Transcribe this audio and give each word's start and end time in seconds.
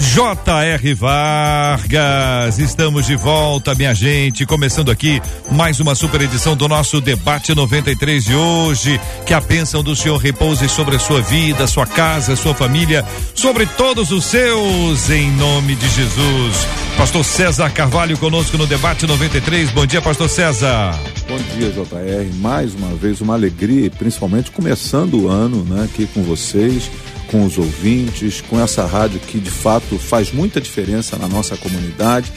J.R. 0.00 0.94
Vargas. 0.94 2.58
Estamos 2.58 3.06
de 3.06 3.16
volta, 3.16 3.74
minha 3.74 3.94
gente, 3.94 4.44
começando 4.44 4.90
aqui 4.90 5.20
mais 5.52 5.80
uma 5.80 5.94
super 5.94 6.20
edição 6.20 6.56
do 6.56 6.68
nosso 6.68 7.00
debate 7.00 7.54
93 7.54 8.24
de 8.24 8.34
hoje. 8.34 9.00
Que 9.24 9.32
a 9.32 9.40
bênção 9.40 9.82
do 9.82 9.94
Senhor 9.94 10.16
repouse 10.16 10.68
sobre 10.68 10.96
a 10.96 10.98
sua 10.98 11.20
vida, 11.20 11.66
sua 11.66 11.86
casa, 11.86 12.36
sua 12.36 12.54
família, 12.54 13.04
sobre 13.34 13.66
todos 13.66 14.10
os 14.10 14.24
seus, 14.24 15.10
em 15.10 15.30
nome 15.32 15.74
de 15.74 15.88
Jesus. 15.88 16.66
Pastor 16.96 17.24
César 17.24 17.70
Carvalho 17.70 18.16
conosco 18.18 18.56
no 18.56 18.66
debate 18.66 19.06
93. 19.06 19.70
Bom 19.70 19.86
dia, 19.86 20.00
Pastor 20.00 20.28
César. 20.28 20.98
Bom 21.28 21.38
dia, 21.56 21.70
JR. 21.70 22.34
Mais 22.36 22.74
uma 22.74 22.94
vez 22.94 23.20
uma 23.20 23.34
alegria, 23.34 23.90
principalmente 23.90 24.50
começando 24.50 25.22
o 25.22 25.28
ano, 25.28 25.64
né, 25.64 25.84
aqui 25.84 26.06
com 26.06 26.22
vocês, 26.22 26.90
com 27.30 27.44
os 27.44 27.58
ouvintes, 27.58 28.40
com 28.40 28.60
essa 28.60 28.86
rádio 28.86 29.20
que 29.20 29.38
de 29.38 29.50
fato 29.50 29.98
faz 29.98 30.32
muita 30.32 30.60
diferença 30.60 31.16
na 31.16 31.28
nossa 31.28 31.56
comunidade 31.56 32.32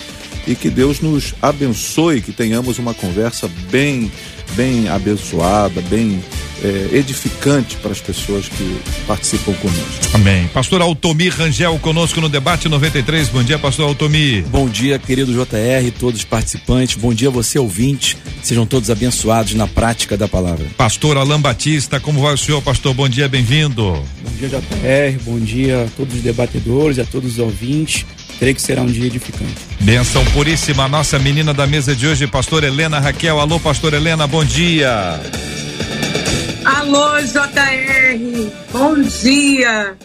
e 0.47 0.55
que 0.55 0.69
Deus 0.69 1.01
nos 1.01 1.35
abençoe, 1.41 2.21
que 2.21 2.31
tenhamos 2.31 2.79
uma 2.79 2.93
conversa 2.93 3.49
bem, 3.69 4.11
bem 4.55 4.87
abençoada, 4.87 5.81
bem 5.81 6.21
é, 6.63 6.89
edificante 6.93 7.75
para 7.77 7.91
as 7.91 8.01
pessoas 8.01 8.47
que 8.47 8.79
participam 9.05 9.53
conosco. 9.53 10.07
Amém. 10.13 10.47
Pastor 10.53 10.81
Altomir 10.81 11.33
Rangel 11.35 11.77
conosco 11.79 12.19
no 12.19 12.29
debate 12.29 12.67
93. 12.67 13.29
Bom 13.29 13.43
dia, 13.43 13.59
pastor 13.59 13.87
Altomir. 13.87 14.43
Bom 14.47 14.67
dia, 14.67 14.97
querido 14.97 15.31
JR, 15.33 15.91
todos 15.97 16.21
os 16.21 16.25
participantes. 16.25 16.95
Bom 16.95 17.13
dia, 17.13 17.29
você 17.29 17.59
ouvinte. 17.59 18.17
Sejam 18.41 18.65
todos 18.65 18.89
abençoados 18.89 19.53
na 19.53 19.67
prática 19.67 20.17
da 20.17 20.27
palavra. 20.27 20.65
Pastor 20.77 21.17
Alain 21.17 21.39
Batista, 21.39 21.99
como 21.99 22.21
vai 22.21 22.33
o 22.33 22.37
senhor, 22.37 22.61
pastor? 22.61 22.93
Bom 22.93 23.09
dia, 23.09 23.27
bem-vindo. 23.27 23.83
Bom 23.83 24.31
dia, 24.39 24.49
JR. 24.49 25.23
Bom 25.23 25.39
dia 25.39 25.83
a 25.83 25.87
todos 25.95 26.15
os 26.15 26.21
debatedores, 26.21 26.99
a 26.99 27.05
todos 27.05 27.33
os 27.33 27.39
ouvintes. 27.39 28.05
Creio 28.39 28.55
que 28.55 28.61
será 28.61 28.81
um 28.81 28.87
dia 28.87 29.07
edificante. 29.07 29.55
Benção 29.79 30.23
puríssima, 30.25 30.87
nossa 30.87 31.17
menina 31.17 31.53
da 31.53 31.65
mesa 31.65 31.95
de 31.95 32.07
hoje, 32.07 32.27
pastor 32.27 32.63
Helena 32.63 32.99
Raquel. 32.99 33.39
Alô, 33.39 33.59
pastor 33.59 33.93
Helena, 33.93 34.27
bom 34.27 34.45
dia. 34.45 35.19
Alô, 36.63 37.19
JR, 37.21 38.51
bom 38.71 39.01
dia. 39.01 39.95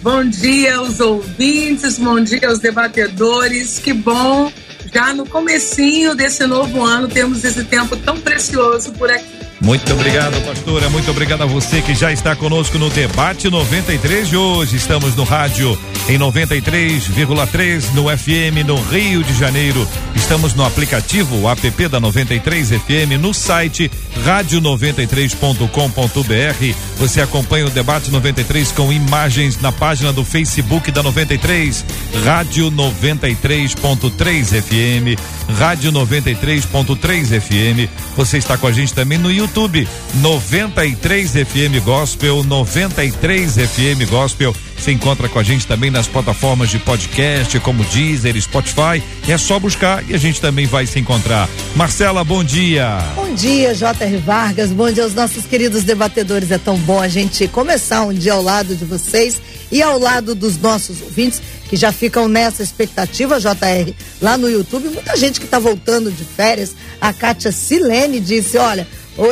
Bom 0.00 0.24
dia 0.24 0.76
aos 0.76 1.00
ouvintes, 1.00 1.98
bom 1.98 2.20
dia 2.20 2.48
aos 2.48 2.58
debatedores. 2.58 3.78
Que 3.78 3.92
bom, 3.92 4.52
já 4.92 5.12
no 5.12 5.26
comecinho 5.26 6.14
desse 6.14 6.46
novo 6.46 6.84
ano, 6.84 7.08
temos 7.08 7.42
esse 7.42 7.64
tempo 7.64 7.96
tão 7.96 8.20
precioso 8.20 8.92
por 8.92 9.10
aqui. 9.10 9.33
Muito 9.64 9.92
obrigado, 9.94 10.38
pastora. 10.44 10.90
Muito 10.90 11.10
obrigado 11.10 11.42
a 11.42 11.46
você 11.46 11.80
que 11.80 11.94
já 11.94 12.12
está 12.12 12.36
conosco 12.36 12.78
no 12.78 12.90
debate 12.90 13.48
93 13.48 14.28
de 14.28 14.36
hoje. 14.36 14.76
Estamos 14.76 15.16
no 15.16 15.24
rádio 15.24 15.78
em 16.06 16.18
93,3 16.18 17.94
no 17.94 18.14
FM 18.14 18.66
no 18.66 18.76
Rio 18.76 19.24
de 19.24 19.32
Janeiro. 19.32 19.88
Estamos 20.14 20.52
no 20.54 20.66
aplicativo 20.66 21.48
app 21.48 21.88
da 21.88 21.98
93 21.98 22.68
FM 22.68 23.18
no 23.18 23.32
site 23.32 23.90
radio93.com.br. 24.22 26.74
Você 26.98 27.22
acompanha 27.22 27.66
o 27.66 27.70
debate 27.70 28.10
93 28.10 28.70
com 28.72 28.92
imagens 28.92 29.58
na 29.60 29.72
página 29.72 30.12
do 30.12 30.24
Facebook 30.24 30.90
da 30.90 31.02
93, 31.02 31.84
Rádio 32.22 32.70
93.3 32.70 34.62
FM, 34.62 35.18
Rádio 35.48 35.92
93.3 35.92 37.40
FM. 37.40 37.90
Você 38.16 38.38
está 38.38 38.56
com 38.56 38.66
a 38.66 38.72
gente 38.72 38.94
também 38.94 39.18
no 39.18 39.30
YouTube, 39.30 39.86
93 40.14 41.32
FM 41.32 41.84
Gospel, 41.84 42.42
93 42.44 43.54
FM 43.54 44.08
Gospel. 44.10 44.54
Você 44.76 44.92
encontra 44.92 45.28
com 45.28 45.38
a 45.38 45.42
gente 45.42 45.66
também 45.66 45.90
nas 45.90 46.06
plataformas 46.06 46.68
de 46.68 46.78
podcast, 46.78 47.58
como 47.60 47.82
Deezer, 47.84 48.40
Spotify. 48.40 49.02
É 49.26 49.38
só 49.38 49.58
buscar 49.58 50.04
e 50.08 50.14
a 50.14 50.18
gente 50.18 50.40
também 50.40 50.66
vai 50.66 50.86
se 50.86 50.98
encontrar. 50.98 51.48
Marcela, 51.74 52.22
bom 52.22 52.44
dia. 52.44 52.98
Bom 53.14 53.34
dia, 53.34 53.74
J.R. 53.74 54.16
Vargas. 54.18 54.70
Bom 54.70 54.90
dia 54.90 55.04
aos 55.04 55.14
nossos 55.14 55.46
queridos 55.46 55.84
debatedores. 55.84 56.50
É 56.50 56.58
tão 56.58 56.76
bom 56.76 57.00
a 57.00 57.08
gente 57.08 57.48
começar 57.48 58.02
um 58.02 58.12
dia 58.12 58.34
ao 58.34 58.42
lado 58.42 58.74
de 58.76 58.84
vocês 58.84 59.40
e 59.72 59.82
ao 59.82 59.98
lado 59.98 60.34
dos 60.34 60.58
nossos 60.58 61.00
ouvintes 61.00 61.40
que 61.68 61.76
já 61.76 61.90
ficam 61.90 62.28
nessa 62.28 62.62
expectativa, 62.62 63.40
JR, 63.40 63.92
lá 64.20 64.36
no 64.36 64.50
YouTube. 64.50 64.88
Muita 64.88 65.16
gente 65.16 65.40
que 65.40 65.46
está 65.46 65.58
voltando 65.58 66.12
de 66.12 66.24
férias. 66.24 66.74
A 67.00 67.12
Kátia 67.12 67.50
Silene 67.50 68.20
disse: 68.20 68.58
Olha, 68.58 68.86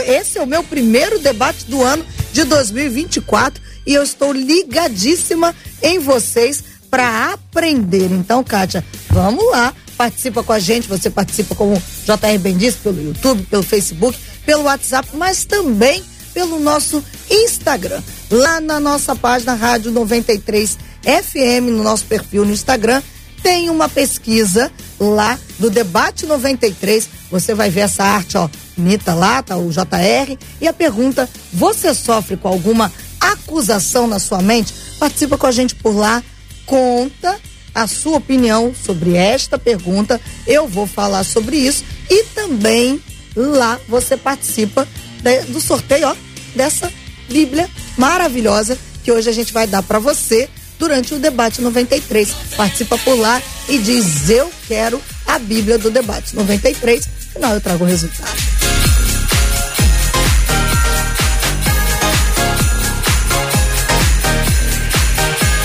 esse 0.07 0.39
é 0.39 0.43
o 0.43 0.47
meu 0.47 0.63
primeiro 0.65 1.19
debate 1.19 1.67
do 1.67 1.83
ano 1.83 2.05
de 2.33 2.45
2024 2.45 3.63
e 3.87 3.95
eu 3.95 4.03
estou 4.03 4.33
ligadíssima 4.33 5.55
em 5.83 5.99
vocês 5.99 6.65
para 6.91 7.33
aprender. 7.33 8.11
Então, 8.13 8.45
Kátia, 8.45 8.85
vamos 9.09 9.51
lá, 9.51 9.73
participa 9.97 10.43
com 10.43 10.53
a 10.53 10.59
gente. 10.59 10.89
Você 10.89 11.09
participa, 11.09 11.55
como 11.55 11.75
JR 12.05 12.39
bem 12.39 12.57
pelo 12.83 13.03
YouTube, 13.03 13.45
pelo 13.45 13.63
Facebook, 13.63 14.19
pelo 14.45 14.65
WhatsApp, 14.65 15.09
mas 15.15 15.45
também 15.45 16.03
pelo 16.35 16.59
nosso 16.59 17.03
Instagram. 17.31 18.03
Lá 18.31 18.61
na 18.61 18.79
nossa 18.79 19.15
página 19.15 19.55
Rádio 19.55 19.91
93 19.91 20.79
FM, 21.03 21.71
no 21.71 21.83
nosso 21.83 22.05
perfil 22.05 22.45
no 22.45 22.53
Instagram, 22.53 23.03
tem 23.43 23.69
uma 23.71 23.89
pesquisa 23.89 24.71
lá 25.01 25.39
do 25.59 25.69
Debate 25.69 26.27
93. 26.27 27.09
Você 27.31 27.55
vai 27.55 27.71
ver 27.71 27.81
essa 27.81 28.05
arte, 28.05 28.37
ó, 28.37 28.49
bonita 28.77 29.15
lá, 29.15 29.43
tá 29.43 29.57
o 29.57 29.71
JR. 29.71 30.37
E 30.61 30.69
a 30.69 30.73
pergunta: 30.73 31.29
você 31.53 31.93
sofre 31.95 32.37
com 32.37 32.49
alguma 32.49 32.93
acusação 33.31 34.07
na 34.07 34.19
sua 34.19 34.43
mente? 34.43 34.73
Participa 34.99 35.39
com 35.39 35.47
a 35.47 35.53
gente 35.53 35.75
por 35.75 35.95
lá, 35.95 36.23
conta 36.67 37.39
a 37.75 37.87
sua 37.87 38.19
opinião 38.19 38.75
sobre 38.75 39.17
esta 39.17 39.59
pergunta. 39.59 40.21
Eu 40.47 40.69
vou 40.69 40.87
falar 40.87 41.25
sobre 41.25 41.57
isso 41.57 41.85
e 42.11 42.25
também 42.25 43.03
lá 43.35 43.81
você 43.89 44.17
participa 44.17 44.87
de, 45.23 45.43
do 45.45 45.61
sorteio, 45.61 46.09
ó, 46.09 46.17
dessa 46.55 46.93
Bíblia 47.29 47.69
maravilhosa 47.97 48.77
que 49.03 49.11
hoje 49.11 49.29
a 49.29 49.33
gente 49.33 49.53
vai 49.53 49.67
dar 49.67 49.83
para 49.83 49.99
você 49.99 50.49
durante 50.79 51.15
o 51.15 51.19
debate 51.19 51.61
93. 51.61 52.31
Participa 52.57 52.99
por 52.99 53.19
lá 53.19 53.41
e 53.69 53.79
diz: 53.79 54.29
Eu 54.29 54.51
quero 54.69 55.01
a 55.27 55.39
Bíblia 55.39 55.79
do 55.79 55.91
debate 55.91 56.35
93. 56.35 57.05
Final 57.33 57.55
eu 57.55 57.61
trago 57.61 57.85
o 57.85 57.87
resultado. 57.87 58.52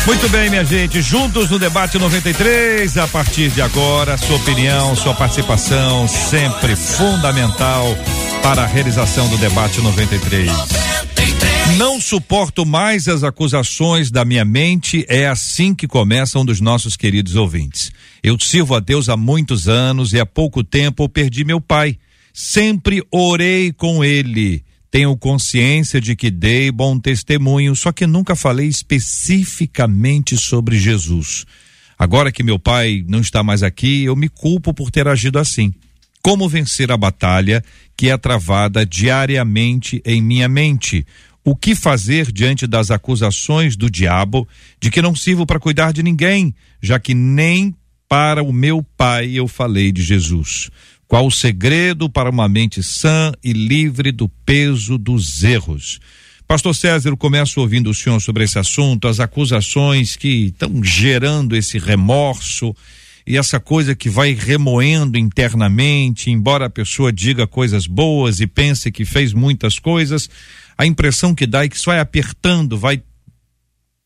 Muito 0.07 0.29
bem, 0.29 0.50
minha 0.50 0.63
gente, 0.63 1.01
juntos 1.01 1.50
no 1.50 1.59
debate 1.59 2.00
93, 2.00 2.97
a 2.97 3.09
partir 3.09 3.51
de 3.51 3.62
agora, 3.62 4.18
sua 4.18 4.38
opinião, 4.38 4.95
sua 4.95 5.13
participação 5.13 6.07
sempre 6.07 6.78
fundamental 6.78 7.84
para 8.41 8.63
a 8.63 8.66
realização 8.66 9.28
do 9.28 9.38
debate 9.38 9.81
93. 9.81 10.50
Não 11.75 12.00
suporto 12.00 12.66
mais 12.66 13.09
as 13.09 13.22
acusações 13.22 14.09
da 14.09 14.23
minha 14.23 14.45
mente, 14.45 15.06
é 15.09 15.28
assim 15.28 15.75
que 15.75 15.90
começa 15.90 16.39
um 16.39 16.45
dos 16.45 16.62
nossos 16.62 16.95
queridos 16.95 17.35
ouvintes. 17.35 17.91
Eu 18.24 18.39
sirvo 18.39 18.75
a 18.75 18.79
Deus 18.79 19.10
há 19.10 19.18
muitos 19.18 19.68
anos 19.68 20.13
e 20.13 20.19
há 20.21 20.25
pouco 20.25 20.63
tempo 20.63 21.10
perdi 21.10 21.44
meu 21.44 21.60
pai. 21.60 21.98
Sempre 22.33 23.03
orei 23.12 23.74
com 23.74 24.06
ele. 24.06 24.63
Tenho 24.98 25.16
consciência 25.16 26.02
de 26.02 26.16
que 26.16 26.32
dei 26.32 26.72
bom 26.72 26.98
testemunho, 26.98 27.76
só 27.76 27.92
que 27.92 28.08
nunca 28.08 28.36
falei 28.36 28.68
especificamente 28.68 30.36
sobre 30.36 30.76
Jesus. 30.76 31.46
Agora 32.00 32.32
que 32.32 32.42
meu 32.42 32.58
pai 32.58 33.06
não 33.08 33.20
está 33.20 33.44
mais 33.44 33.62
aqui, 33.62 34.06
eu 34.06 34.16
me 34.16 34.28
culpo 34.28 34.74
por 34.74 34.90
ter 34.90 35.08
agido 35.08 35.38
assim. 35.38 35.72
Como 36.20 36.50
vencer 36.50 36.92
a 36.92 36.98
batalha 36.98 37.64
que 37.96 38.10
é 38.10 38.18
travada 38.18 38.84
diariamente 38.84 40.02
em 40.04 40.20
minha 40.20 40.50
mente? 40.50 41.06
O 41.46 41.56
que 41.56 41.76
fazer 41.76 42.32
diante 42.32 42.66
das 42.66 42.90
acusações 42.90 43.76
do 43.76 43.92
diabo 43.92 44.48
de 44.82 44.90
que 44.90 45.00
não 45.00 45.14
sirvo 45.14 45.46
para 45.46 45.60
cuidar 45.60 45.94
de 45.94 46.02
ninguém, 46.02 46.56
já 46.82 47.00
que 47.00 47.14
nem 47.14 47.76
para 48.10 48.42
o 48.42 48.52
meu 48.52 48.82
pai 48.82 49.30
eu 49.36 49.48
falei 49.48 49.92
de 49.92 50.02
Jesus? 50.02 50.72
Qual 51.07 51.25
o 51.25 51.31
segredo 51.31 52.09
para 52.09 52.30
uma 52.30 52.50
mente 52.50 52.83
sã 52.83 53.31
e 53.42 53.54
livre 53.54 54.12
do 54.12 54.27
peso 54.27 54.98
dos 54.98 55.42
erros? 55.42 56.01
Pastor 56.45 56.75
César, 56.75 57.09
eu 57.09 57.18
começo 57.18 57.62
ouvindo 57.62 57.89
o 57.89 57.94
senhor 57.94 58.19
sobre 58.19 58.44
esse 58.44 58.59
assunto, 58.59 59.07
as 59.07 59.21
acusações 59.21 60.18
que 60.18 60.48
estão 60.48 60.83
gerando 60.83 61.56
esse 61.56 61.77
remorso, 61.80 62.75
e 63.25 63.38
essa 63.38 63.59
coisa 63.59 63.95
que 63.95 64.09
vai 64.09 64.33
remoendo 64.33 65.18
internamente, 65.18 66.30
embora 66.30 66.65
a 66.65 66.69
pessoa 66.69 67.12
diga 67.12 67.48
coisas 67.48 67.88
boas 67.88 68.39
e 68.42 68.48
pense 68.48 68.92
que 68.92 69.06
fez 69.06 69.33
muitas 69.33 69.80
coisas, 69.80 70.30
a 70.77 70.86
impressão 70.86 71.33
que 71.33 71.48
dá 71.48 71.63
é 71.63 71.69
que 71.69 71.75
isso 71.75 71.86
vai 71.86 72.00
apertando, 72.00 72.77
vai 72.77 73.01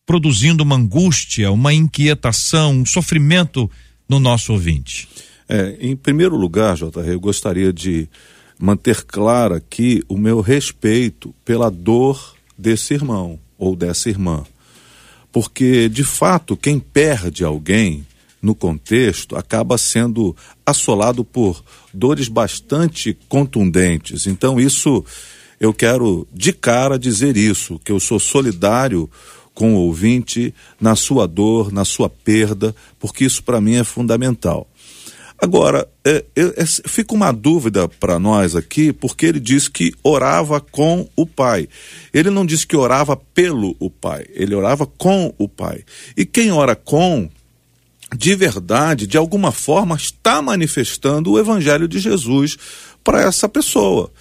produzindo 0.06 0.64
uma 0.64 0.76
angústia, 0.76 1.52
uma 1.52 1.74
inquietação, 1.74 2.74
um 2.74 2.86
sofrimento 2.86 3.70
no 4.10 4.20
nosso 4.20 4.54
ouvinte. 4.54 5.08
É, 5.54 5.76
em 5.82 5.98
primeiro 5.98 6.38
lugar, 6.38 6.78
JR, 6.78 7.06
eu 7.08 7.20
gostaria 7.20 7.74
de 7.74 8.08
manter 8.58 9.04
claro 9.04 9.54
aqui 9.54 10.02
o 10.08 10.18
meu 10.18 10.40
respeito 10.40 11.36
pela 11.44 11.70
dor 11.70 12.36
desse 12.58 12.94
irmão 12.94 13.38
ou 13.58 13.76
dessa 13.76 14.10
irmã. 14.10 14.46
Porque, 15.30 15.90
de 15.90 16.06
fato, 16.06 16.56
quem 16.56 16.80
perde 16.80 17.44
alguém 17.44 18.08
no 18.42 18.56
contexto 18.56 19.36
acaba 19.36 19.78
sendo 19.78 20.34
assolado 20.66 21.26
por 21.26 21.62
dores 21.94 22.30
bastante 22.30 23.18
contundentes. 23.28 24.28
Então, 24.28 24.58
isso 24.58 25.04
eu 25.60 25.74
quero 25.74 26.26
de 26.34 26.54
cara 26.54 26.98
dizer 26.98 27.36
isso, 27.36 27.78
que 27.84 27.92
eu 27.92 28.00
sou 28.00 28.22
solidário 28.22 29.10
com 29.54 29.76
o 29.76 29.80
ouvinte 29.80 30.54
na 30.80 30.96
sua 30.96 31.28
dor, 31.28 31.74
na 31.74 31.84
sua 31.84 32.10
perda, 32.10 32.74
porque 32.98 33.26
isso 33.26 33.44
para 33.44 33.60
mim 33.60 33.76
é 33.76 33.84
fundamental. 33.84 34.66
Agora, 35.42 35.88
é, 36.06 36.24
é, 36.36 36.66
fica 36.66 37.16
uma 37.16 37.32
dúvida 37.32 37.88
para 37.88 38.20
nós 38.20 38.56
aqui, 38.56 38.94
porque 38.94 39.26
ele 39.26 39.40
diz 39.40 39.68
que 39.68 39.92
orava 40.04 40.62
com 40.62 41.10
o 41.16 41.26
Pai. 41.26 41.68
Ele 42.14 42.30
não 42.30 42.46
disse 42.46 42.68
que 42.68 42.78
orava 42.78 43.18
pelo 43.18 43.76
o 43.80 43.90
Pai, 43.90 44.28
ele 44.36 44.54
orava 44.54 44.86
com 44.86 45.34
o 45.40 45.50
Pai. 45.50 45.84
E 46.16 46.28
quem 46.28 46.52
ora 46.52 46.76
com, 46.76 47.28
de 48.16 48.36
verdade, 48.36 49.08
de 49.08 49.18
alguma 49.18 49.52
forma, 49.52 49.96
está 49.96 50.44
manifestando 50.44 51.32
o 51.32 51.40
Evangelho 51.40 51.88
de 51.88 51.98
Jesus 51.98 52.56
para 53.04 53.24
essa 53.24 53.50
pessoa. 53.50 54.12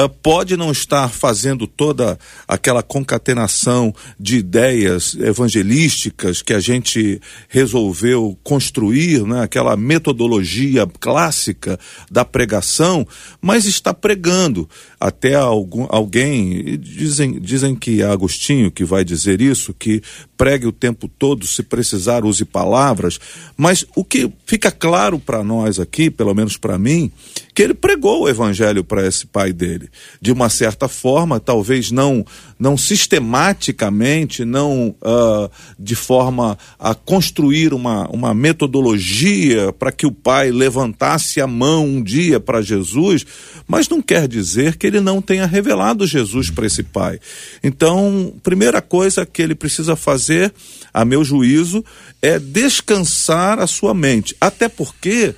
Ah, 0.00 0.08
pode 0.08 0.56
não 0.56 0.70
estar 0.70 1.08
fazendo 1.08 1.66
toda 1.66 2.16
aquela 2.46 2.84
concatenação 2.84 3.92
de 4.16 4.36
ideias 4.36 5.16
evangelísticas 5.16 6.40
que 6.40 6.54
a 6.54 6.60
gente 6.60 7.20
resolveu 7.48 8.38
construir, 8.44 9.24
né? 9.24 9.42
aquela 9.42 9.76
metodologia 9.76 10.86
clássica 11.00 11.80
da 12.08 12.24
pregação, 12.24 13.04
mas 13.42 13.64
está 13.64 13.92
pregando. 13.92 14.70
Até 15.00 15.34
algum, 15.34 15.86
alguém, 15.88 16.76
dizem, 16.78 17.40
dizem 17.40 17.74
que 17.74 18.02
é 18.02 18.06
Agostinho 18.06 18.70
que 18.70 18.84
vai 18.84 19.04
dizer 19.04 19.40
isso, 19.40 19.72
que 19.72 20.02
pregue 20.36 20.66
o 20.66 20.72
tempo 20.72 21.08
todo, 21.08 21.46
se 21.46 21.62
precisar 21.62 22.24
use 22.24 22.44
palavras, 22.44 23.18
mas 23.56 23.84
o 23.94 24.04
que 24.04 24.30
fica 24.46 24.70
claro 24.70 25.18
para 25.18 25.42
nós 25.42 25.78
aqui, 25.80 26.10
pelo 26.10 26.34
menos 26.34 26.56
para 26.56 26.78
mim, 26.78 27.10
que 27.54 27.62
ele 27.62 27.74
pregou 27.74 28.22
o 28.22 28.28
evangelho 28.28 28.84
para 28.84 29.06
esse 29.06 29.26
pai 29.26 29.52
dele. 29.52 29.88
De 30.20 30.30
uma 30.30 30.48
certa 30.48 30.86
forma, 30.86 31.40
talvez 31.40 31.90
não 31.90 32.24
não 32.58 32.76
sistematicamente, 32.76 34.44
não 34.44 34.88
uh, 34.88 35.48
de 35.78 35.94
forma 35.94 36.58
a 36.78 36.92
construir 36.92 37.72
uma, 37.72 38.08
uma 38.08 38.34
metodologia 38.34 39.72
para 39.72 39.92
que 39.92 40.06
o 40.06 40.10
pai 40.10 40.50
levantasse 40.50 41.40
a 41.40 41.46
mão 41.46 41.86
um 41.86 42.02
dia 42.02 42.40
para 42.40 42.60
Jesus, 42.60 43.24
mas 43.66 43.88
não 43.88 44.02
quer 44.02 44.26
dizer 44.26 44.76
que 44.76 44.87
ele 44.88 45.00
não 45.00 45.22
tenha 45.22 45.46
revelado 45.46 46.06
Jesus 46.06 46.50
para 46.50 46.66
esse 46.66 46.82
pai. 46.82 47.20
Então, 47.62 48.34
primeira 48.42 48.82
coisa 48.82 49.24
que 49.24 49.40
ele 49.40 49.54
precisa 49.54 49.94
fazer, 49.94 50.52
a 50.92 51.04
meu 51.04 51.22
juízo, 51.22 51.84
é 52.20 52.38
descansar 52.38 53.58
a 53.58 53.66
sua 53.66 53.94
mente. 53.94 54.34
Até 54.40 54.68
porque 54.68 55.34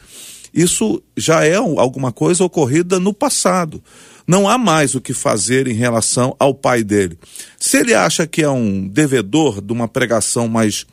isso 0.55 1.03
já 1.17 1.45
é 1.45 1.57
alguma 1.57 2.11
coisa 2.13 2.45
ocorrida 2.45 2.99
no 2.99 3.13
passado. 3.13 3.83
Não 4.27 4.49
há 4.49 4.57
mais 4.57 4.95
o 4.95 5.01
que 5.01 5.13
fazer 5.13 5.67
em 5.67 5.75
relação 5.75 6.35
ao 6.39 6.55
pai 6.55 6.85
dele. 6.85 7.19
Se 7.59 7.79
ele 7.79 7.95
acha 7.95 8.27
que 8.27 8.43
é 8.43 8.49
um 8.49 8.87
devedor 8.87 9.61
de 9.61 9.73
uma 9.73 9.89
pregação 9.89 10.47
mais 10.47 10.87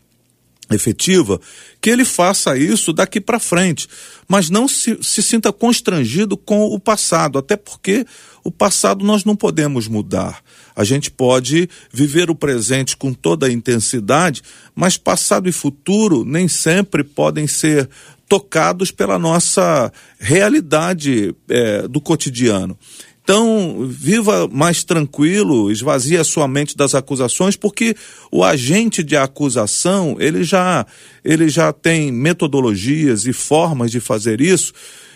efetiva, 0.72 1.40
que 1.82 1.90
ele 1.90 2.04
faça 2.04 2.58
isso 2.58 2.92
daqui 2.92 3.22
para 3.22 3.40
frente, 3.40 3.88
mas 4.28 4.50
não 4.50 4.68
se, 4.68 4.98
se 5.02 5.22
sinta 5.24 5.52
constrangido 5.54 6.36
com 6.36 6.66
o 6.66 6.80
passado, 6.80 7.38
até 7.38 7.56
porque 7.56 8.06
o 8.44 8.52
passado 8.52 9.06
nós 9.06 9.24
não 9.24 9.36
podemos 9.36 9.88
mudar. 9.88 10.42
A 10.76 10.84
gente 10.84 11.10
pode 11.10 11.70
viver 11.92 12.30
o 12.30 12.36
presente 12.36 12.96
com 12.96 13.14
toda 13.14 13.48
a 13.48 13.52
intensidade, 13.52 14.42
mas 14.76 14.98
passado 14.98 15.50
e 15.50 15.52
futuro 15.52 16.24
nem 16.24 16.48
sempre 16.48 17.04
podem 17.04 17.48
ser 17.48 17.90
tocados 18.28 18.92
pela 18.92 19.18
nossa 19.18 19.92
realidade 20.20 21.34
é, 21.50 21.88
do 21.88 22.02
cotidiano. 22.02 22.78
Então, 23.28 23.86
viva 23.90 24.48
mais 24.48 24.86
tranquilo, 24.86 25.70
esvazie 25.70 26.16
a 26.16 26.24
sua 26.24 26.48
mente 26.48 26.78
das 26.78 26.96
acusações, 26.96 27.58
porque 27.58 27.94
o 28.32 28.42
agente 28.42 29.04
de 29.04 29.18
acusação, 29.18 30.16
ele 30.18 30.46
já, 30.46 30.86
ele 31.26 31.50
já 31.50 31.74
tem 31.74 32.10
metodologias 32.10 33.26
e 33.26 33.34
formas 33.34 33.92
de 33.92 34.00
fazer 34.00 34.40
isso 34.40 34.72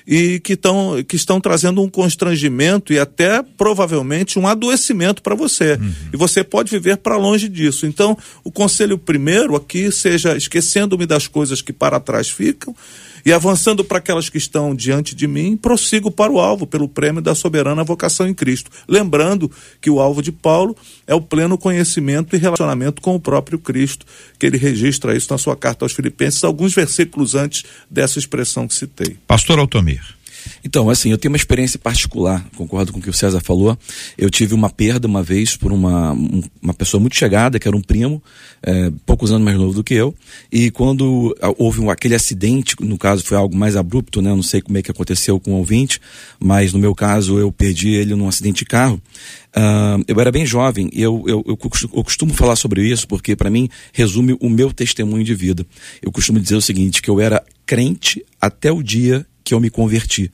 e 0.06 0.42
que, 0.42 0.58
tão, 0.58 1.02
que 1.08 1.16
estão 1.16 1.40
trazendo 1.40 1.82
um 1.82 1.88
constrangimento 1.88 2.92
e 2.92 3.00
até 3.00 3.42
provavelmente 3.42 4.38
um 4.38 4.46
adoecimento 4.46 5.22
para 5.22 5.34
você. 5.34 5.80
Uhum. 5.80 5.94
E 6.12 6.18
você 6.18 6.44
pode 6.44 6.70
viver 6.70 6.98
para 6.98 7.16
longe 7.16 7.48
disso. 7.48 7.86
Então, 7.86 8.18
o 8.44 8.52
conselho 8.52 8.98
primeiro 8.98 9.56
aqui 9.56 9.90
seja 9.90 10.36
esquecendo-me 10.36 11.06
das 11.06 11.28
coisas 11.28 11.62
que 11.62 11.72
para 11.72 11.98
trás 11.98 12.30
ficam 12.30 12.76
e 13.26 13.34
avançando 13.34 13.84
para 13.84 13.98
aquelas 13.98 14.30
que 14.30 14.38
estão 14.38 14.76
diante 14.76 15.16
de 15.16 15.28
mim, 15.28 15.58
prossigo 15.58 16.12
para 16.12 16.32
o 16.32 16.40
alvo, 16.40 16.66
pelo 16.66 16.88
prêmio 16.88 17.22
da 17.22 17.36
soberana 17.36 17.84
vocação 17.84 18.28
em 18.28 18.34
Cristo. 18.34 18.72
Lembrando 18.88 19.52
que 19.80 19.90
o 19.90 20.00
alvo 20.00 20.22
de 20.22 20.32
Paulo 20.32 20.76
é 21.06 21.16
o 21.16 21.22
pleno 21.22 21.58
conhecimento 21.58 22.36
e 22.36 22.40
relacionamento 22.40 23.02
com 23.02 23.16
o 23.16 23.20
próprio 23.20 23.60
Cristo, 23.60 24.06
que 24.40 24.46
ele 24.46 24.58
registra 24.58 25.16
isso 25.16 25.32
na 25.32 25.38
sua 25.38 25.56
carta 25.56 25.86
aos 25.86 25.94
Filipenses, 25.94 26.44
alguns 26.44 26.74
versículos 26.74 27.36
antes 27.36 27.64
dessa 27.90 28.20
expressão 28.20 28.68
que 28.68 28.74
citei. 28.74 29.18
Pastor 29.28 29.60
Altomir. 29.60 30.21
Então, 30.64 30.90
assim, 30.90 31.12
eu 31.12 31.18
tenho 31.18 31.32
uma 31.32 31.38
experiência 31.38 31.80
particular, 31.80 32.46
concordo 32.56 32.92
com 32.92 33.00
o 33.00 33.02
que 33.02 33.10
o 33.10 33.14
César 33.14 33.42
falou. 33.42 33.78
Eu 34.18 34.30
tive 34.30 34.54
uma 34.54 34.70
perda 34.70 35.08
uma 35.08 35.24
vez 35.24 35.56
por 35.56 35.72
uma, 35.72 36.16
uma 36.62 36.74
pessoa 36.74 37.00
muito 37.00 37.16
chegada, 37.16 37.60
que 37.60 37.68
era 37.68 37.76
um 37.76 37.82
primo, 37.82 38.22
é, 38.62 38.92
poucos 39.06 39.32
anos 39.32 39.44
mais 39.44 39.58
novo 39.58 39.74
do 39.74 39.84
que 39.84 39.94
eu. 39.94 40.16
E 40.52 40.72
quando 40.72 41.36
houve 41.58 41.82
um, 41.82 41.90
aquele 41.90 42.16
acidente, 42.16 42.76
no 42.80 42.98
caso 42.98 43.24
foi 43.24 43.38
algo 43.38 43.56
mais 43.56 43.76
abrupto, 43.76 44.22
né? 44.22 44.30
Eu 44.32 44.36
não 44.36 44.44
sei 44.44 44.62
como 44.62 44.78
é 44.78 44.82
que 44.82 44.92
aconteceu 44.92 45.40
com 45.40 45.54
o 45.54 45.58
ouvinte, 45.58 46.00
mas 46.40 46.74
no 46.74 46.80
meu 46.80 46.94
caso 46.94 47.40
eu 47.40 47.52
perdi 47.52 47.90
ele 47.90 48.16
num 48.16 48.28
acidente 48.28 48.60
de 48.60 48.66
carro. 48.66 49.02
Uh, 49.56 50.02
eu 50.08 50.20
era 50.20 50.32
bem 50.32 50.46
jovem 50.46 50.90
e 50.94 51.02
eu, 51.02 51.24
eu, 51.28 51.44
eu 51.46 51.58
costumo 51.58 52.34
falar 52.34 52.56
sobre 52.56 52.88
isso 52.88 53.06
porque 53.06 53.36
para 53.36 53.50
mim 53.50 53.68
resume 53.92 54.38
o 54.40 54.50
meu 54.50 54.72
testemunho 54.72 55.24
de 55.24 55.36
vida. 55.36 55.66
Eu 56.02 56.12
costumo 56.12 56.40
dizer 56.40 56.56
o 56.56 56.62
seguinte, 56.62 57.02
que 57.02 57.10
eu 57.10 57.20
era 57.20 57.44
crente 57.66 58.26
até 58.40 58.72
o 58.72 58.82
dia 58.82 59.26
que 59.44 59.54
eu 59.54 59.60
me 59.60 59.70
converti. 59.70 60.32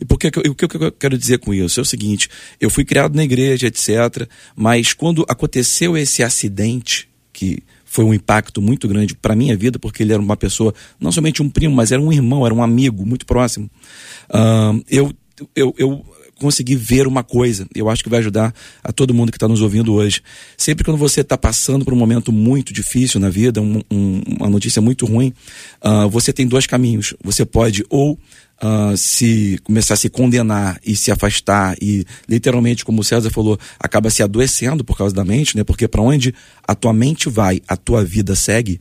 E 0.00 0.04
por 0.04 0.18
que, 0.18 0.28
o 0.28 0.54
que 0.54 0.64
eu 0.64 0.92
quero 0.92 1.16
dizer 1.16 1.38
com 1.38 1.54
isso? 1.54 1.80
É 1.80 1.82
o 1.82 1.86
seguinte: 1.86 2.28
eu 2.60 2.70
fui 2.70 2.84
criado 2.84 3.14
na 3.14 3.24
igreja, 3.24 3.66
etc. 3.66 4.28
Mas 4.54 4.92
quando 4.92 5.24
aconteceu 5.28 5.96
esse 5.96 6.22
acidente, 6.22 7.08
que 7.32 7.62
foi 7.84 8.04
um 8.04 8.14
impacto 8.14 8.62
muito 8.62 8.86
grande 8.86 9.16
para 9.16 9.34
minha 9.34 9.56
vida, 9.56 9.76
porque 9.76 10.04
ele 10.04 10.12
era 10.12 10.22
uma 10.22 10.36
pessoa, 10.36 10.72
não 11.00 11.10
somente 11.10 11.42
um 11.42 11.50
primo, 11.50 11.74
mas 11.74 11.90
era 11.90 12.00
um 12.00 12.12
irmão, 12.12 12.46
era 12.46 12.54
um 12.54 12.62
amigo 12.62 13.04
muito 13.04 13.26
próximo. 13.26 13.68
Uh, 14.28 14.80
eu, 14.88 15.12
eu, 15.56 15.74
eu 15.76 16.04
consegui 16.40 16.74
ver 16.74 17.06
uma 17.06 17.22
coisa, 17.22 17.66
eu 17.74 17.90
acho 17.90 18.02
que 18.02 18.08
vai 18.08 18.20
ajudar 18.20 18.54
a 18.82 18.92
todo 18.92 19.12
mundo 19.12 19.30
que 19.30 19.36
está 19.36 19.46
nos 19.46 19.60
ouvindo 19.60 19.92
hoje. 19.92 20.22
Sempre 20.56 20.84
quando 20.84 20.96
você 20.96 21.20
está 21.20 21.36
passando 21.36 21.84
por 21.84 21.92
um 21.92 21.96
momento 21.96 22.32
muito 22.32 22.72
difícil 22.72 23.20
na 23.20 23.28
vida, 23.28 23.60
um, 23.60 23.82
um, 23.90 24.22
uma 24.38 24.48
notícia 24.48 24.80
muito 24.80 25.04
ruim, 25.04 25.34
uh, 25.84 26.08
você 26.08 26.32
tem 26.32 26.46
dois 26.46 26.66
caminhos. 26.66 27.14
Você 27.22 27.44
pode 27.44 27.84
ou 27.90 28.18
uh, 28.62 28.96
se 28.96 29.58
começar 29.64 29.94
a 29.94 29.96
se 29.96 30.08
condenar 30.08 30.78
e 30.84 30.94
se 30.94 31.10
afastar 31.10 31.76
e 31.80 32.04
literalmente, 32.28 32.84
como 32.84 33.00
o 33.00 33.04
César 33.04 33.30
falou, 33.30 33.58
acaba 33.78 34.10
se 34.10 34.22
adoecendo 34.22 34.84
por 34.84 34.96
causa 34.96 35.14
da 35.14 35.24
mente, 35.24 35.56
né? 35.56 35.64
Porque 35.64 35.88
para 35.88 36.02
onde 36.02 36.34
a 36.66 36.74
tua 36.74 36.92
mente 36.92 37.28
vai, 37.28 37.60
a 37.66 37.76
tua 37.76 38.04
vida 38.04 38.34
segue. 38.34 38.80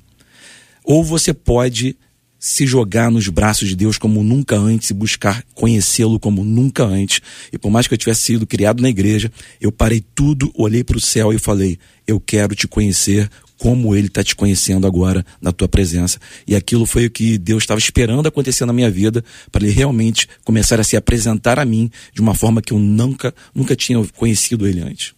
Ou 0.83 1.03
você 1.03 1.33
pode 1.33 1.97
se 2.39 2.65
jogar 2.65 3.11
nos 3.11 3.27
braços 3.27 3.67
de 3.67 3.75
Deus 3.75 3.97
como 3.97 4.23
nunca 4.23 4.55
antes 4.55 4.89
e 4.89 4.93
buscar 4.93 5.43
conhecê-lo 5.53 6.17
como 6.17 6.45
nunca 6.45 6.85
antes. 6.85 7.21
E 7.51 7.57
por 7.57 7.69
mais 7.69 7.85
que 7.85 7.93
eu 7.93 7.97
tivesse 7.97 8.21
sido 8.21 8.47
criado 8.47 8.81
na 8.81 8.89
igreja, 8.89 9.29
eu 9.59 9.71
parei 9.71 10.01
tudo, 10.15 10.49
olhei 10.55 10.83
para 10.83 10.97
o 10.97 11.01
céu 11.01 11.33
e 11.33 11.37
falei: 11.37 11.77
Eu 12.07 12.19
quero 12.19 12.55
te 12.55 12.65
conhecer 12.65 13.29
como 13.59 13.93
ele 13.93 14.07
está 14.07 14.23
te 14.23 14.35
conhecendo 14.35 14.87
agora 14.87 15.23
na 15.39 15.51
tua 15.51 15.67
presença. 15.67 16.17
E 16.47 16.55
aquilo 16.55 16.85
foi 16.85 17.05
o 17.05 17.11
que 17.11 17.37
Deus 17.37 17.61
estava 17.61 17.79
esperando 17.79 18.25
acontecer 18.25 18.65
na 18.65 18.73
minha 18.73 18.89
vida, 18.89 19.23
para 19.51 19.63
ele 19.63 19.73
realmente 19.73 20.27
começar 20.43 20.79
a 20.79 20.83
se 20.83 20.95
apresentar 20.95 21.59
a 21.59 21.65
mim 21.65 21.91
de 22.13 22.21
uma 22.21 22.33
forma 22.33 22.61
que 22.61 22.73
eu 22.73 22.79
nunca, 22.79 23.35
nunca 23.53 23.75
tinha 23.75 24.03
conhecido 24.15 24.65
ele 24.65 24.81
antes. 24.81 25.13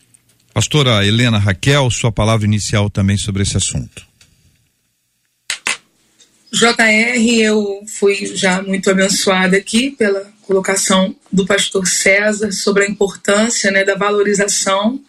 Pastora 0.53 1.05
Helena 1.05 1.37
Raquel, 1.37 1.89
sua 1.91 2.11
palavra 2.11 2.45
inicial 2.45 2.89
também 2.89 3.15
sobre 3.15 3.43
esse 3.43 3.55
assunto. 3.55 4.05
JR, 6.51 7.39
eu 7.39 7.85
fui 7.87 8.35
já 8.35 8.61
muito 8.61 8.89
abençoada 8.89 9.55
aqui 9.55 9.91
pela 9.91 10.29
colocação 10.41 11.15
do 11.31 11.45
pastor 11.45 11.87
César 11.87 12.51
sobre 12.51 12.83
a 12.83 12.89
importância 12.89 13.71
né, 13.71 13.85
da 13.85 13.95
valorização 13.95 14.99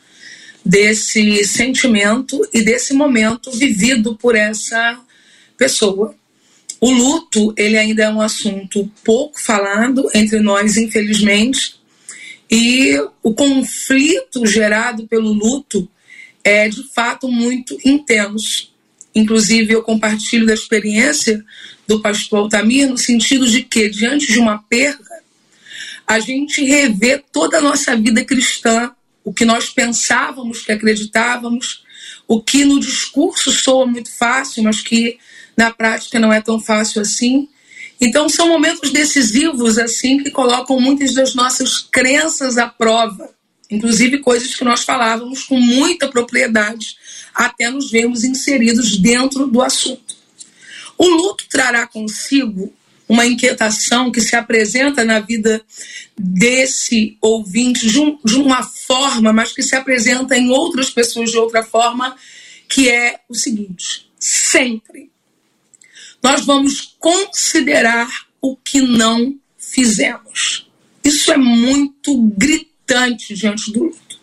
desse 0.64 1.44
sentimento 1.44 2.40
e 2.52 2.62
desse 2.62 2.94
momento 2.94 3.50
vivido 3.50 4.14
por 4.16 4.36
essa 4.36 4.98
pessoa. 5.56 6.14
O 6.80 6.90
luto, 6.90 7.54
ele 7.56 7.78
ainda 7.78 8.04
é 8.04 8.08
um 8.08 8.20
assunto 8.20 8.90
pouco 9.04 9.40
falado 9.40 10.08
entre 10.14 10.40
nós, 10.40 10.76
infelizmente, 10.76 11.80
e 12.50 12.96
o 13.22 13.32
conflito 13.32 14.44
gerado 14.44 15.06
pelo 15.06 15.32
luto 15.32 15.88
é 16.44 16.68
de 16.68 16.82
fato 16.92 17.28
muito 17.28 17.78
intenso. 17.84 18.70
Inclusive, 19.14 19.72
eu 19.72 19.82
compartilho 19.82 20.46
da 20.46 20.54
experiência 20.54 21.44
do 21.86 22.00
pastor 22.00 22.40
Altamir 22.40 22.88
no 22.88 22.98
sentido 22.98 23.48
de 23.48 23.62
que, 23.62 23.88
diante 23.88 24.32
de 24.32 24.38
uma 24.38 24.58
perda, 24.58 25.22
a 26.06 26.18
gente 26.18 26.64
revê 26.64 27.22
toda 27.32 27.58
a 27.58 27.62
nossa 27.62 27.96
vida 27.96 28.24
cristã, 28.24 28.90
o 29.24 29.32
que 29.32 29.44
nós 29.44 29.70
pensávamos 29.70 30.62
que 30.62 30.72
acreditávamos, 30.72 31.84
o 32.26 32.42
que 32.42 32.64
no 32.64 32.80
discurso 32.80 33.50
soa 33.52 33.86
muito 33.86 34.10
fácil, 34.10 34.62
mas 34.62 34.80
que 34.80 35.18
na 35.56 35.70
prática 35.70 36.18
não 36.18 36.32
é 36.32 36.40
tão 36.40 36.58
fácil 36.58 37.02
assim. 37.02 37.48
Então 38.00 38.28
são 38.28 38.48
momentos 38.48 38.90
decisivos 38.90 39.78
assim 39.78 40.22
que 40.22 40.30
colocam 40.30 40.80
muitas 40.80 41.14
das 41.14 41.34
nossas 41.34 41.78
crenças 41.78 42.58
à 42.58 42.66
prova, 42.66 43.30
inclusive 43.70 44.18
coisas 44.18 44.54
que 44.54 44.64
nós 44.64 44.82
falávamos 44.82 45.44
com 45.44 45.58
muita 45.58 46.08
propriedade 46.08 46.96
até 47.34 47.70
nos 47.70 47.90
vermos 47.90 48.24
inseridos 48.24 48.96
dentro 48.98 49.46
do 49.46 49.62
assunto. 49.62 50.16
O 50.98 51.08
luto 51.08 51.44
trará 51.48 51.86
consigo 51.86 52.72
uma 53.12 53.26
inquietação 53.26 54.10
que 54.10 54.22
se 54.22 54.34
apresenta 54.34 55.04
na 55.04 55.20
vida 55.20 55.62
desse 56.18 57.18
ouvinte 57.20 57.86
de, 57.86 58.00
um, 58.00 58.18
de, 58.24 58.36
uma 58.36 58.62
forma, 58.62 59.34
mas 59.34 59.52
que 59.52 59.62
se 59.62 59.76
apresenta 59.76 60.34
em 60.34 60.48
outras 60.48 60.88
pessoas 60.88 61.30
de 61.30 61.36
outra 61.36 61.62
forma, 61.62 62.16
que 62.66 62.88
é 62.88 63.20
o 63.28 63.34
seguinte: 63.34 64.10
sempre 64.18 65.10
nós 66.22 66.46
vamos 66.46 66.96
considerar 66.98 68.08
o 68.40 68.56
que 68.56 68.80
não 68.80 69.38
fizemos. 69.58 70.70
Isso 71.04 71.30
é 71.32 71.36
muito 71.36 72.16
gritante 72.34 73.34
diante 73.34 73.70
do 73.72 73.84
luto. 73.84 74.20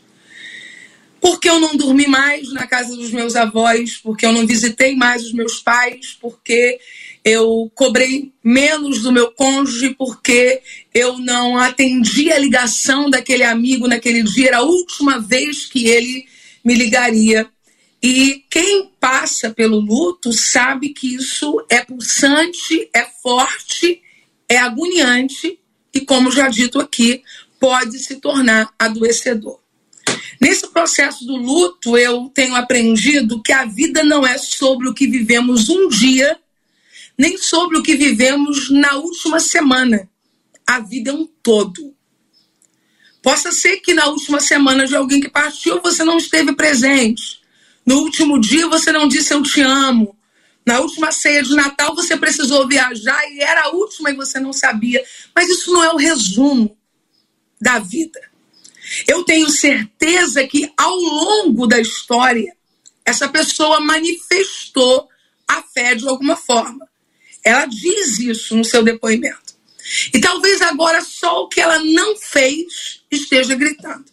Porque 1.22 1.48
eu 1.48 1.60
não 1.60 1.76
dormi 1.76 2.08
mais 2.08 2.52
na 2.54 2.66
casa 2.66 2.96
dos 2.96 3.12
meus 3.12 3.36
avós, 3.36 3.98
porque 3.98 4.26
eu 4.26 4.32
não 4.32 4.48
visitei 4.48 4.96
mais 4.96 5.26
os 5.26 5.34
meus 5.34 5.60
pais, 5.60 6.18
porque 6.20 6.80
eu 7.24 7.72
cobrei 7.76 8.32
menos 8.44 9.02
do 9.02 9.12
meu 9.12 9.32
cônjuge, 9.32 9.94
porque 9.96 10.62
eu 10.94 11.18
não 11.18 11.58
atendi 11.58 12.32
a 12.32 12.40
ligação 12.40 13.10
daquele 13.10 13.44
amigo 13.44 13.88
naquele 13.88 14.24
dia, 14.24 14.48
era 14.48 14.58
a 14.58 14.64
última 14.64 15.20
vez 15.20 15.66
que 15.66 15.88
ele 15.88 16.26
me 16.64 16.74
ligaria. 16.74 17.48
E 18.02 18.46
quem 18.50 18.90
passa 19.00 19.50
pelo 19.50 19.80
luto 19.80 20.32
sabe 20.32 20.90
que 20.90 21.16
isso 21.16 21.66
é 21.70 21.84
pulsante, 21.84 22.90
é 22.94 23.06
forte, 23.22 24.02
é 24.48 24.58
agoniante 24.58 25.60
e, 25.94 26.00
como 26.00 26.32
já 26.32 26.48
dito 26.48 26.80
aqui, 26.80 27.22
pode 27.60 28.00
se 28.00 28.16
tornar 28.16 28.74
adoecedor. 28.80 29.60
Nesse 30.40 30.68
processo 30.70 31.26
do 31.26 31.36
luto, 31.36 31.98
eu 31.98 32.32
tenho 32.34 32.56
aprendido 32.56 33.42
que 33.44 33.52
a 33.52 33.66
vida 33.66 34.04
não 34.04 34.26
é 34.26 34.38
sobre 34.38 34.88
o 34.88 34.94
que 34.94 35.06
vivemos 35.06 35.68
um 35.68 35.90
dia, 35.90 36.40
nem 37.20 37.38
sobre 37.38 37.78
o 37.78 37.84
que 37.84 37.98
vivemos 37.98 38.70
na 38.70 38.96
última 38.96 39.42
semana. 39.42 40.10
A 40.66 40.80
vida 40.80 41.12
é 41.12 41.14
um 41.14 41.28
todo. 41.44 41.94
Possa 43.22 43.52
ser 43.52 43.82
que 43.82 43.94
na 43.94 44.08
última 44.08 44.40
semana 44.40 44.88
de 44.88 44.96
alguém 44.96 45.20
que 45.20 45.28
partiu 45.28 45.82
você 45.82 46.06
não 46.06 46.18
esteve 46.18 46.56
presente. 46.56 47.42
No 47.86 47.98
último 48.04 48.40
dia 48.40 48.66
você 48.68 48.94
não 48.94 49.06
disse 49.06 49.34
eu 49.34 49.44
te 49.44 49.60
amo. 49.60 50.18
Na 50.66 50.80
última 50.80 51.12
ceia 51.12 51.44
de 51.44 51.54
Natal 51.54 51.94
você 51.94 52.16
precisou 52.16 52.66
viajar 52.66 53.22
e 53.34 53.42
era 53.42 53.64
a 53.66 53.72
última 53.72 54.12
e 54.12 54.16
você 54.16 54.40
não 54.40 54.54
sabia. 54.54 55.04
Mas 55.36 55.50
isso 55.50 55.74
não 55.74 55.84
é 55.84 55.92
o 55.92 55.98
resumo 55.98 56.78
da 57.60 57.80
vida. 57.80 58.22
Eu 59.06 59.26
tenho 59.26 59.50
certeza 59.50 60.48
que 60.48 60.72
ao 60.78 60.96
longo 60.96 61.68
da 61.68 61.82
história, 61.82 62.56
essa 63.04 63.28
pessoa 63.28 63.82
manifestou 63.82 65.10
a 65.46 65.62
fé 65.62 65.96
de 65.96 66.08
alguma 66.08 66.38
forma. 66.38 66.89
Ela 67.44 67.66
diz 67.66 68.20
isso 68.20 68.56
no 68.56 68.66
seu 68.66 68.84
depoimento. 68.84 69.54
E 70.14 70.20
talvez 70.20 70.62
agora 70.62 71.02
só 71.02 71.44
o 71.44 71.48
que 71.48 71.60
ela 71.60 71.80
não 71.80 72.16
fez 72.18 73.02
esteja 73.10 73.56
gritando. 73.56 74.06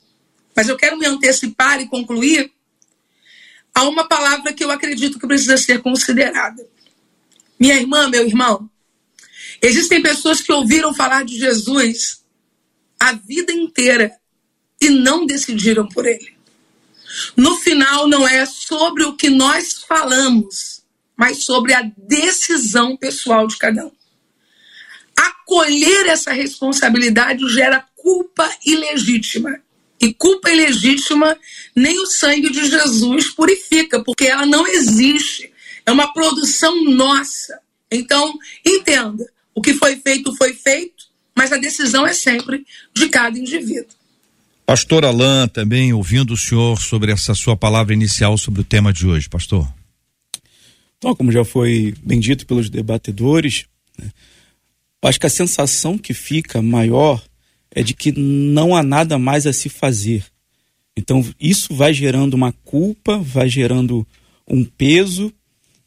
Mas 0.55 0.69
eu 0.69 0.77
quero 0.77 0.97
me 0.97 1.07
antecipar 1.07 1.81
e 1.81 1.89
concluir 1.89 2.51
a 3.75 3.83
uma 3.85 4.09
palavra 4.09 4.55
que 4.55 4.65
eu 4.65 4.71
acredito 4.71 5.19
que 5.19 5.27
precisa 5.27 5.59
ser 5.59 5.83
considerada. 5.83 6.67
Minha 7.61 7.77
irmã, 7.77 8.09
meu 8.09 8.27
irmão, 8.27 8.71
existem 9.61 10.01
pessoas 10.01 10.41
que 10.41 10.51
ouviram 10.51 10.95
falar 10.95 11.25
de 11.25 11.39
Jesus 11.39 12.23
a 12.99 13.13
vida 13.13 13.53
inteira 13.53 14.17
e 14.81 14.89
não 14.89 15.27
decidiram 15.27 15.87
por 15.89 16.07
ele. 16.07 16.35
No 17.37 17.57
final, 17.59 18.09
não 18.09 18.27
é 18.27 18.45
sobre 18.47 19.05
o 19.05 19.15
que 19.15 19.29
nós 19.29 19.85
falamos, 19.87 20.76
mas 21.17 21.45
sobre 21.45 21.73
a 21.73 21.91
decisão 21.97 22.97
pessoal 22.97 23.47
de 23.47 23.57
cada 23.57 23.87
um. 23.87 23.93
Acolher 25.17 26.07
essa 26.07 26.33
responsabilidade 26.33 27.49
gera 27.49 27.85
culpa 27.97 28.49
ilegítima. 28.65 29.59
E 29.99 30.13
culpa 30.13 30.51
ilegítima 30.51 31.39
nem 31.75 31.99
o 32.01 32.07
sangue 32.07 32.51
de 32.51 32.69
Jesus 32.69 33.31
purifica, 33.31 34.05
porque 34.05 34.27
ela 34.27 34.45
não 34.45 34.67
existe. 34.67 35.51
É 35.87 35.91
uma 35.91 36.13
produção 36.13 36.85
nossa. 36.85 37.59
Então, 37.91 38.35
entenda: 38.65 39.25
o 39.55 39.63
que 39.63 39.73
foi 39.73 39.97
feito, 39.97 40.37
foi 40.37 40.53
feito, 40.53 41.07
mas 41.35 41.51
a 41.51 41.57
decisão 41.57 42.07
é 42.07 42.13
sempre 42.13 42.67
de 42.95 43.09
cada 43.09 43.39
indivíduo. 43.39 43.97
Pastor 44.67 45.05
Alain, 45.05 45.49
também 45.49 45.93
ouvindo 45.93 46.35
o 46.35 46.37
senhor 46.37 46.81
sobre 46.81 47.13
essa 47.13 47.35
sua 47.35 47.57
palavra 47.57 47.95
inicial 47.95 48.37
sobre 48.37 48.61
o 48.61 48.65
tema 48.65 48.93
de 48.93 49.07
hoje, 49.07 49.29
pastor. 49.29 49.67
Então, 50.99 51.15
como 51.15 51.31
já 51.31 51.45
foi 51.45 51.95
bem 52.03 52.19
dito 52.19 52.47
pelos 52.47 52.71
debatedores, 52.71 53.67
né, 53.99 54.11
acho 55.03 55.21
que 55.21 55.27
a 55.27 55.31
sensação 55.31 55.99
que 55.99 56.15
fica 56.15 56.61
maior 56.61 57.23
é 57.71 57.83
de 57.83 57.95
que 57.95 58.13
não 58.13 58.75
há 58.75 58.83
nada 58.83 59.19
mais 59.19 59.47
a 59.47 59.53
se 59.53 59.69
fazer. 59.69 60.25
Então, 60.97 61.25
isso 61.39 61.75
vai 61.75 61.93
gerando 61.93 62.35
uma 62.35 62.53
culpa, 62.53 63.19
vai 63.19 63.49
gerando 63.49 64.07
um 64.49 64.65
peso. 64.65 65.33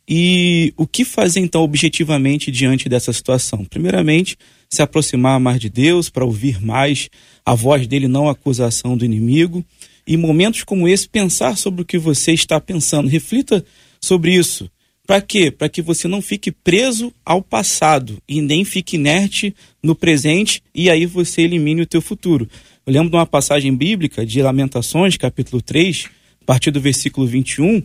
E 0.07 0.73
o 0.77 0.85
que 0.85 1.03
fazer, 1.03 1.39
então, 1.39 1.61
objetivamente 1.61 2.51
diante 2.51 2.87
dessa 2.87 3.11
situação? 3.11 3.65
Primeiramente, 3.65 4.37
se 4.69 4.81
aproximar 4.81 5.39
mais 5.39 5.59
de 5.59 5.69
Deus, 5.69 6.09
para 6.09 6.25
ouvir 6.25 6.61
mais 6.61 7.09
a 7.43 7.55
voz 7.55 7.87
dele, 7.87 8.07
não 8.07 8.27
a 8.27 8.33
acusação 8.33 8.95
do 8.95 9.03
inimigo. 9.03 9.65
E 10.05 10.15
momentos 10.15 10.63
como 10.63 10.87
esse, 10.87 11.09
pensar 11.09 11.57
sobre 11.57 11.81
o 11.81 11.85
que 11.85 11.97
você 11.97 12.31
está 12.31 12.59
pensando. 12.61 13.09
Reflita 13.09 13.65
sobre 13.99 14.35
isso. 14.35 14.69
Para 15.09 15.21
quê? 15.21 15.49
Para 15.49 15.67
que 15.67 15.81
você 15.81 16.07
não 16.07 16.21
fique 16.21 16.51
preso 16.51 17.11
ao 17.25 17.41
passado 17.41 18.21
e 18.29 18.43
nem 18.43 18.63
fique 18.63 18.95
inerte 18.95 19.55
no 19.81 19.95
presente 19.95 20.61
e 20.71 20.87
aí 20.87 21.07
você 21.07 21.41
elimine 21.41 21.81
o 21.81 21.87
teu 21.87 21.99
futuro. 21.99 22.47
Eu 22.85 22.93
lembro 22.93 23.09
de 23.09 23.15
uma 23.15 23.25
passagem 23.25 23.75
bíblica 23.75 24.23
de 24.23 24.39
Lamentações, 24.39 25.17
capítulo 25.17 25.63
3, 25.63 26.05
a 26.43 26.45
partir 26.45 26.69
do 26.69 26.79
versículo 26.79 27.25
21, 27.25 27.81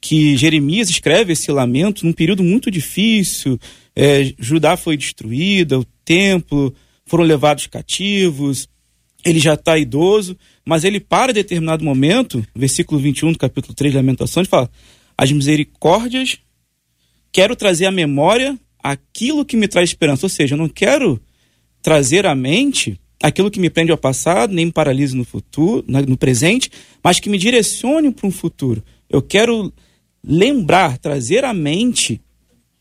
que 0.00 0.36
Jeremias 0.36 0.90
escreve 0.90 1.34
esse 1.34 1.48
lamento 1.52 2.04
num 2.04 2.12
período 2.12 2.42
muito 2.42 2.72
difícil. 2.72 3.56
É, 3.94 4.34
Judá 4.36 4.76
foi 4.76 4.96
destruída, 4.96 5.78
o 5.78 5.86
templo, 6.04 6.74
foram 7.06 7.22
levados 7.22 7.68
cativos, 7.68 8.68
ele 9.24 9.38
já 9.38 9.54
está 9.54 9.78
idoso, 9.78 10.36
mas 10.66 10.82
ele 10.82 10.98
para 10.98 11.30
em 11.30 11.34
determinado 11.34 11.84
momento, 11.84 12.44
versículo 12.52 13.00
21 13.00 13.30
do 13.30 13.38
capítulo 13.38 13.74
3 13.74 13.92
de 13.92 13.96
Lamentações, 13.96 14.48
fala: 14.48 14.68
As 15.16 15.30
misericórdias, 15.30 16.40
quero 17.32 17.56
trazer 17.56 17.86
à 17.86 17.90
memória 17.90 18.58
aquilo 18.82 19.44
que 19.44 19.56
me 19.56 19.68
traz 19.68 19.90
esperança. 19.90 20.26
Ou 20.26 20.30
seja, 20.30 20.54
eu 20.54 20.58
não 20.58 20.68
quero 20.68 21.20
trazer 21.82 22.26
à 22.26 22.34
mente 22.34 22.98
aquilo 23.22 23.50
que 23.50 23.60
me 23.60 23.70
prende 23.70 23.90
ao 23.90 23.98
passado, 23.98 24.52
nem 24.52 24.66
me 24.66 24.72
paralise 24.72 25.16
no 25.16 25.24
futuro, 25.24 25.84
no 25.86 26.16
presente, 26.16 26.70
mas 27.02 27.18
que 27.18 27.28
me 27.28 27.38
direcione 27.38 28.10
para 28.12 28.26
um 28.26 28.30
futuro. 28.30 28.82
Eu 29.08 29.20
quero 29.20 29.72
lembrar, 30.22 30.98
trazer 30.98 31.44
à 31.44 31.52
mente 31.52 32.20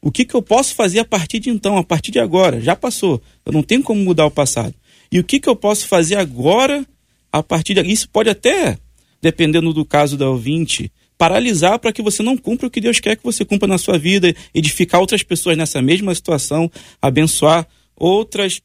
o 0.02 0.12
que, 0.12 0.26
que 0.26 0.36
eu 0.36 0.42
posso 0.42 0.76
fazer 0.76 1.00
a 1.00 1.06
partir 1.06 1.40
de 1.40 1.50
então, 1.50 1.78
a 1.78 1.84
partir 1.84 2.12
de 2.12 2.20
agora. 2.20 2.62
Já 2.62 2.76
passou. 2.76 3.22
Eu 3.46 3.52
não 3.52 3.64
tenho 3.64 3.84
como 3.84 4.04
mudar 4.04 4.26
o 4.26 4.32
passado. 4.32 4.74
E 5.12 5.20
o 5.20 5.24
que, 5.24 5.40
que 5.40 5.50
eu 5.50 5.56
posso 5.56 5.88
fazer 5.88 6.16
agora 6.16 6.86
a 7.32 7.42
partir 7.42 7.74
de. 7.74 7.82
Isso 7.82 8.10
pode 8.10 8.30
até, 8.30 8.78
dependendo 9.22 9.74
do 9.74 9.86
caso 9.86 10.18
da 10.18 10.30
ouvinte, 10.30 10.92
paralisar 11.18 11.80
para 11.80 11.92
que 11.92 12.02
você 12.02 12.22
não 12.22 12.38
cumpra 12.38 12.68
o 12.68 12.70
que 12.70 12.80
Deus 12.80 13.00
quer 13.00 13.18
que 13.18 13.24
você 13.24 13.44
cumpra 13.44 13.68
na 13.68 13.78
sua 13.78 13.98
vida, 13.98 14.34
edificar 14.54 15.02
outras 15.02 15.24
pessoas 15.24 15.58
nessa 15.58 15.82
mesma 15.82 16.14
situação, 16.14 16.72
abençoar 17.02 17.68
outras 17.96 18.62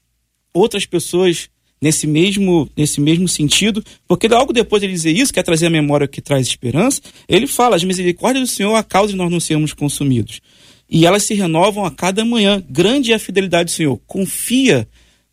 outras 0.55 0.85
pessoas 0.85 1.49
nesse 1.81 2.07
mesmo 2.07 2.69
nesse 2.77 3.01
mesmo 3.01 3.27
sentido, 3.27 3.83
porque 4.07 4.29
logo 4.29 4.53
depois 4.53 4.81
de 4.81 4.87
ele 4.87 4.93
dizer 4.93 5.13
isso, 5.13 5.33
quer 5.33 5.43
trazer 5.43 5.67
a 5.67 5.71
memória 5.71 6.07
que 6.07 6.21
traz 6.21 6.47
esperança, 6.47 7.01
ele 7.27 7.47
fala: 7.47 7.75
"As 7.75 7.85
misericórdias 7.85 8.49
do 8.49 8.55
Senhor 8.55 8.75
a 8.75 8.83
causa 8.83 9.13
de 9.13 9.19
nós 9.19 9.31
não 9.31 9.41
sermos 9.41 9.73
consumidos". 9.73 10.41
E 10.89 11.07
elas 11.07 11.23
se 11.23 11.33
renovam 11.33 11.87
a 11.87 11.91
cada 11.91 12.23
manhã. 12.23 12.63
Grande 12.69 13.13
é 13.13 13.15
a 13.15 13.19
fidelidade 13.19 13.71
do 13.71 13.71
Senhor. 13.71 13.99
Confia 14.07 14.87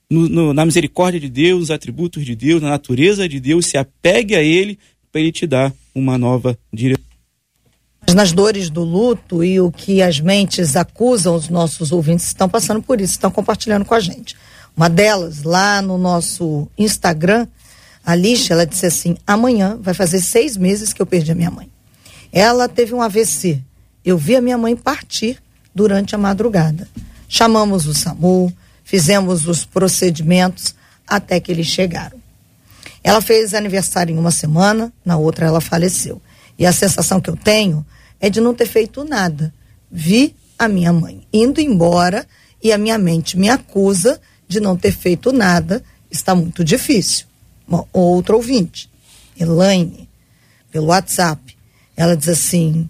no, 0.09 0.29
no, 0.29 0.53
na 0.53 0.65
misericórdia 0.65 1.19
de 1.19 1.27
Deus, 1.27 1.59
nos 1.59 1.71
atributos 1.71 2.25
de 2.25 2.33
Deus, 2.33 2.61
na 2.61 2.69
natureza 2.69 3.27
de 3.27 3.41
Deus, 3.41 3.65
se 3.65 3.77
apegue 3.77 4.35
a 4.35 4.41
Ele 4.41 4.79
para 5.11 5.19
Ele 5.19 5.33
te 5.33 5.45
dar 5.45 5.73
uma 5.93 6.17
nova 6.17 6.57
direção 6.71 7.08
nas 8.13 8.31
dores 8.31 8.69
do 8.69 8.83
luto 8.83 9.43
e 9.43 9.59
o 9.59 9.71
que 9.71 10.01
as 10.01 10.19
mentes 10.19 10.75
acusam 10.75 11.35
os 11.35 11.49
nossos 11.49 11.91
ouvintes 11.91 12.27
estão 12.27 12.47
passando 12.47 12.81
por 12.81 13.01
isso, 13.01 13.13
estão 13.13 13.31
compartilhando 13.31 13.85
com 13.85 13.93
a 13.93 13.99
gente. 13.99 14.35
Uma 14.75 14.89
delas, 14.89 15.43
lá 15.43 15.81
no 15.81 15.97
nosso 15.97 16.67
Instagram, 16.77 17.47
a 18.05 18.15
Lixa, 18.15 18.53
ela 18.53 18.65
disse 18.65 18.85
assim: 18.85 19.17
amanhã 19.27 19.77
vai 19.81 19.93
fazer 19.93 20.21
seis 20.21 20.55
meses 20.55 20.93
que 20.93 21.01
eu 21.01 21.05
perdi 21.05 21.31
a 21.31 21.35
minha 21.35 21.51
mãe. 21.51 21.69
Ela 22.31 22.67
teve 22.69 22.93
um 22.93 23.01
AVC. 23.01 23.61
Eu 24.05 24.17
vi 24.17 24.35
a 24.35 24.41
minha 24.41 24.57
mãe 24.57 24.75
partir 24.75 25.41
durante 25.75 26.15
a 26.15 26.17
madrugada. 26.17 26.87
Chamamos 27.27 27.85
o 27.85 27.93
SAMU, 27.93 28.51
fizemos 28.83 29.47
os 29.47 29.65
procedimentos 29.65 30.73
até 31.07 31.39
que 31.39 31.51
eles 31.51 31.67
chegaram. 31.67 32.17
Ela 33.03 33.21
fez 33.21 33.53
aniversário 33.53 34.13
em 34.13 34.17
uma 34.17 34.31
semana, 34.31 34.91
na 35.03 35.17
outra 35.17 35.45
ela 35.45 35.61
faleceu. 35.61 36.21
E 36.57 36.65
a 36.65 36.71
sensação 36.71 37.21
que 37.21 37.29
eu 37.29 37.37
tenho 37.37 37.85
é 38.19 38.29
de 38.29 38.41
não 38.41 38.53
ter 38.53 38.65
feito 38.65 39.03
nada. 39.03 39.53
Vi 39.91 40.35
a 40.57 40.67
minha 40.67 40.91
mãe 40.91 41.25
indo 41.31 41.61
embora 41.61 42.27
e 42.61 42.71
a 42.71 42.77
minha 42.77 42.97
mente 42.97 43.37
me 43.37 43.49
acusa 43.49 44.19
de 44.47 44.59
não 44.59 44.75
ter 44.75 44.91
feito 44.91 45.31
nada. 45.31 45.83
Está 46.11 46.35
muito 46.35 46.63
difícil. 46.63 47.25
Uma, 47.67 47.85
outro 47.93 48.35
ouvinte, 48.35 48.89
Elaine, 49.39 50.09
pelo 50.71 50.87
WhatsApp, 50.87 51.55
ela 51.95 52.15
diz 52.15 52.27
assim: 52.27 52.89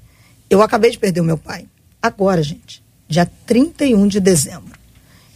Eu 0.49 0.61
acabei 0.61 0.91
de 0.91 0.97
perder 0.97 1.21
o 1.21 1.25
meu 1.25 1.37
pai. 1.37 1.67
Agora, 2.01 2.41
gente, 2.41 2.81
dia 3.07 3.29
31 3.45 4.07
de 4.07 4.19
dezembro. 4.19 4.79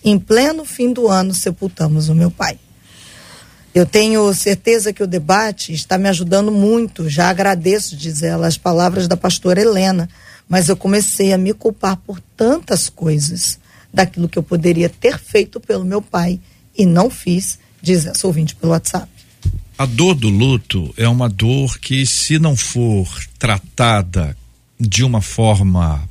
Em 0.04 0.18
pleno 0.18 0.66
fim 0.66 0.92
do 0.92 1.08
ano, 1.08 1.34
sepultamos 1.34 2.10
o 2.10 2.16
meu 2.16 2.32
pai. 2.32 2.60
Eu 3.74 3.88
tenho 3.88 4.32
certeza 4.36 4.94
que 4.94 5.02
o 5.02 5.08
debate 5.08 5.74
está 5.74 5.98
me 5.98 6.08
ajudando 6.08 6.52
muito. 6.52 7.10
Já 7.10 7.30
agradeço, 7.30 7.98
diz 7.98 8.22
ela, 8.22 8.46
as 8.46 8.58
palavras 8.58 9.08
da 9.08 9.18
pastora 9.18 9.62
Helena, 9.62 10.08
mas 10.48 10.70
eu 10.70 10.78
comecei 10.78 11.34
a 11.34 11.38
me 11.38 11.54
culpar 11.54 11.98
por 11.98 12.20
tantas 12.38 12.88
coisas 12.88 13.60
daquilo 13.92 14.30
que 14.30 14.38
eu 14.38 14.44
poderia 14.44 14.90
ter 14.90 15.18
feito 15.18 15.60
pelo 15.60 15.84
meu 15.84 16.02
pai 16.02 16.40
e 16.78 16.86
não 16.86 17.10
fiz, 17.10 17.58
diz 17.82 18.06
essa 18.06 18.28
ouvinte 18.28 18.56
pelo 18.56 18.74
WhatsApp. 18.74 19.08
A 19.76 19.88
dor 19.88 20.14
do 20.14 20.30
luto 20.30 20.94
é 20.96 21.08
uma 21.10 21.28
dor 21.28 21.80
que, 21.80 22.06
se 22.06 22.38
não 22.38 22.56
for 22.56 23.08
tratada 23.40 24.38
de 24.80 25.04
uma 25.04 25.22
forma 25.22 26.08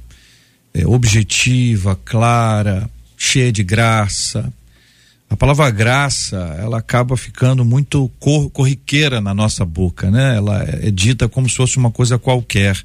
é, 0.75 0.85
objetiva, 0.85 1.99
clara, 2.05 2.91
cheia 3.17 3.53
de 3.53 3.63
graça, 3.63 4.53
a 5.33 5.37
palavra 5.37 5.71
graça, 5.71 6.37
ela 6.61 6.77
acaba 6.77 7.17
ficando 7.17 7.65
muito 7.65 8.07
cor, 8.21 8.51
corriqueira 8.51 9.19
na 9.19 9.33
nossa 9.33 9.65
boca, 9.65 10.11
né? 10.11 10.37
Ela 10.37 10.63
é 10.63 10.91
dita 10.91 11.27
como 11.27 11.49
se 11.49 11.57
fosse 11.57 11.79
uma 11.79 11.91
coisa 11.91 12.19
qualquer. 12.19 12.79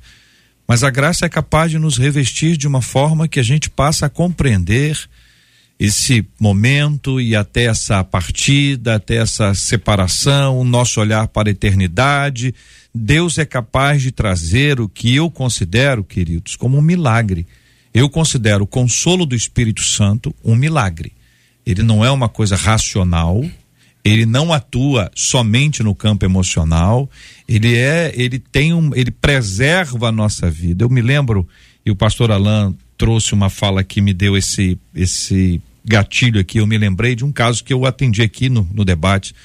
Mas 0.65 0.81
a 0.81 0.89
graça 0.89 1.25
é 1.25 1.29
capaz 1.29 1.71
de 1.71 1.77
nos 1.77 1.97
revestir 1.97 2.55
de 2.55 2.65
uma 2.65 2.81
forma 2.81 3.27
que 3.27 3.41
a 3.41 3.43
gente 3.43 3.69
passa 3.69 4.05
a 4.05 4.09
compreender 4.09 4.97
esse 5.77 6.25
momento 6.39 7.19
e 7.19 7.35
até 7.35 7.65
essa 7.65 8.01
partida, 8.01 8.95
até 8.95 9.17
essa 9.17 9.53
separação, 9.53 10.57
o 10.57 10.63
nosso 10.63 11.01
olhar 11.01 11.27
para 11.27 11.49
a 11.49 11.51
eternidade. 11.51 12.55
Deus 12.95 13.37
é 13.37 13.45
capaz 13.45 14.01
de 14.01 14.09
trazer 14.09 14.79
o 14.79 14.87
que 14.87 15.13
eu 15.13 15.29
considero, 15.29 16.01
queridos, 16.01 16.55
como 16.55 16.77
um 16.77 16.81
milagre. 16.81 17.45
Eu 17.93 18.09
considero 18.09 18.63
o 18.63 18.67
consolo 18.67 19.25
do 19.25 19.35
Espírito 19.35 19.83
Santo 19.83 20.33
um 20.45 20.55
milagre 20.55 21.16
ele 21.67 21.83
não 21.83 22.03
é 22.03 22.09
uma 22.09 22.29
coisa 22.29 22.55
racional, 22.55 23.43
ele 24.01 24.25
não 24.25 24.53
atua 24.53 25.11
somente 25.13 25.83
no 25.83 25.93
campo 25.93 26.23
emocional, 26.23 27.09
ele 27.45 27.75
é, 27.75 28.13
ele 28.15 28.39
tem 28.39 28.73
um, 28.73 28.95
ele 28.95 29.11
preserva 29.11 30.07
a 30.07 30.11
nossa 30.11 30.49
vida. 30.49 30.85
Eu 30.85 30.89
me 30.89 31.01
lembro, 31.01 31.45
e 31.85 31.91
o 31.91 31.95
pastor 31.95 32.31
Alain 32.31 32.73
trouxe 32.97 33.33
uma 33.33 33.49
fala 33.49 33.83
que 33.83 33.99
me 33.99 34.13
deu 34.13 34.37
esse 34.37 34.79
esse 34.95 35.61
gatilho 35.83 36.39
aqui, 36.39 36.59
eu 36.59 36.65
me 36.65 36.77
lembrei 36.77 37.15
de 37.15 37.25
um 37.25 37.33
caso 37.33 37.61
que 37.65 37.73
eu 37.73 37.85
atendi 37.85 38.21
aqui 38.21 38.47
no, 38.47 38.65
no 38.73 38.85
debate, 38.85 39.35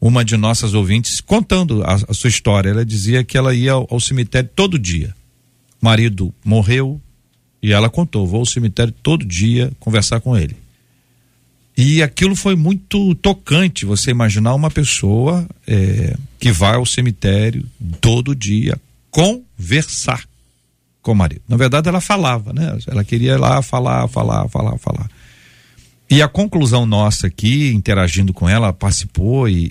uma 0.00 0.24
de 0.24 0.36
nossas 0.36 0.72
ouvintes 0.72 1.20
contando 1.20 1.82
a, 1.82 1.94
a 1.94 2.14
sua 2.14 2.28
história, 2.28 2.70
ela 2.70 2.86
dizia 2.86 3.24
que 3.24 3.36
ela 3.36 3.52
ia 3.52 3.72
ao, 3.72 3.88
ao 3.90 3.98
cemitério 3.98 4.48
todo 4.54 4.78
dia. 4.78 5.12
O 5.82 5.84
marido 5.84 6.32
morreu 6.44 7.00
e 7.60 7.72
ela 7.72 7.90
contou, 7.90 8.24
vou 8.24 8.38
ao 8.38 8.46
cemitério 8.46 8.94
todo 9.02 9.26
dia 9.26 9.72
conversar 9.80 10.20
com 10.20 10.38
ele. 10.38 10.65
E 11.76 12.02
aquilo 12.02 12.34
foi 12.34 12.56
muito 12.56 13.14
tocante, 13.16 13.84
você 13.84 14.10
imaginar 14.10 14.54
uma 14.54 14.70
pessoa 14.70 15.46
é, 15.66 16.16
que 16.38 16.50
vai 16.50 16.76
ao 16.76 16.86
cemitério 16.86 17.66
todo 18.00 18.34
dia 18.34 18.80
conversar 19.10 20.24
com 21.02 21.12
o 21.12 21.14
marido. 21.14 21.42
Na 21.46 21.56
verdade, 21.56 21.88
ela 21.88 22.00
falava, 22.00 22.52
né? 22.52 22.78
Ela 22.86 23.04
queria 23.04 23.32
ir 23.32 23.38
lá 23.38 23.60
falar, 23.60 24.08
falar, 24.08 24.48
falar, 24.48 24.78
falar. 24.78 25.10
E 26.08 26.22
a 26.22 26.28
conclusão 26.28 26.86
nossa 26.86 27.26
aqui, 27.26 27.72
interagindo 27.74 28.32
com 28.32 28.48
ela, 28.48 28.72
participou 28.72 29.48
e, 29.48 29.70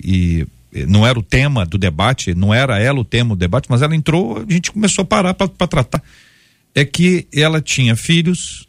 e 0.72 0.86
não 0.86 1.06
era 1.06 1.18
o 1.18 1.22
tema 1.22 1.66
do 1.66 1.76
debate, 1.76 2.34
não 2.34 2.54
era 2.54 2.78
ela 2.78 3.00
o 3.00 3.04
tema 3.04 3.34
do 3.34 3.38
debate, 3.38 3.66
mas 3.68 3.82
ela 3.82 3.96
entrou, 3.96 4.44
a 4.48 4.52
gente 4.52 4.70
começou 4.70 5.02
a 5.02 5.06
parar 5.06 5.34
para 5.34 5.48
tratar. 5.48 6.02
É 6.74 6.84
que 6.84 7.26
ela 7.32 7.60
tinha 7.60 7.96
filhos, 7.96 8.68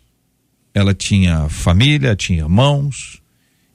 ela 0.73 0.93
tinha 0.93 1.49
família, 1.49 2.15
tinha 2.15 2.39
irmãos, 2.39 3.21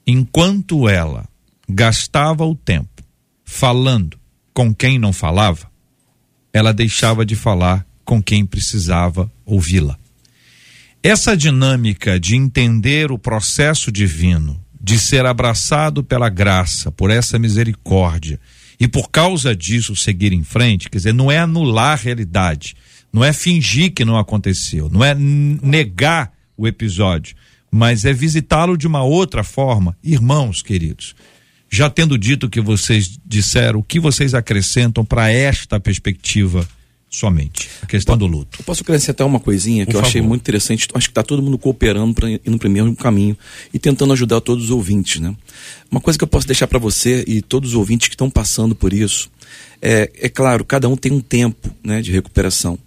enquanto 0.05 0.87
ela 0.87 1.27
gastava 1.67 2.45
o 2.45 2.55
tempo 2.55 3.03
falando 3.43 4.17
com 4.53 4.73
quem 4.73 4.99
não 4.99 5.13
falava, 5.13 5.71
ela 6.51 6.73
deixava 6.73 7.25
de 7.25 7.35
falar 7.35 7.85
com 8.05 8.21
quem 8.21 8.45
precisava 8.45 9.31
ouvi-la. 9.45 9.97
Essa 11.01 11.35
dinâmica 11.35 12.19
de 12.19 12.35
entender 12.35 13.11
o 13.11 13.17
processo 13.17 13.91
divino, 13.91 14.63
de 14.79 14.99
ser 14.99 15.25
abraçado 15.25 16.03
pela 16.03 16.29
graça, 16.29 16.91
por 16.91 17.09
essa 17.09 17.39
misericórdia, 17.39 18.39
e 18.79 18.87
por 18.87 19.09
causa 19.09 19.55
disso 19.55 19.95
seguir 19.95 20.33
em 20.33 20.43
frente, 20.43 20.89
quer 20.89 20.97
dizer, 20.97 21.13
não 21.13 21.31
é 21.31 21.39
anular 21.39 21.93
a 21.93 22.01
realidade, 22.01 22.75
não 23.11 23.23
é 23.23 23.31
fingir 23.31 23.93
que 23.93 24.03
não 24.03 24.17
aconteceu, 24.17 24.89
não 24.89 25.03
é 25.03 25.13
negar 25.15 26.33
o 26.57 26.67
episódio, 26.67 27.35
mas 27.73 28.05
é 28.05 28.13
visitá-lo 28.13 28.77
de 28.77 28.85
uma 28.85 29.01
outra 29.01 29.43
forma. 29.43 29.97
Irmãos 30.03 30.61
queridos, 30.61 31.15
já 31.67 31.89
tendo 31.89 32.19
dito 32.19 32.45
o 32.45 32.49
que 32.49 32.61
vocês 32.61 33.19
disseram, 33.25 33.79
o 33.79 33.83
que 33.83 33.99
vocês 33.99 34.35
acrescentam 34.35 35.03
para 35.03 35.31
esta 35.31 35.79
perspectiva 35.79 36.67
somente? 37.09 37.67
A 37.81 37.87
questão 37.87 38.15
do 38.15 38.27
luto. 38.27 38.59
Eu 38.59 38.63
posso 38.63 38.83
acrescentar 38.83 39.25
uma 39.25 39.39
coisinha 39.39 39.87
que 39.87 39.91
Por 39.91 39.97
eu 39.97 40.01
favor. 40.01 40.07
achei 40.07 40.21
muito 40.21 40.41
interessante. 40.41 40.87
Acho 40.93 41.07
que 41.07 41.11
está 41.11 41.23
todo 41.23 41.41
mundo 41.41 41.57
cooperando 41.57 42.13
para 42.13 42.29
ir 42.29 42.41
no 42.45 42.59
primeiro 42.59 42.95
caminho 42.95 43.35
e 43.73 43.79
tentando 43.79 44.13
ajudar 44.13 44.39
todos 44.39 44.65
os 44.65 44.69
ouvintes, 44.69 45.19
né? 45.19 45.35
Uma 45.89 45.99
coisa 45.99 46.15
que 46.19 46.23
eu 46.23 46.27
posso 46.27 46.45
deixar 46.45 46.67
para 46.67 46.77
você 46.77 47.23
e 47.27 47.41
todos 47.41 47.71
os 47.71 47.75
ouvintes 47.75 48.07
que 48.07 48.13
estão 48.13 48.29
passando 48.29 48.75
por 48.75 48.93
isso 48.93 49.31
é, 49.81 50.11
é 50.21 50.29
claro, 50.29 50.63
cada 50.63 50.87
um 50.87 50.95
tem 50.95 51.11
um 51.11 51.19
tempo, 51.19 51.69
né, 51.83 52.03
de 52.03 52.11
recuperação. 52.11 52.77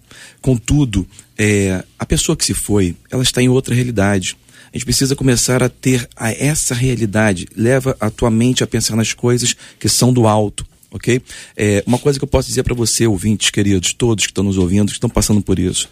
Contudo, 0.41 1.05
é, 1.37 1.83
a 1.97 2.05
pessoa 2.05 2.35
que 2.35 2.45
se 2.45 2.53
foi, 2.53 2.95
ela 3.11 3.23
está 3.23 3.41
em 3.41 3.49
outra 3.49 3.75
realidade 3.75 4.37
a 4.73 4.77
gente 4.77 4.85
precisa 4.85 5.15
começar 5.15 5.63
a 5.63 5.69
ter 5.69 6.07
a 6.15 6.31
essa 6.31 6.75
realidade. 6.75 7.47
Leva 7.55 7.95
a 7.99 8.09
tua 8.09 8.29
mente 8.29 8.63
a 8.63 8.67
pensar 8.67 8.95
nas 8.95 9.13
coisas 9.13 9.55
que 9.79 9.87
são 9.87 10.11
do 10.11 10.27
alto, 10.27 10.65
ok? 10.91 11.21
É, 11.55 11.83
uma 11.87 11.97
coisa 11.97 12.19
que 12.19 12.23
eu 12.23 12.27
posso 12.27 12.49
dizer 12.49 12.63
para 12.63 12.75
você, 12.75 13.07
ouvintes 13.07 13.49
queridos, 13.49 13.93
todos 13.93 14.25
que 14.25 14.31
estão 14.31 14.43
nos 14.43 14.57
ouvindo, 14.57 14.87
que 14.87 14.93
estão 14.93 15.09
passando 15.09 15.41
por 15.41 15.57
isso. 15.57 15.89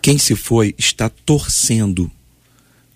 Quem 0.00 0.18
se 0.18 0.34
foi 0.34 0.74
está 0.78 1.08
torcendo 1.08 2.10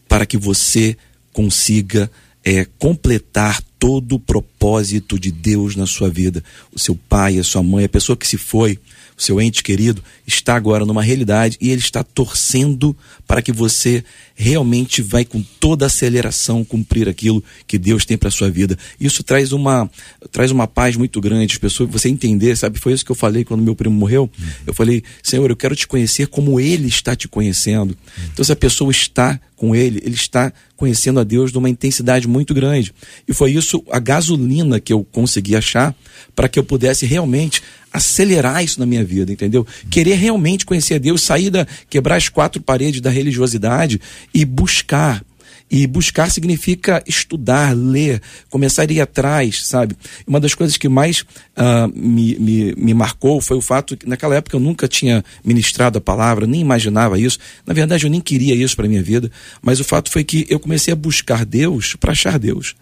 para 0.09 0.25
que 0.25 0.39
você 0.39 0.97
consiga 1.33 2.11
é, 2.45 2.67
completar 2.79 3.63
todo 3.79 4.17
o 4.17 4.21
propósito 4.21 5.19
de 5.19 5.31
Deus 5.31 5.77
na 5.77 5.87
sua 5.87 6.11
vida. 6.11 6.43
O 6.73 6.79
seu 6.79 6.97
pai, 6.97 7.39
a 7.39 7.45
sua 7.45 7.63
mãe, 7.63 7.85
a 7.85 7.89
pessoa 7.89 8.17
que 8.17 8.27
se 8.27 8.39
foi, 8.39 8.79
o 9.19 9.23
seu 9.23 9.41
ente 9.41 9.65
querido, 9.65 10.03
está 10.25 10.55
agora 10.55 10.87
numa 10.87 11.03
realidade 11.03 11.59
e 11.61 11.71
ele 11.71 11.81
está 11.81 12.05
torcendo 12.05 12.97
para 13.27 13.43
que 13.43 13.51
você 13.51 14.05
realmente 14.35 15.03
vai 15.03 15.25
com 15.25 15.43
toda 15.59 15.85
a 15.85 15.89
aceleração 15.89 16.65
cumprir 16.65 17.09
aquilo 17.09 17.43
que 17.67 17.77
Deus 17.77 18.05
tem 18.05 18.17
para 18.17 18.31
sua 18.31 18.49
vida. 18.49 18.79
Isso 19.01 19.25
traz 19.25 19.51
uma 19.51 19.91
traz 20.31 20.53
uma 20.53 20.69
paz 20.69 20.97
muito 20.97 21.21
grande, 21.21 21.53
as 21.53 21.59
pessoas, 21.59 21.91
você 21.91 22.09
entender, 22.09 22.57
sabe? 22.57 22.79
Foi 22.79 22.93
isso 22.93 23.05
que 23.05 23.11
eu 23.11 23.17
falei 23.17 23.45
quando 23.45 23.61
meu 23.61 23.75
primo 23.75 23.95
morreu. 23.95 24.31
Uhum. 24.39 24.47
Eu 24.69 24.73
falei: 24.73 25.03
"Senhor, 25.23 25.51
eu 25.51 25.57
quero 25.57 25.75
te 25.75 25.89
conhecer 25.89 26.29
como 26.29 26.61
ele 26.61 26.87
está 26.87 27.17
te 27.17 27.27
conhecendo". 27.27 27.91
Uhum. 27.91 28.25
Então 28.33 28.45
se 28.45 28.53
a 28.53 28.57
pessoa 28.57 28.93
está 28.93 29.41
com 29.59 29.75
ele, 29.75 30.01
ele 30.05 30.15
está 30.15 30.53
conhecendo 30.77 31.19
a 31.19 31.25
Deus 31.25 31.51
de 31.51 31.59
uma 31.59 31.69
intensidade 31.69 32.29
muito 32.29 32.55
grande. 32.55 32.95
E 33.27 33.35
foi 33.35 33.51
isso 33.53 33.83
a 33.91 33.99
gasolina 33.99 34.79
que 34.79 34.93
eu 34.93 35.05
consegui 35.05 35.57
achar 35.57 35.95
para 36.35 36.49
que 36.49 36.59
eu 36.59 36.63
pudesse 36.63 37.05
realmente 37.05 37.61
acelerar 37.93 38.63
isso 38.63 38.79
na 38.79 38.87
minha 38.87 39.05
vida, 39.05 39.33
entendeu? 39.33 39.67
Querer 39.91 40.15
realmente 40.15 40.65
conhecer 40.65 40.95
a 40.95 40.99
Deus, 40.99 41.23
sair 41.23 41.51
da 41.51 41.67
quebrar 41.91 42.17
as 42.17 42.29
quatro 42.29 42.63
paredes 42.63 43.01
da 43.01 43.11
religiosidade 43.11 44.01
e 44.33 44.45
buscar 44.45 45.25
e 45.71 45.87
buscar 45.87 46.31
significa 46.31 47.03
estudar, 47.07 47.75
ler, 47.77 48.23
começar 48.49 48.83
a 48.83 48.93
ir 48.93 49.01
atrás, 49.01 49.67
sabe? 49.67 49.97
Uma 50.27 50.41
das 50.41 50.55
coisas 50.55 50.77
que 50.77 50.89
mais 50.89 51.21
uh, 51.21 51.89
me, 51.95 52.39
me, 52.39 52.75
me 52.77 52.95
marcou 52.95 53.41
foi 53.41 53.57
o 53.57 53.61
fato 53.61 53.97
que 53.97 54.09
naquela 54.09 54.37
época 54.37 54.57
eu 54.57 54.61
nunca 54.61 54.89
tinha 54.89 55.25
ministrado 55.45 55.99
a 55.99 56.01
palavra, 56.01 56.47
nem 56.47 56.61
imaginava 56.61 57.19
isso. 57.19 57.39
Na 57.67 57.75
verdade, 57.75 58.07
eu 58.07 58.11
nem 58.11 58.21
queria 58.21 58.55
isso 58.55 58.77
para 58.77 58.89
minha 58.89 59.03
vida, 59.03 59.31
mas 59.63 59.81
o 59.81 59.85
fato 59.85 60.11
foi 60.11 60.25
que 60.25 60.47
eu 60.49 60.59
comecei 60.59 60.93
a 60.93 60.97
buscar 60.97 61.45
Deus 61.45 61.95
para 61.97 62.13
achar 62.13 62.39
Deus. 62.39 62.75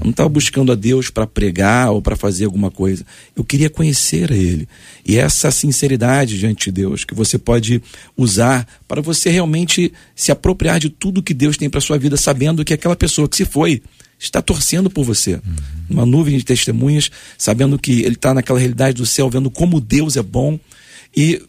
Eu 0.00 0.04
não 0.04 0.10
estava 0.10 0.28
buscando 0.28 0.72
a 0.72 0.74
Deus 0.74 1.10
para 1.10 1.26
pregar 1.26 1.90
ou 1.90 2.02
para 2.02 2.16
fazer 2.16 2.44
alguma 2.44 2.70
coisa. 2.70 3.04
Eu 3.36 3.44
queria 3.44 3.70
conhecer 3.70 4.32
a 4.32 4.36
Ele. 4.36 4.68
E 5.06 5.16
essa 5.16 5.50
sinceridade 5.50 6.38
diante 6.38 6.66
de 6.66 6.72
Deus 6.72 7.04
que 7.04 7.14
você 7.14 7.38
pode 7.38 7.82
usar 8.16 8.66
para 8.88 9.00
você 9.00 9.30
realmente 9.30 9.92
se 10.14 10.32
apropriar 10.32 10.78
de 10.80 10.88
tudo 10.88 11.22
que 11.22 11.34
Deus 11.34 11.56
tem 11.56 11.70
para 11.70 11.80
sua 11.80 11.98
vida, 11.98 12.16
sabendo 12.16 12.64
que 12.64 12.74
aquela 12.74 12.96
pessoa 12.96 13.28
que 13.28 13.36
se 13.36 13.44
foi 13.44 13.82
está 14.18 14.40
torcendo 14.40 14.88
por 14.88 15.04
você. 15.04 15.34
Uhum. 15.34 15.40
Uma 15.90 16.06
nuvem 16.06 16.36
de 16.36 16.44
testemunhas, 16.44 17.10
sabendo 17.36 17.78
que 17.78 18.02
Ele 18.02 18.14
está 18.14 18.32
naquela 18.32 18.58
realidade 18.58 18.96
do 18.96 19.06
céu, 19.06 19.28
vendo 19.28 19.50
como 19.50 19.80
Deus 19.80 20.16
é 20.16 20.22
bom. 20.22 20.58
E 21.14 21.42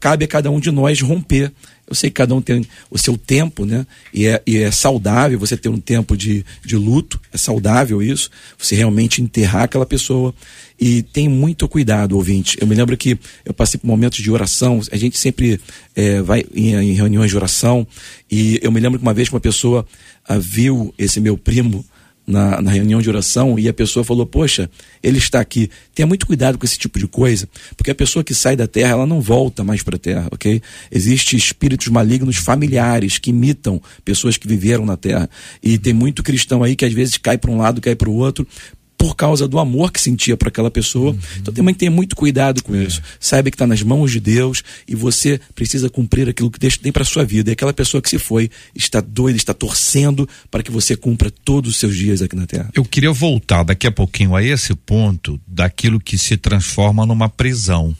cabe 0.00 0.24
a 0.24 0.28
cada 0.28 0.50
um 0.50 0.60
de 0.60 0.70
nós 0.70 1.00
romper 1.00 1.52
eu 1.88 1.94
sei 1.94 2.10
que 2.10 2.14
cada 2.14 2.34
um 2.34 2.40
tem 2.40 2.66
o 2.90 2.98
seu 2.98 3.16
tempo, 3.16 3.64
né? 3.64 3.86
E 4.12 4.26
é, 4.26 4.42
e 4.46 4.56
é 4.58 4.70
saudável 4.70 5.38
você 5.38 5.56
ter 5.56 5.68
um 5.68 5.78
tempo 5.78 6.16
de, 6.16 6.44
de 6.64 6.76
luto, 6.76 7.20
é 7.32 7.36
saudável 7.36 8.02
isso, 8.02 8.30
você 8.58 8.74
realmente 8.74 9.22
enterrar 9.22 9.64
aquela 9.64 9.86
pessoa. 9.86 10.34
E 10.78 11.02
tem 11.02 11.28
muito 11.28 11.66
cuidado, 11.68 12.16
ouvinte. 12.16 12.58
Eu 12.60 12.66
me 12.66 12.74
lembro 12.74 12.96
que 12.96 13.18
eu 13.44 13.54
passei 13.54 13.80
por 13.80 13.86
momentos 13.86 14.18
de 14.18 14.30
oração, 14.30 14.80
a 14.90 14.96
gente 14.96 15.16
sempre 15.16 15.60
é, 15.94 16.20
vai 16.20 16.44
em, 16.54 16.74
em, 16.74 16.92
reuniões 16.92 17.30
de 17.30 17.36
oração, 17.36 17.86
e 18.30 18.58
eu 18.62 18.70
me 18.70 18.80
lembro 18.80 18.98
que 18.98 19.04
uma 19.04 19.14
vez 19.14 19.30
uma 19.30 19.40
pessoa 19.40 19.86
ah, 20.28 20.38
viu 20.38 20.92
esse 20.98 21.20
meu 21.20 21.38
primo 21.38 21.84
na, 22.26 22.60
na, 22.60 22.70
reunião 22.70 23.00
de 23.00 23.08
oração 23.08 23.58
e 23.58 23.68
a 23.68 23.72
pessoa 23.72 24.04
falou: 24.04 24.26
Poxa, 24.26 24.68
ele 25.02 25.18
está 25.18 25.40
aqui. 25.40 25.70
Tenha 25.94 26.06
muito 26.06 26.26
cuidado 26.26 26.58
com 26.58 26.66
esse 26.66 26.78
tipo 26.78 26.98
de 26.98 27.06
coisa, 27.06 27.48
porque 27.76 27.90
a 27.90 27.94
pessoa 27.94 28.24
que 28.24 28.34
sai 28.34 28.56
da 28.56 28.66
terra, 28.66 28.90
ela 28.90 29.06
não 29.06 29.20
volta 29.20 29.62
mais 29.62 29.82
para 29.82 29.96
a 29.96 29.98
terra, 29.98 30.28
ok? 30.32 30.60
Existem 30.90 31.38
espíritos 31.38 31.88
malignos 31.88 32.36
familiares 32.36 33.18
que 33.18 33.30
imitam 33.30 33.80
pessoas 34.04 34.36
que 34.36 34.48
viveram 34.48 34.84
na 34.84 34.96
terra. 34.96 35.30
E 35.62 35.78
tem 35.78 35.92
muito 35.92 36.22
cristão 36.22 36.62
aí 36.62 36.74
que 36.74 36.84
às 36.84 36.92
vezes 36.92 37.16
cai 37.16 37.38
para 37.38 37.50
um 37.50 37.58
lado, 37.58 37.80
cai 37.80 37.94
para 37.94 38.10
o 38.10 38.14
outro, 38.14 38.46
por 38.96 39.14
causa 39.14 39.46
do 39.46 39.58
amor 39.58 39.92
que 39.92 40.00
sentia 40.00 40.36
para 40.36 40.48
aquela 40.48 40.70
pessoa. 40.70 41.12
Uhum. 41.12 41.18
Então 41.38 41.52
tem 41.52 41.64
que 41.66 41.74
ter 41.74 41.90
muito 41.90 42.16
cuidado 42.16 42.62
com 42.62 42.74
é. 42.74 42.84
isso. 42.84 43.02
Saiba 43.20 43.50
que 43.50 43.54
está 43.54 43.66
nas 43.66 43.82
mãos 43.82 44.10
de 44.10 44.20
Deus 44.20 44.62
e 44.88 44.94
você 44.94 45.40
precisa 45.54 45.90
cumprir 45.90 46.28
aquilo 46.28 46.50
que 46.50 46.58
Deus 46.58 46.76
tem 46.76 46.90
para 46.90 47.04
sua 47.04 47.24
vida. 47.24 47.50
E 47.50 47.52
aquela 47.52 47.72
pessoa 47.72 48.00
que 48.00 48.08
se 48.08 48.18
foi 48.18 48.50
está 48.74 49.00
doida, 49.00 49.36
está 49.36 49.52
torcendo 49.52 50.28
para 50.50 50.62
que 50.62 50.70
você 50.70 50.96
cumpra 50.96 51.30
todos 51.30 51.70
os 51.70 51.76
seus 51.76 51.96
dias 51.96 52.22
aqui 52.22 52.34
na 52.34 52.46
Terra. 52.46 52.70
Eu 52.74 52.84
queria 52.84 53.12
voltar 53.12 53.62
daqui 53.62 53.86
a 53.86 53.92
pouquinho 53.92 54.34
a 54.34 54.42
esse 54.42 54.74
ponto 54.74 55.40
daquilo 55.46 56.00
que 56.00 56.16
se 56.16 56.36
transforma 56.36 57.04
numa 57.04 57.28
prisão, 57.28 57.94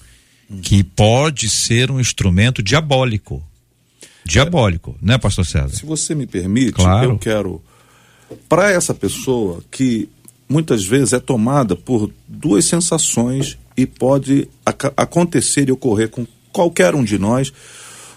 uhum. 0.48 0.60
que 0.60 0.82
pode 0.82 1.48
ser 1.48 1.90
um 1.90 2.00
instrumento 2.00 2.62
diabólico. 2.62 3.42
Diabólico, 4.24 4.96
é. 5.02 5.06
né, 5.06 5.18
pastor 5.18 5.46
César? 5.46 5.68
Se 5.68 5.86
você 5.86 6.14
me 6.14 6.26
permite, 6.26 6.72
claro. 6.72 7.10
eu 7.10 7.18
quero 7.18 7.62
para 8.48 8.72
essa 8.72 8.92
pessoa 8.92 9.62
que 9.70 10.08
muitas 10.48 10.84
vezes 10.84 11.12
é 11.12 11.20
tomada 11.20 11.74
por 11.74 12.10
duas 12.26 12.64
sensações 12.64 13.58
e 13.76 13.86
pode 13.86 14.48
ac 14.64 14.92
acontecer 14.96 15.68
e 15.68 15.72
ocorrer 15.72 16.08
com 16.08 16.26
qualquer 16.52 16.94
um 16.94 17.04
de 17.04 17.18
nós 17.18 17.52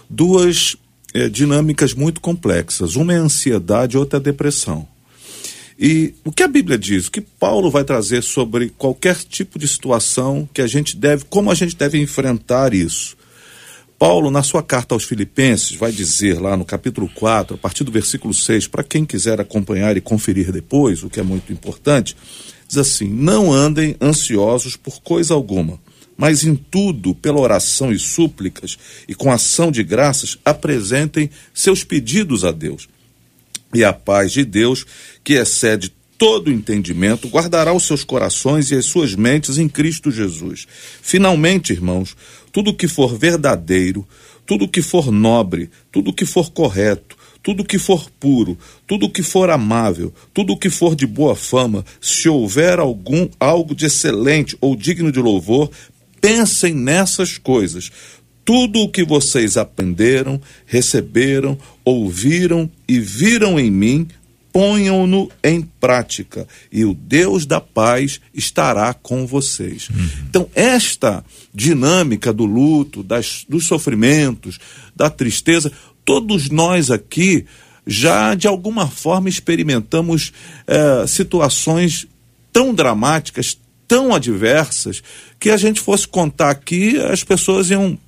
duas 0.08 0.76
é, 1.14 1.28
dinâmicas 1.28 1.94
muito 1.94 2.20
complexas. 2.20 2.96
Uma 2.96 3.12
é 3.12 3.18
a 3.18 3.22
ansiedade, 3.22 3.98
outra 3.98 4.18
é 4.18 4.20
a 4.20 4.22
depressão. 4.22 4.86
E 5.78 6.14
o 6.24 6.30
que 6.30 6.42
a 6.42 6.48
Bíblia 6.48 6.76
diz, 6.76 7.06
o 7.06 7.10
que 7.10 7.22
Paulo 7.22 7.70
vai 7.70 7.84
trazer 7.84 8.22
sobre 8.22 8.68
qualquer 8.76 9.16
tipo 9.16 9.58
de 9.58 9.66
situação 9.66 10.48
que 10.52 10.60
a 10.60 10.66
gente 10.66 10.94
deve, 10.94 11.24
como 11.24 11.50
a 11.50 11.54
gente 11.54 11.74
deve 11.74 11.98
enfrentar 11.98 12.74
isso. 12.74 13.16
Paulo, 14.00 14.30
na 14.30 14.42
sua 14.42 14.62
carta 14.62 14.94
aos 14.94 15.04
Filipenses, 15.04 15.76
vai 15.76 15.92
dizer 15.92 16.40
lá 16.40 16.56
no 16.56 16.64
capítulo 16.64 17.06
4, 17.14 17.56
a 17.56 17.58
partir 17.58 17.84
do 17.84 17.92
versículo 17.92 18.32
6, 18.32 18.66
para 18.66 18.82
quem 18.82 19.04
quiser 19.04 19.38
acompanhar 19.38 19.94
e 19.94 20.00
conferir 20.00 20.50
depois, 20.50 21.02
o 21.02 21.10
que 21.10 21.20
é 21.20 21.22
muito 21.22 21.52
importante, 21.52 22.16
diz 22.66 22.78
assim: 22.78 23.06
Não 23.06 23.52
andem 23.52 23.94
ansiosos 24.00 24.74
por 24.74 25.02
coisa 25.02 25.34
alguma, 25.34 25.78
mas 26.16 26.44
em 26.44 26.56
tudo, 26.56 27.14
pela 27.14 27.40
oração 27.40 27.92
e 27.92 27.98
súplicas 27.98 28.78
e 29.06 29.14
com 29.14 29.30
ação 29.30 29.70
de 29.70 29.82
graças, 29.82 30.38
apresentem 30.46 31.28
seus 31.52 31.84
pedidos 31.84 32.42
a 32.42 32.52
Deus. 32.52 32.88
E 33.74 33.84
a 33.84 33.92
paz 33.92 34.32
de 34.32 34.46
Deus, 34.46 34.86
que 35.22 35.34
excede 35.34 35.92
todo 36.20 36.52
entendimento, 36.52 37.28
guardará 37.28 37.72
os 37.72 37.86
seus 37.86 38.04
corações 38.04 38.70
e 38.70 38.74
as 38.74 38.84
suas 38.84 39.14
mentes 39.14 39.56
em 39.56 39.66
Cristo 39.66 40.10
Jesus. 40.10 40.66
Finalmente, 41.00 41.72
irmãos, 41.72 42.14
tudo 42.52 42.74
que 42.74 42.86
for 42.86 43.16
verdadeiro, 43.16 44.06
tudo 44.44 44.68
que 44.68 44.82
for 44.82 45.10
nobre, 45.10 45.70
tudo 45.90 46.12
que 46.12 46.26
for 46.26 46.50
correto, 46.50 47.16
tudo 47.42 47.64
que 47.64 47.78
for 47.78 48.10
puro, 48.20 48.58
tudo 48.86 49.08
que 49.08 49.22
for 49.22 49.48
amável, 49.48 50.12
tudo 50.34 50.58
que 50.58 50.68
for 50.68 50.94
de 50.94 51.06
boa 51.06 51.34
fama, 51.34 51.86
se 52.02 52.28
houver 52.28 52.78
algum 52.78 53.26
algo 53.40 53.74
de 53.74 53.86
excelente 53.86 54.58
ou 54.60 54.76
digno 54.76 55.10
de 55.10 55.20
louvor, 55.20 55.70
pensem 56.20 56.74
nessas 56.74 57.38
coisas. 57.38 57.90
Tudo 58.44 58.80
o 58.80 58.90
que 58.90 59.04
vocês 59.04 59.56
aprenderam, 59.56 60.38
receberam, 60.66 61.56
ouviram 61.82 62.70
e 62.86 63.00
viram 63.00 63.58
em 63.58 63.70
mim, 63.70 64.06
ponham-no 64.52 65.30
em 65.42 65.62
prática 65.62 66.46
e 66.72 66.84
o 66.84 66.94
Deus 66.94 67.46
da 67.46 67.60
paz 67.60 68.20
estará 68.34 68.92
com 68.94 69.26
vocês. 69.26 69.88
Uhum. 69.88 70.08
Então, 70.28 70.48
esta 70.54 71.24
dinâmica 71.54 72.32
do 72.32 72.44
luto, 72.44 73.02
das, 73.02 73.44
dos 73.48 73.66
sofrimentos, 73.66 74.58
da 74.94 75.08
tristeza, 75.08 75.72
todos 76.04 76.50
nós 76.50 76.90
aqui 76.90 77.46
já 77.86 78.34
de 78.34 78.46
alguma 78.46 78.86
forma 78.86 79.28
experimentamos 79.28 80.32
eh, 80.66 81.06
situações 81.06 82.06
tão 82.52 82.74
dramáticas, 82.74 83.58
tão 83.88 84.14
adversas, 84.14 85.02
que 85.38 85.50
a 85.50 85.56
gente 85.56 85.80
fosse 85.80 86.06
contar 86.06 86.50
aqui, 86.50 86.98
as 86.98 87.24
pessoas 87.24 87.70
iam 87.70 87.98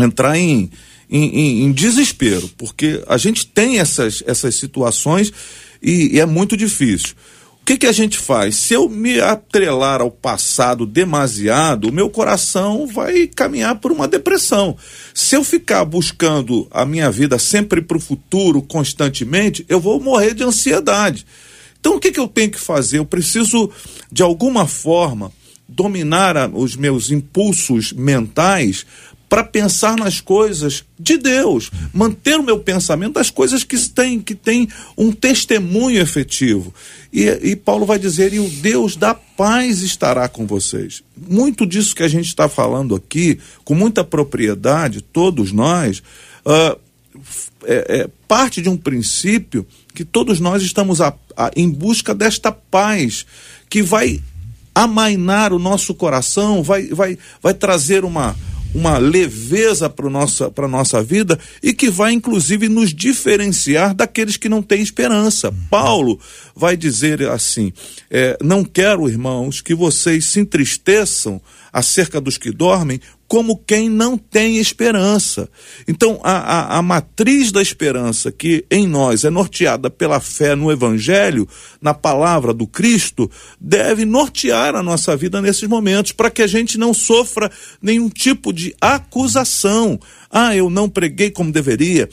entrar 0.00 0.36
em, 0.36 0.70
em, 1.10 1.24
em, 1.24 1.62
em 1.64 1.72
desespero, 1.72 2.48
porque 2.56 3.02
a 3.06 3.16
gente 3.16 3.46
tem 3.46 3.78
essas, 3.78 4.22
essas 4.26 4.54
situações 4.54 5.32
e, 5.82 6.16
e 6.16 6.20
é 6.20 6.26
muito 6.26 6.56
difícil. 6.56 7.14
O 7.62 7.64
que, 7.64 7.78
que 7.78 7.86
a 7.86 7.92
gente 7.92 8.18
faz? 8.18 8.56
Se 8.56 8.74
eu 8.74 8.88
me 8.88 9.20
atrelar 9.20 10.00
ao 10.00 10.10
passado 10.10 10.84
demasiado, 10.84 11.88
o 11.88 11.92
meu 11.92 12.10
coração 12.10 12.88
vai 12.88 13.28
caminhar 13.28 13.76
por 13.76 13.92
uma 13.92 14.08
depressão. 14.08 14.76
Se 15.14 15.36
eu 15.36 15.44
ficar 15.44 15.84
buscando 15.84 16.66
a 16.72 16.84
minha 16.84 17.08
vida 17.08 17.38
sempre 17.38 17.80
para 17.80 17.96
o 17.96 18.00
futuro, 18.00 18.60
constantemente, 18.62 19.64
eu 19.68 19.78
vou 19.78 20.00
morrer 20.00 20.34
de 20.34 20.42
ansiedade. 20.42 21.24
Então, 21.78 21.94
o 21.94 22.00
que, 22.00 22.10
que 22.10 22.18
eu 22.18 22.26
tenho 22.26 22.50
que 22.50 22.58
fazer? 22.58 22.98
Eu 22.98 23.04
preciso, 23.04 23.70
de 24.10 24.24
alguma 24.24 24.66
forma, 24.66 25.30
dominar 25.68 26.50
os 26.52 26.74
meus 26.74 27.12
impulsos 27.12 27.92
mentais 27.92 28.84
para 29.32 29.44
pensar 29.44 29.96
nas 29.96 30.20
coisas 30.20 30.84
de 30.98 31.16
Deus, 31.16 31.70
manter 31.90 32.38
o 32.38 32.42
meu 32.42 32.58
pensamento 32.58 33.14
das 33.14 33.30
coisas 33.30 33.64
que 33.64 33.78
têm 33.88 34.20
que 34.20 34.34
tem 34.34 34.68
um 34.94 35.10
testemunho 35.10 35.98
efetivo. 35.98 36.74
E, 37.10 37.22
e 37.42 37.56
Paulo 37.56 37.86
vai 37.86 37.98
dizer: 37.98 38.34
e 38.34 38.38
o 38.38 38.46
Deus 38.46 38.94
da 38.94 39.14
paz 39.14 39.80
estará 39.80 40.28
com 40.28 40.46
vocês. 40.46 41.02
Muito 41.16 41.64
disso 41.64 41.96
que 41.96 42.02
a 42.02 42.08
gente 42.08 42.26
está 42.26 42.46
falando 42.46 42.94
aqui, 42.94 43.38
com 43.64 43.74
muita 43.74 44.04
propriedade, 44.04 45.00
todos 45.00 45.50
nós, 45.50 46.02
uh, 46.44 46.78
é, 47.64 48.00
é, 48.00 48.10
parte 48.28 48.60
de 48.60 48.68
um 48.68 48.76
princípio 48.76 49.66
que 49.94 50.04
todos 50.04 50.40
nós 50.40 50.62
estamos 50.62 51.00
a, 51.00 51.14
a, 51.34 51.50
em 51.56 51.70
busca 51.70 52.14
desta 52.14 52.52
paz 52.52 53.24
que 53.70 53.80
vai 53.82 54.22
amainar 54.74 55.54
o 55.54 55.58
nosso 55.58 55.94
coração, 55.94 56.62
vai, 56.62 56.88
vai, 56.88 57.18
vai 57.42 57.54
trazer 57.54 58.04
uma, 58.04 58.36
uma 58.74 58.98
leveza 58.98 59.88
para 59.88 60.08
nossa 60.08 60.50
para 60.50 60.66
nossa 60.66 61.02
vida 61.02 61.38
e 61.62 61.72
que 61.72 61.90
vai 61.90 62.12
inclusive 62.12 62.68
nos 62.68 62.92
diferenciar 62.92 63.94
daqueles 63.94 64.36
que 64.36 64.48
não 64.48 64.62
têm 64.62 64.82
esperança. 64.82 65.52
Paulo 65.70 66.18
vai 66.54 66.76
dizer 66.76 67.22
assim: 67.28 67.72
é, 68.10 68.36
não 68.42 68.64
quero, 68.64 69.08
irmãos, 69.08 69.60
que 69.60 69.74
vocês 69.74 70.24
se 70.26 70.40
entristeçam 70.40 71.40
acerca 71.72 72.20
dos 72.20 72.36
que 72.36 72.50
dormem, 72.50 73.00
como 73.32 73.56
quem 73.56 73.88
não 73.88 74.18
tem 74.18 74.58
esperança. 74.58 75.48
Então, 75.88 76.20
a, 76.22 76.32
a, 76.32 76.76
a, 76.76 76.82
matriz 76.82 77.50
da 77.50 77.62
esperança, 77.62 78.30
que 78.30 78.62
em 78.70 78.86
nós 78.86 79.24
é 79.24 79.30
norteada 79.30 79.88
pela 79.88 80.20
fé 80.20 80.54
no 80.54 80.70
Evangelho, 80.70 81.48
na 81.80 81.94
palavra 81.94 82.52
do 82.52 82.66
Cristo, 82.66 83.30
deve 83.58 84.04
nortear 84.04 84.74
a 84.76 84.82
nossa 84.82 85.16
vida 85.16 85.40
nesses 85.40 85.66
momentos, 85.66 86.12
para 86.12 86.28
que 86.28 86.42
a 86.42 86.46
gente 86.46 86.76
não 86.76 86.92
sofra 86.92 87.50
nenhum 87.80 88.10
tipo 88.10 88.52
de 88.52 88.76
acusação. 88.78 89.98
Ah, 90.30 90.54
eu 90.54 90.68
não 90.68 90.86
preguei 90.86 91.30
como 91.30 91.50
deveria, 91.50 92.10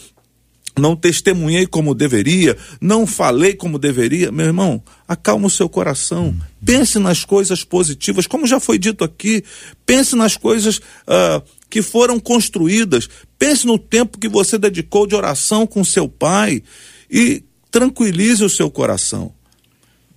não 0.79 0.95
testemunhei 0.95 1.67
como 1.67 1.93
deveria, 1.93 2.57
não 2.79 3.05
falei 3.05 3.53
como 3.53 3.77
deveria, 3.77 4.31
meu 4.31 4.45
irmão, 4.45 4.81
acalma 5.07 5.47
o 5.47 5.49
seu 5.49 5.69
coração, 5.69 6.35
pense 6.63 6.97
nas 6.97 7.23
coisas 7.25 7.63
positivas, 7.63 8.25
como 8.25 8.47
já 8.47 8.59
foi 8.59 8.79
dito 8.79 9.03
aqui, 9.03 9.43
pense 9.85 10.15
nas 10.15 10.37
coisas 10.37 10.77
uh, 10.77 11.43
que 11.69 11.81
foram 11.81 12.19
construídas, 12.19 13.07
pense 13.37 13.67
no 13.67 13.77
tempo 13.77 14.17
que 14.17 14.29
você 14.29 14.57
dedicou 14.57 15.05
de 15.05 15.15
oração 15.15 15.67
com 15.67 15.83
seu 15.83 16.07
pai 16.07 16.63
e 17.09 17.43
tranquilize 17.69 18.43
o 18.43 18.49
seu 18.49 18.71
coração. 18.71 19.33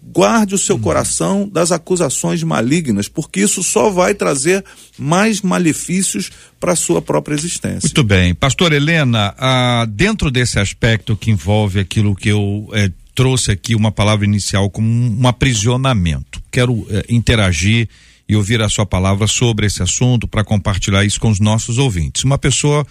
Guarde 0.04 0.54
o 0.54 0.58
seu 0.58 0.74
uhum. 0.74 0.82
coração 0.82 1.48
das 1.48 1.70
acusações 1.70 2.42
malignas, 2.42 3.08
porque 3.08 3.40
isso 3.40 3.62
só 3.62 3.88
vai 3.88 4.14
trazer 4.14 4.64
mais 4.98 5.40
malefícios 5.40 6.30
para 6.58 6.72
a 6.72 6.76
sua 6.76 7.00
própria 7.00 7.34
existência. 7.34 7.86
Muito 7.86 8.02
bem. 8.02 8.34
Pastor 8.34 8.72
Helena, 8.72 9.32
ah, 9.38 9.86
dentro 9.88 10.30
desse 10.30 10.58
aspecto 10.58 11.16
que 11.16 11.30
envolve 11.30 11.78
aquilo 11.78 12.16
que 12.16 12.28
eu 12.28 12.68
eh, 12.72 12.90
trouxe 13.14 13.52
aqui, 13.52 13.74
uma 13.74 13.92
palavra 13.92 14.24
inicial 14.24 14.68
como 14.70 14.88
um, 14.88 15.28
aprisionamento, 15.28 16.42
quero 16.50 16.86
eh, 16.90 17.04
interagir 17.08 17.88
e 18.28 18.34
ouvir 18.34 18.60
a 18.60 18.68
sua 18.68 18.86
palavra 18.86 19.26
sobre 19.26 19.66
esse 19.66 19.82
assunto 19.82 20.26
para 20.26 20.42
compartilhar 20.42 21.04
isso 21.04 21.20
com 21.20 21.30
os 21.30 21.38
nossos 21.38 21.78
ouvintes. 21.78 22.24
Uma 22.24 22.38
pessoa 22.38 22.86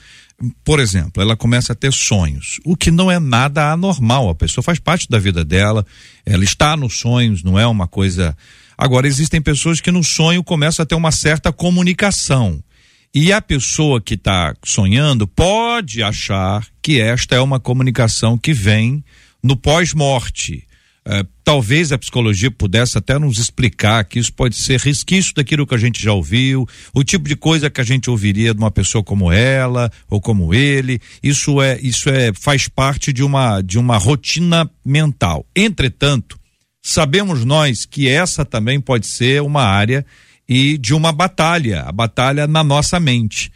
por 0.63 0.79
exemplo, 0.79 1.21
ela 1.21 1.37
começa 1.37 1.73
a 1.73 1.75
ter 1.75 1.93
sonhos, 1.93 2.59
o 2.65 2.75
que 2.75 2.91
não 2.91 3.11
é 3.11 3.19
nada 3.19 3.71
anormal. 3.71 4.29
A 4.29 4.35
pessoa 4.35 4.63
faz 4.63 4.79
parte 4.79 5.07
da 5.09 5.19
vida 5.19 5.45
dela, 5.45 5.85
ela 6.25 6.43
está 6.43 6.75
nos 6.75 6.99
sonhos, 6.99 7.43
não 7.43 7.59
é 7.59 7.67
uma 7.67 7.87
coisa. 7.87 8.35
Agora, 8.77 9.07
existem 9.07 9.41
pessoas 9.41 9.79
que 9.79 9.91
no 9.91 10.03
sonho 10.03 10.43
começam 10.43 10.83
a 10.83 10.85
ter 10.85 10.95
uma 10.95 11.11
certa 11.11 11.51
comunicação. 11.51 12.63
E 13.13 13.33
a 13.33 13.41
pessoa 13.41 13.99
que 13.99 14.13
está 14.13 14.55
sonhando 14.63 15.27
pode 15.27 16.01
achar 16.01 16.65
que 16.81 16.99
esta 16.99 17.35
é 17.35 17.41
uma 17.41 17.59
comunicação 17.59 18.37
que 18.37 18.53
vem 18.53 19.03
no 19.43 19.57
pós-morte. 19.57 20.65
É, 21.03 21.25
talvez 21.43 21.91
a 21.91 21.97
psicologia 21.97 22.51
pudesse 22.51 22.95
até 22.95 23.17
nos 23.17 23.39
explicar 23.39 24.03
que 24.05 24.19
isso 24.19 24.31
pode 24.31 24.55
ser 24.55 24.79
resquício 24.79 25.33
daquilo 25.33 25.65
que 25.65 25.73
a 25.73 25.77
gente 25.77 26.01
já 26.01 26.13
ouviu, 26.13 26.67
o 26.93 27.03
tipo 27.03 27.27
de 27.27 27.35
coisa 27.35 27.71
que 27.71 27.81
a 27.81 27.83
gente 27.83 28.07
ouviria 28.07 28.53
de 28.53 28.59
uma 28.59 28.69
pessoa 28.69 29.03
como 29.03 29.31
ela 29.31 29.91
ou 30.07 30.21
como 30.21 30.53
ele. 30.53 31.01
Isso 31.23 31.59
é, 31.59 31.79
isso 31.81 32.07
é, 32.09 32.31
faz 32.33 32.67
parte 32.67 33.11
de 33.11 33.23
uma, 33.23 33.61
de 33.61 33.79
uma 33.79 33.97
rotina 33.97 34.69
mental. 34.85 35.43
Entretanto, 35.55 36.39
sabemos 36.83 37.43
nós 37.43 37.83
que 37.85 38.07
essa 38.07 38.45
também 38.45 38.79
pode 38.79 39.07
ser 39.07 39.41
uma 39.41 39.63
área 39.63 40.05
e 40.47 40.77
de 40.77 40.93
uma 40.93 41.11
batalha, 41.11 41.81
a 41.81 41.91
batalha 41.91 42.45
na 42.45 42.63
nossa 42.63 42.99
mente. 42.99 43.51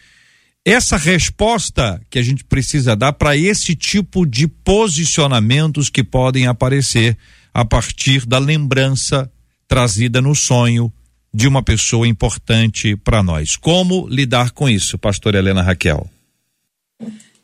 Essa 0.68 0.98
resposta 0.98 2.02
que 2.10 2.18
a 2.18 2.24
gente 2.24 2.44
precisa 2.44 2.96
dar 2.96 3.14
para 3.14 3.38
esse 3.38 3.76
tipo 3.76 4.26
de 4.26 4.48
posicionamentos 4.48 5.90
que 5.92 6.04
podem 6.04 6.48
aparecer 6.48 7.16
a 7.54 7.64
partir 7.64 8.26
da 8.26 8.40
lembrança 8.40 9.32
trazida 9.68 10.20
no 10.24 10.34
sonho 10.34 10.92
de 11.32 11.48
uma 11.48 11.62
pessoa 11.62 12.08
importante 12.08 12.96
para 12.96 13.22
nós. 13.22 13.56
Como 13.56 14.08
lidar 14.10 14.52
com 14.52 14.68
isso, 14.68 14.98
pastor 14.98 15.36
Helena 15.36 15.62
Raquel? 15.62 16.10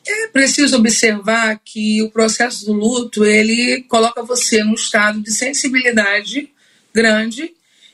É 0.08 0.28
preciso 0.30 0.78
observar 0.78 1.60
que 1.64 2.02
o 2.02 2.10
processo 2.10 2.66
do 2.66 2.74
luto, 2.74 3.24
ele 3.24 3.84
coloca 3.84 4.24
você 4.24 4.64
num 4.64 4.74
estado 4.74 5.22
de 5.22 5.32
sensibilidade 5.32 6.50
grande 6.92 7.52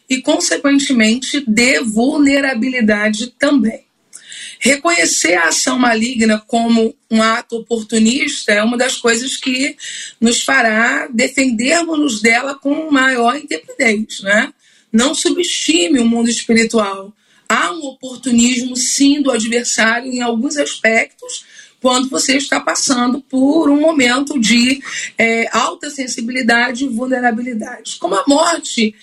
e 0.09 0.21
consequentemente 0.21 1.43
de 1.45 1.81
vulnerabilidade 1.81 3.27
também. 3.37 3.86
Reconhecer 4.59 5.35
a 5.35 5.49
ação 5.49 5.77
maligna 5.77 6.43
como 6.47 6.95
um 7.09 7.21
ato 7.21 7.57
oportunista 7.57 8.51
é 8.51 8.63
uma 8.63 8.77
das 8.77 8.97
coisas 8.97 9.37
que 9.37 9.75
nos 10.19 10.41
fará 10.41 11.07
defendermos-nos 11.07 12.21
dela 12.21 12.55
com 12.55 12.89
maior 12.91 13.35
intrepidez, 13.37 14.21
né? 14.21 14.51
Não 14.91 15.13
subestime 15.13 15.99
o 15.99 16.05
mundo 16.05 16.29
espiritual. 16.29 17.13
Há 17.47 17.71
um 17.71 17.85
oportunismo, 17.85 18.75
sim, 18.75 19.21
do 19.21 19.31
adversário 19.31 20.11
em 20.11 20.21
alguns 20.21 20.57
aspectos, 20.57 21.45
quando 21.81 22.09
você 22.09 22.35
está 22.37 22.59
passando 22.59 23.21
por 23.21 23.69
um 23.69 23.79
momento 23.79 24.39
de 24.39 24.81
é, 25.17 25.47
alta 25.55 25.89
sensibilidade 25.89 26.85
e 26.85 26.89
vulnerabilidade. 26.89 27.97
Como 27.99 28.15
a 28.15 28.23
morte 28.27 28.95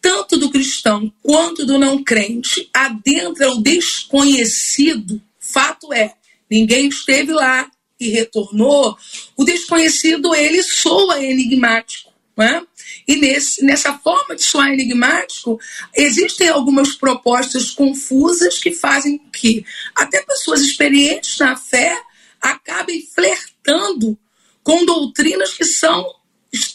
tanto 0.00 0.36
do 0.36 0.50
cristão 0.50 1.12
quanto 1.22 1.66
do 1.66 1.78
não 1.78 2.02
crente, 2.02 2.68
adentra 2.72 3.50
o 3.52 3.62
desconhecido, 3.62 5.20
fato 5.38 5.92
é, 5.92 6.14
ninguém 6.50 6.88
esteve 6.88 7.32
lá 7.32 7.70
e 7.98 8.08
retornou, 8.08 8.96
o 9.36 9.44
desconhecido 9.44 10.34
ele 10.34 10.62
soa 10.62 11.22
enigmático. 11.22 12.10
Né? 12.36 12.62
E 13.06 13.16
nesse, 13.16 13.62
nessa 13.62 13.98
forma 13.98 14.34
de 14.34 14.42
soar 14.42 14.72
enigmático, 14.72 15.60
existem 15.94 16.48
algumas 16.48 16.94
propostas 16.94 17.70
confusas 17.70 18.58
que 18.58 18.70
fazem 18.70 19.18
que 19.30 19.64
até 19.94 20.22
pessoas 20.22 20.62
experientes 20.62 21.38
na 21.38 21.54
fé 21.56 21.94
acabem 22.40 23.06
flertando 23.14 24.18
com 24.62 24.86
doutrinas 24.86 25.52
que 25.52 25.64
são 25.64 26.06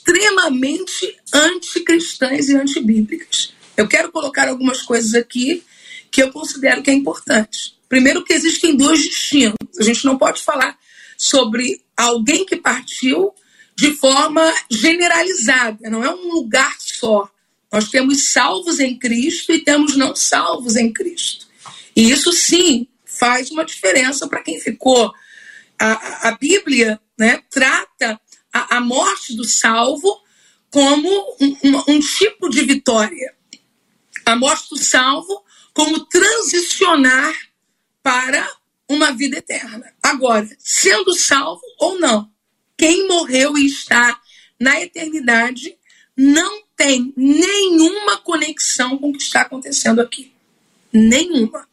extremamente 0.06 1.18
anticristãs 1.34 2.48
e 2.48 2.56
antibíblicas. 2.56 3.54
Eu 3.76 3.88
quero 3.88 4.12
colocar 4.12 4.48
algumas 4.48 4.84
coisas 4.84 5.16
aqui 5.16 5.64
que 6.12 6.22
eu 6.22 6.32
considero 6.32 6.84
que 6.84 6.92
é 6.92 6.94
importante. 6.94 7.76
Primeiro 7.90 8.24
que 8.24 8.34
existem 8.34 8.78
dois 8.78 9.04
destinos. 9.04 9.56
A 9.80 9.84
gente 9.84 10.06
não 10.06 10.18
pode 10.18 10.44
falar 10.44 10.78
sobre 11.18 11.82
alguém 11.98 12.46
que 12.46 12.56
partiu 12.56 13.34
de 13.76 13.94
forma 13.96 14.54
generalizada, 14.70 15.90
não 15.90 16.04
é 16.04 16.10
um 16.10 16.32
lugar 16.32 16.76
só. 16.80 17.30
Nós 17.72 17.90
temos 17.90 18.32
salvos 18.32 18.80
em 18.80 18.98
Cristo 18.98 19.52
e 19.52 19.60
temos 19.60 19.98
não 19.98 20.16
salvos 20.16 20.78
em 20.78 20.94
Cristo. 20.94 21.48
E 21.94 22.10
isso 22.10 22.32
sim 22.32 22.88
faz 23.06 23.52
uma 23.52 23.66
diferença 23.66 24.28
para 24.28 24.42
quem 24.42 24.60
ficou. 24.62 25.12
A, 25.78 26.30
a 26.30 26.38
Bíblia 26.38 27.00
né, 27.18 27.42
trata 27.50 28.20
a, 28.56 28.78
a 28.78 28.80
morte 28.80 29.36
do 29.36 29.44
salvo 29.44 30.24
como 30.72 31.10
um, 31.42 31.58
um, 31.64 31.84
um 31.90 32.00
tipo 32.00 32.50
de 32.50 32.64
vitória. 32.64 33.36
A 34.26 34.36
morte 34.38 34.70
do 34.70 34.78
salvo 34.78 35.44
como 35.74 36.06
transicionar 36.06 37.36
para 38.02 38.50
uma 38.88 39.12
vida 39.12 39.40
eterna. 39.40 39.94
Agora, 40.02 40.48
sendo 40.58 41.14
salvo 41.14 41.62
ou 41.80 42.00
não, 42.00 42.32
quem 42.78 43.08
morreu 43.10 43.58
e 43.58 43.66
está 43.66 44.20
na 44.58 44.80
eternidade 44.80 45.78
não 46.16 46.64
tem 46.78 47.14
nenhuma 47.18 48.18
conexão 48.18 48.98
com 48.98 49.10
o 49.10 49.14
que 49.14 49.22
está 49.22 49.42
acontecendo 49.42 50.00
aqui. 50.00 50.34
Nenhuma. 50.94 51.68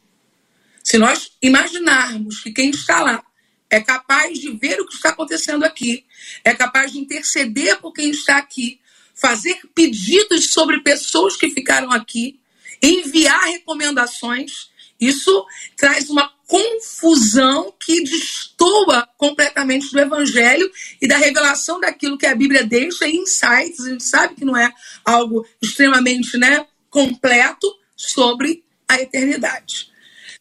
Se 0.82 0.98
nós 0.98 1.30
imaginarmos 1.40 2.40
que 2.40 2.50
quem 2.50 2.70
está 2.70 3.02
lá 3.02 3.24
é 3.72 3.80
capaz 3.80 4.38
de 4.38 4.50
ver 4.50 4.78
o 4.82 4.86
que 4.86 4.94
está 4.94 5.08
acontecendo 5.08 5.64
aqui, 5.64 6.04
é 6.44 6.52
capaz 6.52 6.92
de 6.92 6.98
interceder 6.98 7.80
por 7.80 7.94
quem 7.94 8.10
está 8.10 8.36
aqui, 8.36 8.78
fazer 9.14 9.58
pedidos 9.74 10.50
sobre 10.50 10.80
pessoas 10.80 11.38
que 11.38 11.48
ficaram 11.48 11.90
aqui, 11.90 12.38
enviar 12.82 13.44
recomendações. 13.44 14.70
Isso 15.00 15.46
traz 15.74 16.10
uma 16.10 16.30
confusão 16.46 17.72
que 17.80 18.04
destoa 18.04 19.08
completamente 19.16 19.90
do 19.90 19.98
evangelho 19.98 20.70
e 21.00 21.08
da 21.08 21.16
revelação 21.16 21.80
daquilo 21.80 22.18
que 22.18 22.26
a 22.26 22.34
Bíblia 22.34 22.64
deixa 22.64 23.08
em 23.08 23.22
insights. 23.22 23.86
A 23.86 23.88
gente 23.88 24.04
sabe 24.04 24.34
que 24.34 24.44
não 24.44 24.54
é 24.54 24.70
algo 25.02 25.46
extremamente 25.62 26.36
né, 26.36 26.66
completo 26.90 27.74
sobre 27.96 28.62
a 28.86 29.00
eternidade. 29.00 29.90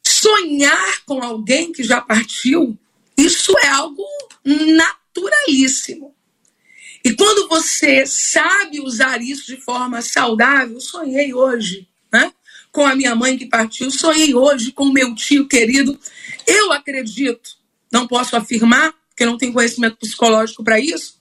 Sonhar 0.06 1.06
com 1.06 1.24
alguém 1.24 1.72
que 1.72 1.82
já 1.82 2.02
partiu 2.02 2.78
isso 3.26 3.54
é 3.60 3.68
algo 3.68 4.06
naturalíssimo. 4.44 6.16
E 7.04 7.14
quando 7.14 7.48
você 7.48 8.06
sabe 8.06 8.80
usar 8.80 9.22
isso 9.22 9.48
de 9.48 9.58
forma 9.62 10.02
saudável, 10.02 10.80
sonhei 10.80 11.34
hoje 11.34 11.88
né? 12.12 12.32
Com 12.72 12.86
a 12.86 12.96
minha 12.96 13.16
mãe 13.16 13.38
que 13.38 13.46
partiu, 13.46 13.90
sonhei 13.90 14.36
hoje 14.36 14.72
com 14.72 14.92
meu 14.92 15.16
tio 15.16 15.48
querido. 15.48 15.98
Eu 16.46 16.72
acredito, 16.72 17.58
não 17.92 18.08
posso 18.08 18.36
afirmar, 18.36 18.94
porque 19.10 19.26
não 19.26 19.38
tenho 19.38 19.54
conhecimento 19.54 19.98
psicológico 19.98 20.64
para 20.64 20.80
isso, 20.80 21.20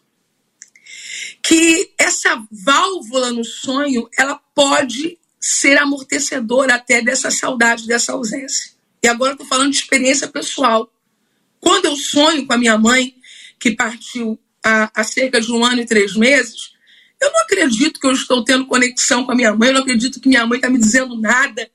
que 1.43 1.93
essa 1.97 2.43
válvula 2.51 3.31
no 3.33 3.45
sonho, 3.45 4.09
ela 4.19 4.41
pode 4.55 5.19
ser 5.41 5.79
amortecedora 5.79 6.75
até 6.75 7.01
dessa 7.01 7.31
saudade, 7.31 7.87
dessa 7.87 8.13
ausência. 8.13 8.73
E 9.03 9.09
agora 9.09 9.31
eu 9.31 9.35
estou 9.35 9.47
falando 9.47 9.71
de 9.71 9.79
experiência 9.79 10.29
pessoal. 10.29 10.93
Quando 11.61 11.85
eu 11.85 11.97
sonho 11.97 12.47
com 12.47 12.53
a 12.53 12.59
minha 12.59 12.79
mãe, 12.79 13.15
que 13.59 13.73
partiu 13.73 14.39
há, 14.65 14.91
há 14.95 15.05
cerca 15.05 15.41
de 15.41 15.53
um 15.53 15.65
ano 15.65 15.83
e 15.83 15.87
três 15.87 16.15
meses, 16.15 16.73
eu 17.21 17.31
não 17.31 17.41
acredito 17.41 18.01
que 18.01 18.07
eu 18.07 18.13
estou 18.13 18.43
tendo 18.43 18.67
conexão 18.67 19.25
com 19.25 19.33
a 19.33 19.35
minha 19.35 19.55
mãe, 19.55 19.69
eu 19.69 19.75
não 19.75 19.83
acredito 19.83 20.21
que 20.21 20.29
minha 20.29 20.47
mãe 20.47 20.57
está 20.57 20.71
me 20.71 20.79
dizendo 20.79 21.21
nada. 21.21 21.71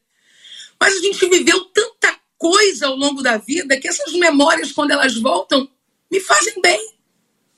Mas 0.79 0.95
a 0.95 0.99
gente 0.99 1.29
viveu 1.29 1.65
tanta 1.65 2.15
coisa 2.37 2.87
ao 2.87 2.95
longo 2.95 3.21
da 3.21 3.37
vida 3.37 3.79
que 3.79 3.87
essas 3.87 4.13
memórias, 4.13 4.71
quando 4.71 4.91
elas 4.91 5.15
voltam, 5.17 5.69
me 6.11 6.19
fazem 6.19 6.59
bem. 6.61 6.95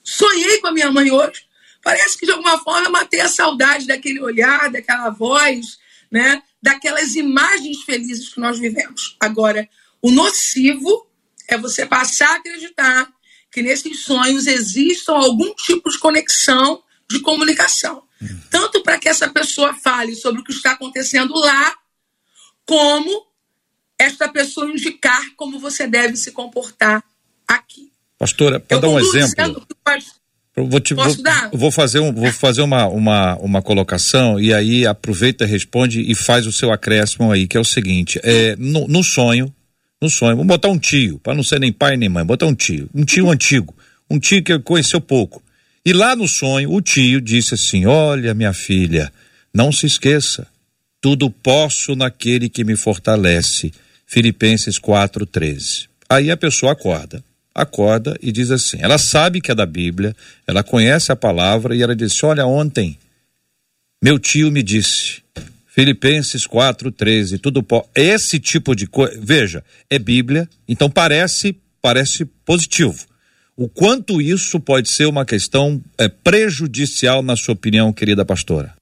Sonhei 0.03 0.59
com 0.59 0.67
a 0.67 0.71
minha 0.71 0.91
mãe 0.91 1.09
hoje. 1.11 1.45
Parece 1.81 2.17
que 2.17 2.25
de 2.25 2.31
alguma 2.33 2.57
forma 2.59 2.89
matei 2.89 3.21
a 3.21 3.29
saudade 3.29 3.87
daquele 3.87 4.19
olhar, 4.19 4.69
daquela 4.69 5.09
voz, 5.09 5.77
né? 6.11 6.41
daquelas 6.61 7.15
imagens 7.15 7.81
felizes 7.83 8.29
que 8.29 8.39
nós 8.39 8.59
vivemos. 8.59 9.15
Agora, 9.19 9.67
o 10.01 10.11
nocivo 10.11 11.07
é 11.47 11.57
você 11.57 11.85
passar 11.85 12.29
a 12.29 12.35
acreditar 12.35 13.07
que 13.51 13.61
nesses 13.61 14.03
sonhos 14.03 14.45
existam 14.45 15.13
algum 15.13 15.53
tipo 15.55 15.89
de 15.89 15.97
conexão 15.99 16.81
de 17.09 17.19
comunicação. 17.21 18.03
Tanto 18.49 18.81
para 18.81 18.97
que 18.97 19.07
essa 19.07 19.29
pessoa 19.29 19.73
fale 19.73 20.15
sobre 20.15 20.41
o 20.41 20.43
que 20.43 20.51
está 20.51 20.71
acontecendo 20.71 21.33
lá, 21.35 21.75
como 22.65 23.25
esta 23.97 24.27
pessoa 24.27 24.69
indicar 24.69 25.21
como 25.35 25.59
você 25.59 25.87
deve 25.87 26.17
se 26.17 26.31
comportar 26.31 27.03
aqui. 27.47 27.91
Pastora, 28.17 28.59
para 28.59 28.79
dar 28.79 28.89
um 28.89 28.99
exemplo. 28.99 29.65
Vou, 30.55 30.79
te, 30.79 30.95
vou, 30.95 31.05
vou, 31.53 31.71
fazer, 31.71 31.99
um, 31.99 32.11
vou 32.11 32.31
fazer 32.31 32.63
uma, 32.63 32.87
uma, 32.87 33.35
uma 33.35 33.61
colocação 33.61 34.39
e 34.39 34.51
aí 34.51 34.87
aproveita, 34.87 35.45
responde 35.45 36.01
e 36.01 36.15
faz 36.15 36.47
o 36.47 36.51
seu 36.51 36.71
acréscimo 36.71 37.31
aí, 37.31 37.47
que 37.47 37.55
é 37.55 37.59
o 37.59 37.63
seguinte: 37.63 38.19
é, 38.23 38.55
no, 38.55 38.87
no 38.87 39.03
sonho, 39.03 39.53
no 40.01 40.09
sonho, 40.09 40.35
vamos 40.35 40.47
botar 40.47 40.69
um 40.69 40.77
tio, 40.77 41.19
para 41.19 41.33
não 41.33 41.43
ser 41.43 41.59
nem 41.59 41.71
pai 41.71 41.97
nem 41.97 42.09
mãe, 42.09 42.25
botar 42.25 42.45
um 42.45 42.55
tio, 42.55 42.89
um 42.93 43.03
tio 43.03 43.29
antigo, 43.29 43.75
um 44.09 44.19
tio 44.19 44.43
que 44.43 44.57
conheceu 44.59 45.01
pouco. 45.01 45.41
E 45.85 45.93
lá 45.93 46.15
no 46.15 46.27
sonho, 46.27 46.71
o 46.71 46.81
tio 46.81 47.19
disse 47.19 47.53
assim: 47.53 47.85
Olha, 47.85 48.33
minha 48.33 48.53
filha, 48.53 49.11
não 49.53 49.71
se 49.71 49.85
esqueça, 49.85 50.47
tudo 51.01 51.29
posso 51.29 51.95
naquele 51.95 52.49
que 52.49 52.63
me 52.63 52.75
fortalece. 52.75 53.71
Filipenses 54.05 54.79
4,13. 54.79 55.87
Aí 56.09 56.31
a 56.31 56.37
pessoa 56.37 56.71
acorda. 56.71 57.23
Acorda 57.53 58.17
e 58.21 58.31
diz 58.31 58.51
assim: 58.51 58.77
ela 58.79 58.97
sabe 58.97 59.41
que 59.41 59.51
é 59.51 59.55
da 59.55 59.65
Bíblia, 59.65 60.15
ela 60.45 60.63
conhece 60.63 61.11
a 61.11 61.15
palavra 61.15 61.75
e 61.75 61.81
ela 61.81 61.95
disse: 61.95 62.25
Olha, 62.25 62.45
ontem 62.45 62.97
meu 64.01 64.19
tio 64.19 64.51
me 64.51 64.61
disse, 64.61 65.23
Filipenses 65.77 66.47
4:13, 66.47 67.37
tudo 67.37 67.61
pode. 67.61 67.85
Esse 67.93 68.39
tipo 68.39 68.75
de 68.75 68.87
coisa, 68.87 69.15
veja, 69.21 69.63
é 69.87 69.99
Bíblia, 69.99 70.49
então 70.67 70.89
parece 70.89 71.55
parece 71.79 72.25
positivo. 72.43 73.05
O 73.55 73.69
quanto 73.69 74.19
isso 74.19 74.59
pode 74.59 74.89
ser 74.89 75.05
uma 75.05 75.23
questão 75.23 75.79
é, 75.95 76.07
prejudicial, 76.07 77.21
na 77.21 77.35
sua 77.35 77.53
opinião, 77.53 77.93
querida 77.93 78.25
pastora? 78.25 78.73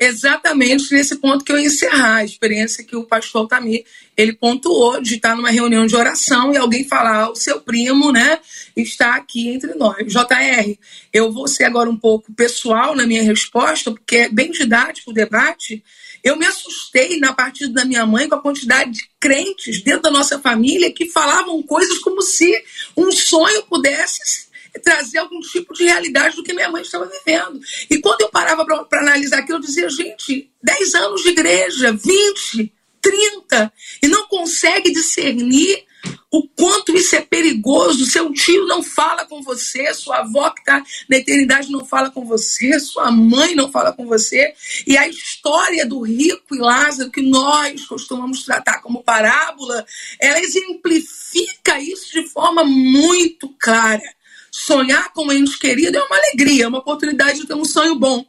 Exatamente 0.00 0.92
nesse 0.94 1.16
ponto 1.16 1.44
que 1.44 1.52
eu 1.52 1.58
ia 1.58 1.66
encerrar, 1.66 2.16
a 2.16 2.24
experiência 2.24 2.82
que 2.82 2.96
o 2.96 3.04
pastor 3.04 3.42
Altamir, 3.42 3.84
ele 4.16 4.32
pontuou 4.32 5.00
de 5.00 5.16
estar 5.16 5.36
numa 5.36 5.50
reunião 5.50 5.86
de 5.86 5.94
oração 5.94 6.52
e 6.52 6.56
alguém 6.56 6.88
falar, 6.88 7.24
ah, 7.24 7.30
o 7.30 7.36
seu 7.36 7.60
primo, 7.60 8.10
né, 8.10 8.38
está 8.74 9.14
aqui 9.14 9.48
entre 9.50 9.74
nós. 9.74 10.06
JR, 10.06 10.78
eu 11.12 11.30
vou 11.30 11.46
ser 11.46 11.64
agora 11.64 11.90
um 11.90 11.96
pouco 11.96 12.32
pessoal 12.32 12.96
na 12.96 13.06
minha 13.06 13.22
resposta, 13.22 13.90
porque 13.90 14.16
é 14.16 14.28
bem 14.30 14.50
didático 14.50 15.10
o 15.10 15.14
debate, 15.14 15.84
eu 16.24 16.36
me 16.36 16.46
assustei 16.46 17.18
na 17.18 17.34
partida 17.34 17.72
da 17.72 17.84
minha 17.84 18.06
mãe 18.06 18.28
com 18.28 18.34
a 18.34 18.42
quantidade 18.42 18.92
de 18.92 19.10
crentes 19.18 19.82
dentro 19.82 20.02
da 20.02 20.10
nossa 20.10 20.38
família 20.38 20.92
que 20.92 21.10
falavam 21.10 21.62
coisas 21.62 21.98
como 21.98 22.22
se 22.22 22.62
um 22.96 23.10
sonho 23.12 23.62
pudesse 23.64 24.49
trazer 24.82 25.18
algum 25.18 25.40
tipo 25.40 25.74
de 25.74 25.84
realidade 25.84 26.36
do 26.36 26.42
que 26.42 26.52
minha 26.52 26.70
mãe 26.70 26.82
estava 26.82 27.06
vivendo. 27.06 27.60
E 27.90 27.98
quando 27.98 28.22
eu 28.22 28.28
parava 28.28 28.64
para 28.64 29.00
analisar 29.00 29.38
aquilo, 29.38 29.58
eu 29.58 29.62
dizia, 29.62 29.88
gente, 29.88 30.50
10 30.62 30.94
anos 30.94 31.22
de 31.22 31.30
igreja, 31.30 31.92
20, 31.92 32.72
30, 33.00 33.72
e 34.02 34.08
não 34.08 34.26
consegue 34.28 34.92
discernir 34.92 35.84
o 36.30 36.46
quanto 36.48 36.96
isso 36.96 37.16
é 37.16 37.20
perigoso. 37.20 38.06
Seu 38.06 38.32
tio 38.32 38.66
não 38.66 38.82
fala 38.82 39.24
com 39.24 39.42
você, 39.42 39.92
sua 39.92 40.18
avó 40.18 40.50
que 40.50 40.60
está 40.60 40.82
na 41.08 41.16
eternidade 41.16 41.70
não 41.70 41.84
fala 41.84 42.10
com 42.10 42.24
você, 42.24 42.78
sua 42.78 43.10
mãe 43.10 43.54
não 43.54 43.70
fala 43.70 43.92
com 43.92 44.06
você. 44.06 44.54
E 44.86 44.96
a 44.96 45.08
história 45.08 45.84
do 45.84 46.00
rico 46.00 46.54
e 46.54 46.58
Lázaro, 46.58 47.10
que 47.10 47.22
nós 47.22 47.84
costumamos 47.86 48.44
tratar 48.44 48.80
como 48.80 49.02
parábola, 49.02 49.84
ela 50.20 50.40
exemplifica 50.40 51.80
isso 51.80 52.12
de 52.12 52.28
forma 52.28 52.64
muito 52.64 53.48
clara. 53.58 54.02
Sonhar 54.50 55.12
com 55.12 55.26
um 55.26 55.32
ente 55.32 55.58
querido 55.58 55.96
é 55.96 56.02
uma 56.02 56.16
alegria, 56.16 56.64
é 56.64 56.68
uma 56.68 56.78
oportunidade 56.78 57.40
de 57.40 57.46
ter 57.46 57.54
um 57.54 57.64
sonho 57.64 57.94
bom. 57.94 58.24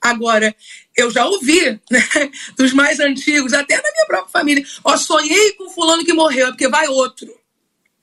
Agora, 0.00 0.54
eu 0.96 1.10
já 1.10 1.26
ouvi, 1.26 1.80
né, 1.90 2.02
dos 2.56 2.72
mais 2.72 3.00
antigos, 3.00 3.52
até 3.52 3.76
na 3.76 3.92
minha 3.92 4.06
própria 4.06 4.32
família, 4.32 4.64
ó, 4.84 4.96
sonhei 4.96 5.52
com 5.52 5.70
fulano 5.70 6.04
que 6.04 6.12
morreu, 6.12 6.48
é 6.48 6.50
porque 6.50 6.68
vai 6.68 6.88
outro. 6.88 7.28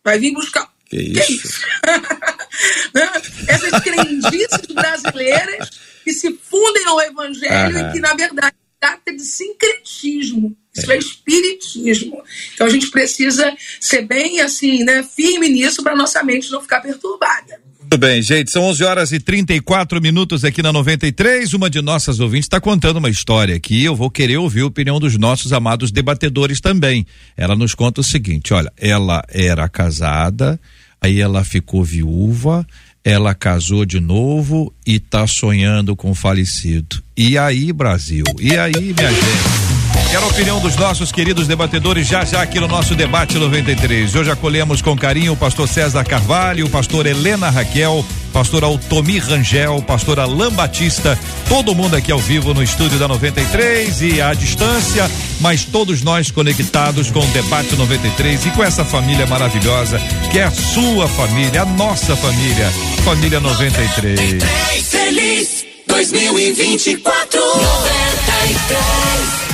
Vai 0.03 0.19
vir 0.19 0.33
buscar. 0.33 0.71
Que 0.87 0.97
isso? 0.97 1.25
Que 1.25 1.33
isso? 1.33 1.65
Né? 2.93 3.11
Essas 3.49 3.81
crendices 3.81 4.65
brasileiras 4.73 5.69
que 6.05 6.13
se 6.13 6.31
fundem 6.41 6.85
ao 6.85 7.01
evangelho 7.01 7.77
Aham. 7.77 7.89
e 7.89 7.91
que, 7.91 7.99
na 7.99 8.13
verdade, 8.13 8.55
trata 8.85 9.11
de 9.11 9.23
sincretismo. 9.23 10.55
Isso 10.75 10.91
é. 10.91 10.97
espiritismo. 10.97 12.21
Então 12.53 12.67
a 12.67 12.69
gente 12.69 12.91
precisa 12.91 13.51
ser 13.79 14.03
bem 14.03 14.41
assim, 14.41 14.83
né, 14.83 15.03
firme 15.03 15.49
nisso 15.49 15.81
para 15.81 15.95
nossa 15.95 16.21
mente 16.23 16.51
não 16.51 16.61
ficar 16.61 16.81
perturbada. 16.81 17.65
Muito 17.79 17.97
bem, 17.97 18.21
gente, 18.21 18.51
são 18.51 18.63
11 18.63 18.83
horas 18.83 19.11
e 19.11 19.19
34 19.19 20.01
minutos 20.01 20.43
aqui 20.43 20.61
na 20.61 20.73
93. 20.73 21.53
Uma 21.53 21.69
de 21.69 21.81
nossas 21.81 22.19
ouvintes 22.19 22.45
está 22.45 22.59
contando 22.59 22.97
uma 22.97 23.09
história 23.09 23.55
aqui. 23.55 23.83
Eu 23.83 23.95
vou 23.95 24.09
querer 24.09 24.37
ouvir 24.37 24.61
a 24.61 24.65
opinião 24.65 24.99
dos 24.99 25.17
nossos 25.17 25.53
amados 25.53 25.91
debatedores 25.91 26.59
também. 26.59 27.05
Ela 27.37 27.55
nos 27.55 27.73
conta 27.73 28.01
o 28.01 28.03
seguinte: 28.03 28.53
olha, 28.53 28.73
ela 28.75 29.23
era 29.29 29.69
casada, 29.69 30.59
aí 30.99 31.21
ela 31.21 31.43
ficou 31.43 31.83
viúva, 31.83 32.67
ela 33.05 33.35
casou 33.35 33.85
de 33.85 33.99
novo 33.99 34.73
e 34.85 34.95
está 34.95 35.27
sonhando 35.27 35.95
com 35.95 36.09
o 36.09 36.15
falecido. 36.15 37.03
E 37.15 37.37
aí, 37.37 37.71
Brasil? 37.71 38.25
E 38.39 38.57
aí, 38.57 38.73
minha 38.73 39.11
gente? 39.11 39.64
Quero 40.15 40.27
a 40.27 40.29
opinião 40.29 40.61
dos 40.61 40.77
nossos 40.77 41.11
queridos 41.11 41.45
debatedores 41.45 42.07
já 42.07 42.23
já 42.23 42.41
aqui 42.41 42.57
no 42.57 42.69
nosso 42.69 42.95
debate 42.95 43.37
93. 43.37 44.15
Hoje 44.15 44.31
acolhemos 44.31 44.81
com 44.81 44.95
carinho 44.95 45.33
o 45.33 45.35
pastor 45.35 45.67
César 45.67 46.05
Carvalho, 46.05 46.67
o 46.67 46.69
pastor 46.69 47.05
Helena 47.05 47.49
Raquel, 47.49 48.05
pastor 48.31 48.63
Altomir 48.63 49.27
Rangel, 49.27 49.81
pastor 49.81 50.21
Alain 50.21 50.51
Batista, 50.51 51.19
todo 51.49 51.75
mundo 51.75 51.97
aqui 51.97 52.13
ao 52.13 52.19
vivo 52.19 52.53
no 52.53 52.63
estúdio 52.63 52.97
da 52.97 53.09
93 53.09 54.01
e 54.03 54.21
à 54.21 54.33
distância, 54.33 55.11
mas 55.41 55.65
todos 55.65 56.01
nós 56.01 56.31
conectados 56.31 57.11
com 57.11 57.19
o 57.19 57.27
debate 57.33 57.75
93 57.75 58.45
e 58.45 58.51
com 58.51 58.63
essa 58.63 58.85
família 58.85 59.27
maravilhosa 59.27 59.99
que 60.31 60.39
é 60.39 60.45
a 60.45 60.51
sua 60.51 61.09
família, 61.09 61.63
a 61.63 61.65
nossa 61.65 62.15
família, 62.15 62.71
família 63.03 63.41
93. 63.41 64.17
93 64.17 64.87
feliz 64.87 65.65
2024 65.89 67.37
93 67.37 69.44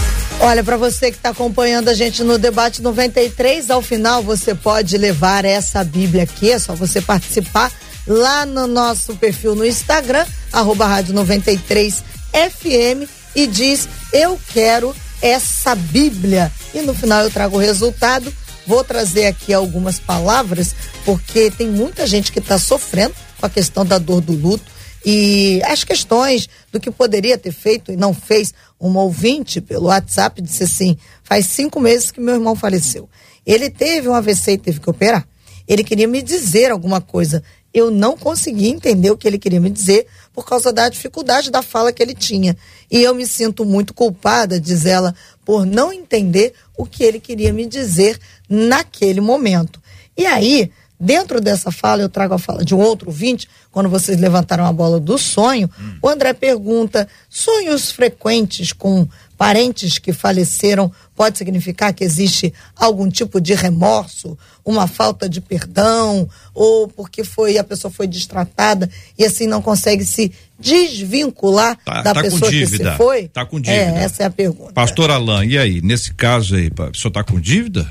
Olha, 0.43 0.63
para 0.63 0.75
você 0.75 1.11
que 1.11 1.17
está 1.17 1.29
acompanhando 1.29 1.89
a 1.89 1.93
gente 1.93 2.23
no 2.23 2.35
debate 2.35 2.81
93, 2.81 3.69
ao 3.69 3.79
final 3.79 4.23
você 4.23 4.55
pode 4.55 4.97
levar 4.97 5.45
essa 5.45 5.83
Bíblia 5.83 6.23
aqui, 6.23 6.51
é 6.51 6.57
só 6.57 6.73
você 6.73 6.99
participar 6.99 7.71
lá 8.07 8.43
no 8.43 8.65
nosso 8.65 9.15
perfil 9.17 9.53
no 9.53 9.63
Instagram, 9.63 10.25
arroba 10.51 10.87
rádio 10.87 11.13
93 11.13 12.03
FM 12.33 13.07
e 13.35 13.45
diz 13.45 13.87
eu 14.11 14.37
quero 14.51 14.95
essa 15.21 15.75
Bíblia. 15.75 16.51
E 16.73 16.81
no 16.81 16.95
final 16.95 17.21
eu 17.23 17.29
trago 17.29 17.57
o 17.57 17.59
resultado. 17.59 18.33
Vou 18.65 18.83
trazer 18.83 19.27
aqui 19.27 19.53
algumas 19.53 19.99
palavras, 19.99 20.73
porque 21.05 21.51
tem 21.51 21.67
muita 21.67 22.07
gente 22.07 22.31
que 22.31 22.39
está 22.39 22.57
sofrendo 22.57 23.13
com 23.39 23.45
a 23.45 23.49
questão 23.49 23.85
da 23.85 23.99
dor 23.99 24.21
do 24.21 24.33
luto 24.33 24.65
e 25.05 25.61
as 25.65 25.83
questões 25.83 26.47
do 26.71 26.79
que 26.79 26.91
poderia 26.91 27.37
ter 27.37 27.51
feito 27.51 27.91
e 27.91 27.97
não 27.97 28.13
fez. 28.13 28.53
Uma 28.79 29.03
ouvinte 29.03 29.61
pelo 29.61 29.87
WhatsApp 29.87 30.41
disse 30.41 30.63
assim: 30.63 30.97
faz 31.23 31.45
cinco 31.45 31.79
meses 31.79 32.11
que 32.11 32.19
meu 32.19 32.35
irmão 32.35 32.55
faleceu. 32.55 33.07
Ele 33.45 33.69
teve 33.69 34.07
um 34.09 34.13
AVC 34.13 34.53
e 34.53 34.57
teve 34.57 34.79
que 34.79 34.89
operar. 34.89 35.27
Ele 35.67 35.83
queria 35.83 36.07
me 36.07 36.21
dizer 36.21 36.71
alguma 36.71 36.99
coisa. 36.99 37.43
Eu 37.73 37.89
não 37.89 38.17
consegui 38.17 38.67
entender 38.67 39.11
o 39.11 39.17
que 39.17 39.25
ele 39.25 39.39
queria 39.39 39.61
me 39.61 39.69
dizer, 39.69 40.05
por 40.33 40.45
causa 40.45 40.73
da 40.73 40.89
dificuldade 40.89 41.49
da 41.49 41.61
fala 41.61 41.93
que 41.93 42.03
ele 42.03 42.13
tinha. 42.13 42.57
E 42.89 43.01
eu 43.01 43.15
me 43.15 43.25
sinto 43.25 43.63
muito 43.63 43.93
culpada, 43.93 44.59
diz 44.59 44.85
ela, 44.85 45.15
por 45.45 45.65
não 45.65 45.93
entender 45.93 46.53
o 46.77 46.85
que 46.85 47.03
ele 47.03 47.19
queria 47.19 47.53
me 47.53 47.65
dizer 47.65 48.19
naquele 48.49 49.21
momento. 49.21 49.81
E 50.17 50.25
aí, 50.25 50.69
dentro 51.01 51.41
dessa 51.41 51.71
fala, 51.71 52.03
eu 52.03 52.09
trago 52.09 52.35
a 52.35 52.37
fala 52.37 52.63
de 52.63 52.75
um 52.75 52.79
outro 52.79 53.09
ouvinte, 53.09 53.47
quando 53.71 53.89
vocês 53.89 54.19
levantaram 54.19 54.65
a 54.65 54.71
bola 54.71 54.99
do 54.99 55.17
sonho, 55.17 55.69
hum. 55.79 55.97
o 56.01 56.07
André 56.07 56.31
pergunta: 56.33 57.07
sonhos 57.27 57.91
frequentes 57.91 58.71
com 58.71 59.07
parentes 59.37 59.97
que 59.97 60.13
faleceram 60.13 60.91
pode 61.15 61.39
significar 61.39 61.91
que 61.93 62.03
existe 62.03 62.53
algum 62.75 63.09
tipo 63.09 63.41
de 63.41 63.55
remorso, 63.55 64.37
uma 64.63 64.85
falta 64.85 65.27
de 65.27 65.41
perdão, 65.41 66.29
ou 66.53 66.87
porque 66.87 67.23
foi 67.23 67.57
a 67.57 67.63
pessoa 67.63 67.91
foi 67.91 68.05
destratada 68.05 68.87
e 69.17 69.25
assim 69.25 69.47
não 69.47 69.61
consegue 69.61 70.05
se 70.05 70.31
desvincular 70.59 71.75
tá, 71.83 72.03
da 72.03 72.13
tá 72.13 72.21
pessoa 72.21 72.51
que 72.51 72.67
se 72.67 72.91
foi? 72.95 73.27
Tá 73.29 73.43
com 73.43 73.59
dívida. 73.59 73.99
É, 73.99 74.03
essa 74.03 74.21
é 74.21 74.25
a 74.27 74.29
pergunta. 74.29 74.73
Pastor 74.73 75.09
Alain, 75.09 75.49
e 75.49 75.57
aí, 75.57 75.81
nesse 75.81 76.13
caso 76.13 76.55
aí, 76.55 76.69
o 76.69 76.95
senhor 76.95 77.11
tá 77.11 77.23
com 77.23 77.39
dívida? 77.39 77.89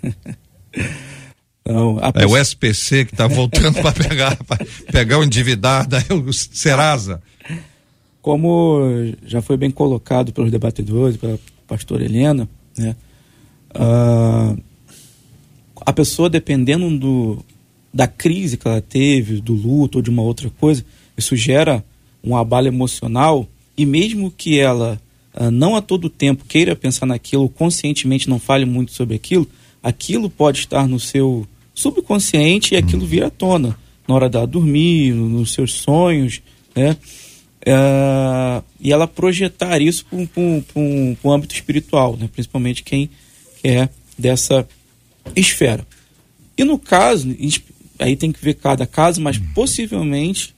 Não, 1.64 1.98
É 2.14 2.26
o 2.26 2.36
SPC 2.36 3.04
que 3.04 3.14
está 3.14 3.26
voltando 3.28 3.80
para 3.80 3.92
pegar, 3.92 4.36
pegar 4.90 5.18
o 5.18 5.24
endividado, 5.24 5.96
é 5.96 6.14
o 6.14 6.32
Serasa. 6.32 7.22
Como 8.20 8.80
já 9.24 9.40
foi 9.40 9.56
bem 9.56 9.70
colocado 9.70 10.32
pelos 10.32 10.50
debatedores, 10.50 11.16
pela 11.16 11.38
pastora 11.66 12.04
Helena, 12.04 12.48
né, 12.76 12.96
uh, 13.74 14.60
a 15.84 15.92
pessoa, 15.92 16.30
dependendo 16.30 16.98
do, 16.98 17.44
da 17.92 18.06
crise 18.06 18.56
que 18.56 18.66
ela 18.66 18.80
teve, 18.80 19.40
do 19.40 19.54
luto 19.54 19.98
ou 19.98 20.02
de 20.02 20.10
uma 20.10 20.22
outra 20.22 20.50
coisa, 20.60 20.84
isso 21.16 21.36
gera 21.36 21.84
um 22.22 22.36
abalo 22.36 22.68
emocional 22.68 23.48
e 23.76 23.84
mesmo 23.84 24.30
que 24.30 24.58
ela 24.58 25.00
uh, 25.34 25.50
não 25.50 25.74
a 25.74 25.82
todo 25.82 26.08
tempo 26.08 26.44
queira 26.44 26.76
pensar 26.76 27.06
naquilo, 27.06 27.48
conscientemente 27.48 28.28
não 28.28 28.38
fale 28.38 28.64
muito 28.64 28.92
sobre 28.92 29.16
aquilo, 29.16 29.48
aquilo 29.82 30.30
pode 30.30 30.60
estar 30.60 30.86
no 30.86 31.00
seu 31.00 31.46
subconsciente 31.74 32.74
e 32.74 32.76
aquilo 32.76 33.06
vira 33.06 33.26
à 33.26 33.30
tona 33.30 33.78
na 34.06 34.14
hora 34.14 34.28
dela 34.28 34.46
dormir, 34.46 35.12
nos 35.12 35.52
seus 35.52 35.74
sonhos, 35.74 36.42
né? 36.74 36.96
uh, 37.62 38.64
e 38.80 38.92
ela 38.92 39.06
projetar 39.06 39.80
isso 39.80 40.04
para 40.06 40.18
um, 40.18 40.64
um, 40.76 41.16
um, 41.24 41.30
âmbito 41.30 41.54
espiritual, 41.54 42.16
né? 42.16 42.28
principalmente 42.32 42.82
quem 42.82 43.08
é 43.62 43.88
dessa 44.18 44.66
esfera. 45.36 45.86
E 46.56 46.64
no 46.64 46.78
caso, 46.78 47.34
aí 47.98 48.16
tem 48.16 48.32
que 48.32 48.44
ver 48.44 48.54
cada 48.54 48.86
caso, 48.86 49.20
mas 49.20 49.38
possivelmente 49.54 50.54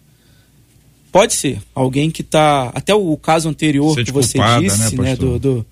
pode 1.13 1.35
ser 1.35 1.61
alguém 1.75 2.11
que 2.11 2.23
está 2.23 2.73
até 2.75 2.95
o 2.95 3.17
caso 3.17 3.49
anterior 3.49 3.95
que 4.03 4.11
você 4.11 4.39
culpada, 4.39 4.61
né, 4.61 4.67
disse, 4.67 4.97
né, 4.97 5.03
né 5.11 5.17
do, 5.17 5.39
do, 5.39 5.67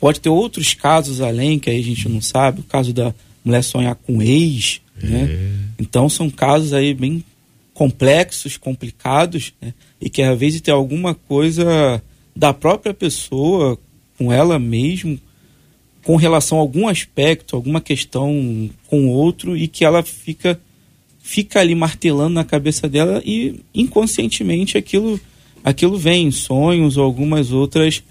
pode 0.00 0.18
ter 0.18 0.30
outros 0.30 0.72
casos 0.72 1.20
além 1.20 1.58
que 1.58 1.68
aí 1.68 1.78
a 1.78 1.84
gente 1.84 2.08
não 2.08 2.22
sabe, 2.22 2.60
o 2.60 2.64
caso 2.64 2.94
da 2.94 3.14
mulher 3.44 3.62
sonhar 3.62 3.94
com 3.94 4.22
ex, 4.22 4.80
né? 5.02 5.22
é. 5.22 5.26
né? 5.26 5.68
Então 5.78 6.08
são 6.08 6.28
casos 6.28 6.72
aí 6.72 6.92
bem 6.92 7.24
complexos, 7.72 8.56
complicados, 8.56 9.52
né? 9.60 9.72
e 10.00 10.10
que 10.10 10.20
às 10.22 10.38
vezes 10.38 10.60
tem 10.60 10.74
alguma 10.74 11.14
coisa 11.14 12.02
da 12.34 12.52
própria 12.52 12.92
pessoa 12.92 13.78
com 14.18 14.32
ela 14.32 14.58
mesmo, 14.58 15.18
com 16.02 16.16
relação 16.16 16.58
a 16.58 16.60
algum 16.60 16.88
aspecto, 16.88 17.54
alguma 17.54 17.80
questão 17.80 18.68
com 18.88 19.08
outro, 19.08 19.56
e 19.56 19.68
que 19.68 19.84
ela 19.84 20.02
fica 20.02 20.60
fica 21.20 21.60
ali 21.60 21.74
martelando 21.74 22.34
na 22.34 22.44
cabeça 22.44 22.88
dela 22.88 23.20
e 23.22 23.60
inconscientemente 23.74 24.78
aquilo 24.78 25.20
aquilo 25.62 25.98
vem 25.98 26.28
em 26.28 26.30
sonhos 26.30 26.96
ou 26.96 27.04
algumas 27.04 27.52
outras 27.52 28.02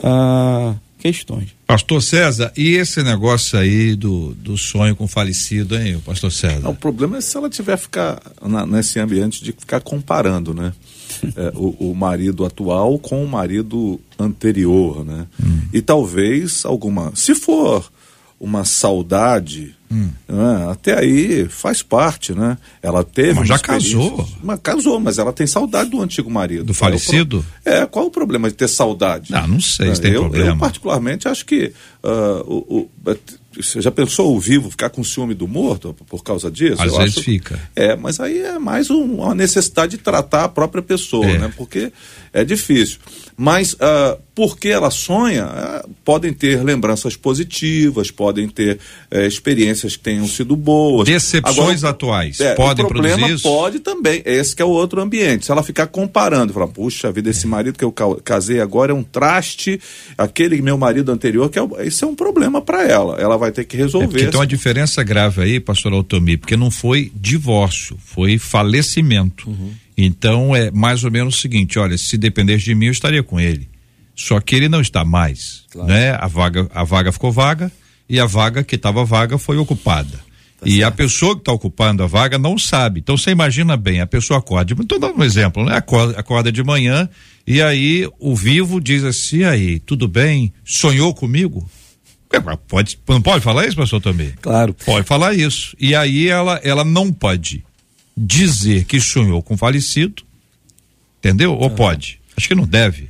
uh, 0.00 0.76
questões. 1.04 1.54
Pastor 1.66 2.02
César, 2.02 2.50
e 2.56 2.76
esse 2.76 3.02
negócio 3.02 3.58
aí 3.58 3.94
do, 3.94 4.34
do 4.36 4.56
sonho 4.56 4.96
com 4.96 5.06
falecido, 5.06 5.76
hein, 5.76 6.00
pastor 6.02 6.32
César? 6.32 6.60
Não, 6.60 6.70
o 6.70 6.74
problema 6.74 7.18
é 7.18 7.20
se 7.20 7.36
ela 7.36 7.50
tiver 7.50 7.76
ficar 7.76 8.22
na, 8.40 8.64
nesse 8.64 8.98
ambiente 8.98 9.44
de 9.44 9.52
ficar 9.52 9.80
comparando, 9.80 10.54
né? 10.54 10.72
é, 11.36 11.52
o, 11.54 11.90
o, 11.90 11.94
marido 11.94 12.42
atual 12.46 12.98
com 12.98 13.22
o 13.22 13.28
marido 13.28 14.00
anterior, 14.18 15.04
né? 15.04 15.26
Hum. 15.38 15.60
E 15.74 15.82
talvez 15.82 16.64
alguma. 16.64 17.12
Se 17.14 17.34
for 17.34 17.92
uma 18.40 18.64
saudade, 18.64 19.74
hum. 19.94 20.10
né? 20.28 20.70
até 20.70 20.98
aí 20.98 21.48
faz 21.48 21.82
parte, 21.82 22.32
né? 22.32 22.58
Ela 22.82 23.04
teve. 23.04 23.34
Mas 23.34 23.48
já 23.48 23.58
casou. 23.58 24.28
Mas 24.42 24.60
casou, 24.62 25.00
mas 25.00 25.18
ela 25.18 25.32
tem 25.32 25.46
saudade 25.46 25.90
do 25.90 26.00
antigo 26.00 26.30
marido. 26.30 26.64
Do 26.64 26.74
falecido? 26.74 27.44
É, 27.64 27.78
é, 27.78 27.86
qual 27.86 28.06
o 28.06 28.10
problema 28.10 28.48
de 28.48 28.54
ter 28.54 28.68
saudade? 28.68 29.34
Ah, 29.34 29.46
não 29.46 29.60
sei 29.60 29.94
se 29.94 30.00
tem 30.00 30.12
eu, 30.12 30.22
problema. 30.22 30.50
Eu, 30.50 30.56
particularmente, 30.56 31.28
acho 31.28 31.44
que 31.46 31.72
uh, 32.02 32.42
o, 32.46 32.80
o 32.80 32.90
você 33.62 33.80
já 33.80 33.90
pensou 33.90 34.34
o 34.34 34.40
vivo 34.40 34.70
ficar 34.70 34.90
com 34.90 35.04
ciúme 35.04 35.34
do 35.34 35.46
morto 35.46 35.94
por 36.08 36.22
causa 36.22 36.50
disso? 36.50 36.82
Às 36.82 36.92
Eu 36.92 36.98
vezes 36.98 37.18
acho, 37.18 37.24
fica. 37.24 37.58
É, 37.76 37.94
mas 37.94 38.18
aí 38.18 38.40
é 38.40 38.58
mais 38.58 38.90
um, 38.90 39.02
uma 39.20 39.34
necessidade 39.34 39.96
de 39.96 40.02
tratar 40.02 40.44
a 40.44 40.48
própria 40.48 40.82
pessoa, 40.82 41.26
é. 41.26 41.38
né? 41.38 41.52
Porque 41.56 41.92
é 42.32 42.44
difícil. 42.44 42.98
Mas 43.36 43.74
uh, 43.74 44.18
porque 44.34 44.68
ela 44.68 44.90
sonha, 44.90 45.46
uh, 45.46 45.90
podem 46.04 46.32
ter 46.32 46.62
lembranças 46.64 47.16
positivas, 47.16 48.10
podem 48.10 48.48
ter 48.48 48.78
uh, 49.12 49.20
experiências 49.20 49.96
que 49.96 50.02
tenham 50.02 50.26
sido 50.26 50.56
boas. 50.56 51.06
Decepções 51.06 51.84
Agora, 51.84 51.90
atuais 51.90 52.40
é, 52.40 52.54
podem 52.54 52.86
produzir 52.86 53.30
isso? 53.30 53.44
Pode 53.44 53.78
também. 53.78 54.22
Esse 54.24 54.56
é 54.58 54.64
o 54.64 54.70
outro 54.70 55.00
ambiente. 55.00 55.46
Se 55.46 55.52
ela 55.52 55.62
ficar 55.62 55.86
comparando, 55.86 56.52
falar, 56.52 56.66
puxa 56.66 57.12
vida, 57.12 57.30
esse 57.30 57.46
é. 57.46 57.48
marido 57.48 57.78
que 57.78 57.84
eu 57.84 57.92
casei 58.24 58.60
agora 58.60 58.90
é 58.90 58.94
um 58.94 59.04
traste, 59.04 59.80
aquele 60.18 60.60
meu 60.60 60.76
marido 60.76 61.12
anterior, 61.12 61.48
que 61.48 61.58
é, 61.58 61.86
isso 61.86 62.04
é 62.04 62.08
um 62.08 62.16
problema 62.16 62.60
para 62.60 62.84
ela. 62.84 63.16
Ela 63.20 63.36
vai 63.36 63.52
ter 63.52 63.64
que 63.64 63.76
resolver. 63.76 64.24
É 64.24 64.30
tem 64.30 64.40
uma 64.40 64.46
diferença 64.46 65.02
grave 65.04 65.42
aí, 65.42 65.60
pastor 65.60 65.92
Altomir, 65.92 66.40
porque 66.40 66.56
não 66.56 66.72
foi 66.72 67.12
divórcio, 67.14 67.96
foi 68.04 68.36
falecimento. 68.36 69.48
Uhum. 69.48 69.72
Então 69.96 70.56
é 70.56 70.72
mais 70.72 71.04
ou 71.04 71.10
menos 71.10 71.36
o 71.36 71.40
seguinte: 71.40 71.78
olha, 71.78 71.96
se 71.96 72.18
dependesse 72.18 72.64
de 72.64 72.74
mim, 72.74 72.86
eu 72.86 72.92
estaria 72.92 73.22
com 73.22 73.38
ele. 73.38 73.68
Só 74.14 74.40
que 74.40 74.54
ele 74.54 74.68
não 74.68 74.80
está 74.80 75.04
mais, 75.04 75.64
claro. 75.70 75.88
né? 75.88 76.12
A 76.12 76.26
vaga, 76.26 76.68
a 76.72 76.84
vaga 76.84 77.10
ficou 77.10 77.32
vaga 77.32 77.70
e 78.08 78.20
a 78.20 78.26
vaga 78.26 78.62
que 78.62 78.76
estava 78.76 79.04
vaga 79.04 79.38
foi 79.38 79.56
ocupada. 79.56 80.20
Tá 80.60 80.66
e 80.66 80.76
certo. 80.76 80.84
a 80.84 80.90
pessoa 80.92 81.34
que 81.34 81.40
está 81.40 81.52
ocupando 81.52 82.02
a 82.02 82.06
vaga 82.06 82.38
não 82.38 82.56
sabe. 82.56 83.00
Então 83.00 83.16
você 83.16 83.30
imagina 83.30 83.76
bem, 83.76 84.00
a 84.00 84.06
pessoa 84.06 84.38
acorda. 84.38 84.72
Estou 84.72 84.98
dando 84.98 85.18
um 85.18 85.24
exemplo, 85.24 85.64
né? 85.64 85.76
Acorda, 85.76 86.18
acorda 86.18 86.52
de 86.52 86.62
manhã 86.62 87.08
e 87.46 87.60
aí 87.60 88.08
o 88.18 88.34
vivo 88.36 88.80
diz 88.80 89.04
assim: 89.04 89.42
aí, 89.44 89.78
tudo 89.80 90.06
bem? 90.06 90.52
Sonhou 90.64 91.12
comigo? 91.12 91.68
É, 92.32 92.40
pode, 92.68 92.98
não 93.08 93.22
pode 93.22 93.44
falar 93.44 93.66
isso, 93.66 93.76
pastor 93.76 94.00
também? 94.00 94.32
Claro. 94.40 94.74
Pode 94.84 95.06
falar 95.06 95.34
isso. 95.34 95.76
E 95.78 95.94
aí 95.94 96.28
ela, 96.28 96.60
ela 96.64 96.84
não 96.84 97.12
pode 97.12 97.64
dizer 98.16 98.84
que 98.84 99.00
sonhou 99.00 99.42
com 99.42 99.56
falecido, 99.56 100.22
entendeu? 101.18 101.54
Ou 101.54 101.70
pode? 101.70 102.20
Acho 102.36 102.48
que 102.48 102.54
não 102.54 102.66
deve. 102.66 103.08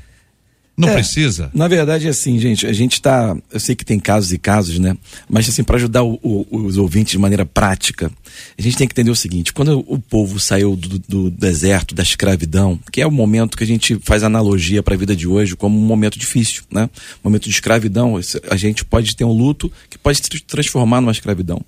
Não 0.76 0.88
é, 0.88 0.94
precisa? 0.94 1.50
Na 1.54 1.68
verdade, 1.68 2.08
assim, 2.08 2.38
gente, 2.38 2.66
a 2.66 2.72
gente 2.72 2.94
está. 2.94 3.36
Eu 3.52 3.60
sei 3.60 3.76
que 3.76 3.84
tem 3.84 3.98
casos 3.98 4.32
e 4.32 4.38
casos, 4.38 4.78
né? 4.80 4.96
Mas, 5.28 5.48
assim, 5.48 5.62
para 5.62 5.76
ajudar 5.76 6.02
o, 6.02 6.18
o, 6.20 6.46
os 6.50 6.76
ouvintes 6.76 7.12
de 7.12 7.18
maneira 7.18 7.46
prática, 7.46 8.10
a 8.58 8.62
gente 8.62 8.76
tem 8.76 8.88
que 8.88 8.92
entender 8.92 9.10
o 9.10 9.16
seguinte: 9.16 9.52
quando 9.52 9.84
o 9.86 9.98
povo 10.00 10.40
saiu 10.40 10.74
do, 10.74 10.98
do 10.98 11.30
deserto, 11.30 11.94
da 11.94 12.02
escravidão, 12.02 12.78
que 12.90 13.00
é 13.00 13.06
o 13.06 13.10
momento 13.10 13.56
que 13.56 13.62
a 13.62 13.66
gente 13.66 14.00
faz 14.02 14.24
analogia 14.24 14.82
para 14.82 14.94
a 14.94 14.98
vida 14.98 15.14
de 15.14 15.28
hoje 15.28 15.54
como 15.54 15.78
um 15.78 15.82
momento 15.82 16.18
difícil, 16.18 16.64
né? 16.70 16.90
Momento 17.22 17.44
de 17.44 17.50
escravidão, 17.50 18.18
a 18.50 18.56
gente 18.56 18.84
pode 18.84 19.14
ter 19.14 19.24
um 19.24 19.32
luto 19.32 19.70
que 19.88 19.96
pode 19.96 20.18
se 20.18 20.40
transformar 20.40 21.00
numa 21.00 21.12
escravidão. 21.12 21.64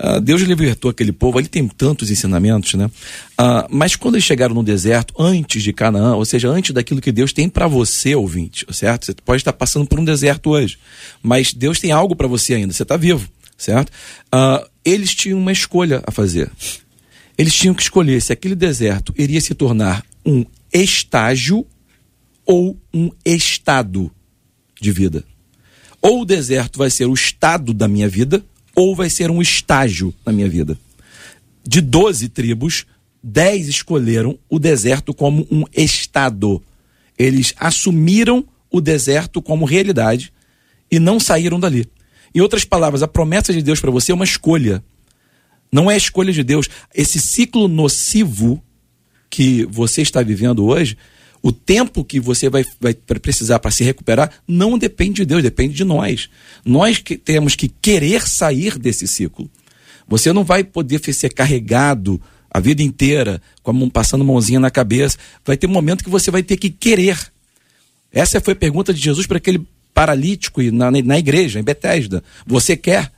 Uh, 0.00 0.20
Deus 0.20 0.40
libertou 0.42 0.90
aquele 0.90 1.12
povo, 1.12 1.38
ele 1.38 1.48
tem 1.48 1.68
tantos 1.68 2.10
ensinamentos, 2.10 2.74
né? 2.74 2.86
Uh, 3.40 3.66
mas 3.70 3.94
quando 3.94 4.16
eles 4.16 4.24
chegaram 4.24 4.54
no 4.54 4.62
deserto, 4.62 5.14
antes 5.18 5.62
de 5.62 5.72
Canaã, 5.72 6.16
ou 6.16 6.24
seja, 6.24 6.48
antes 6.48 6.72
daquilo 6.72 7.00
que 7.00 7.12
Deus 7.12 7.32
tem 7.32 7.48
para 7.48 7.66
você, 7.68 8.14
ouvinte, 8.40 8.66
certo? 8.72 9.06
Você 9.06 9.14
pode 9.24 9.40
estar 9.40 9.52
passando 9.52 9.86
por 9.86 9.98
um 9.98 10.04
deserto 10.04 10.50
hoje, 10.50 10.78
mas 11.22 11.52
Deus 11.52 11.78
tem 11.78 11.92
algo 11.92 12.16
para 12.16 12.26
você 12.26 12.54
ainda, 12.54 12.72
você 12.72 12.82
está 12.82 12.96
vivo, 12.96 13.28
certo? 13.56 13.90
Uh, 14.34 14.66
eles 14.84 15.14
tinham 15.14 15.38
uma 15.38 15.52
escolha 15.52 16.02
a 16.06 16.10
fazer. 16.10 16.50
Eles 17.36 17.54
tinham 17.54 17.74
que 17.74 17.82
escolher 17.82 18.20
se 18.20 18.32
aquele 18.32 18.54
deserto 18.54 19.14
iria 19.16 19.40
se 19.40 19.54
tornar 19.54 20.04
um 20.24 20.44
estágio 20.72 21.66
ou 22.44 22.76
um 22.92 23.10
estado 23.24 24.10
de 24.80 24.90
vida. 24.92 25.24
Ou 26.02 26.22
o 26.22 26.24
deserto 26.24 26.78
vai 26.78 26.90
ser 26.90 27.06
o 27.06 27.14
estado 27.14 27.74
da 27.74 27.86
minha 27.86 28.08
vida, 28.08 28.44
ou 28.74 28.96
vai 28.96 29.10
ser 29.10 29.30
um 29.30 29.42
estágio 29.42 30.14
na 30.24 30.32
minha 30.32 30.48
vida. 30.48 30.78
De 31.66 31.80
12 31.80 32.28
tribos, 32.30 32.86
dez 33.22 33.68
escolheram 33.68 34.38
o 34.48 34.58
deserto 34.58 35.12
como 35.12 35.46
um 35.50 35.64
estado. 35.76 36.62
Eles 37.20 37.52
assumiram 37.58 38.42
o 38.70 38.80
deserto 38.80 39.42
como 39.42 39.66
realidade 39.66 40.32
e 40.90 40.98
não 40.98 41.20
saíram 41.20 41.60
dali. 41.60 41.86
Em 42.34 42.40
outras 42.40 42.64
palavras, 42.64 43.02
a 43.02 43.08
promessa 43.08 43.52
de 43.52 43.60
Deus 43.60 43.78
para 43.78 43.90
você 43.90 44.10
é 44.10 44.14
uma 44.14 44.24
escolha. 44.24 44.82
Não 45.70 45.90
é 45.90 45.94
a 45.94 45.98
escolha 45.98 46.32
de 46.32 46.42
Deus. 46.42 46.70
Esse 46.94 47.20
ciclo 47.20 47.68
nocivo 47.68 48.64
que 49.28 49.66
você 49.66 50.00
está 50.00 50.22
vivendo 50.22 50.64
hoje, 50.64 50.96
o 51.42 51.52
tempo 51.52 52.02
que 52.06 52.18
você 52.18 52.48
vai, 52.48 52.64
vai 52.80 52.94
precisar 52.94 53.58
para 53.58 53.70
se 53.70 53.84
recuperar 53.84 54.32
não 54.48 54.78
depende 54.78 55.16
de 55.16 55.26
Deus, 55.26 55.42
depende 55.42 55.74
de 55.74 55.84
nós. 55.84 56.30
Nós 56.64 56.96
que 56.96 57.18
temos 57.18 57.54
que 57.54 57.68
querer 57.68 58.26
sair 58.26 58.78
desse 58.78 59.06
ciclo. 59.06 59.50
Você 60.08 60.32
não 60.32 60.42
vai 60.42 60.64
poder 60.64 61.02
ser 61.12 61.34
carregado 61.34 62.18
a 62.50 62.60
vida 62.60 62.82
inteira, 62.82 63.40
como 63.62 63.88
passando 63.90 64.24
mãozinha 64.24 64.58
na 64.58 64.70
cabeça. 64.70 65.16
Vai 65.44 65.56
ter 65.56 65.66
um 65.66 65.70
momento 65.70 66.02
que 66.02 66.10
você 66.10 66.30
vai 66.30 66.42
ter 66.42 66.56
que 66.56 66.70
querer. 66.70 67.18
Essa 68.12 68.40
foi 68.40 68.54
a 68.54 68.56
pergunta 68.56 68.92
de 68.92 69.00
Jesus 69.00 69.26
para 69.26 69.36
aquele 69.36 69.66
paralítico 69.94 70.62
na, 70.72 70.90
na 70.90 71.18
igreja, 71.18 71.60
em 71.60 71.62
Betesda. 71.62 72.22
Você 72.46 72.76
quer? 72.76 73.12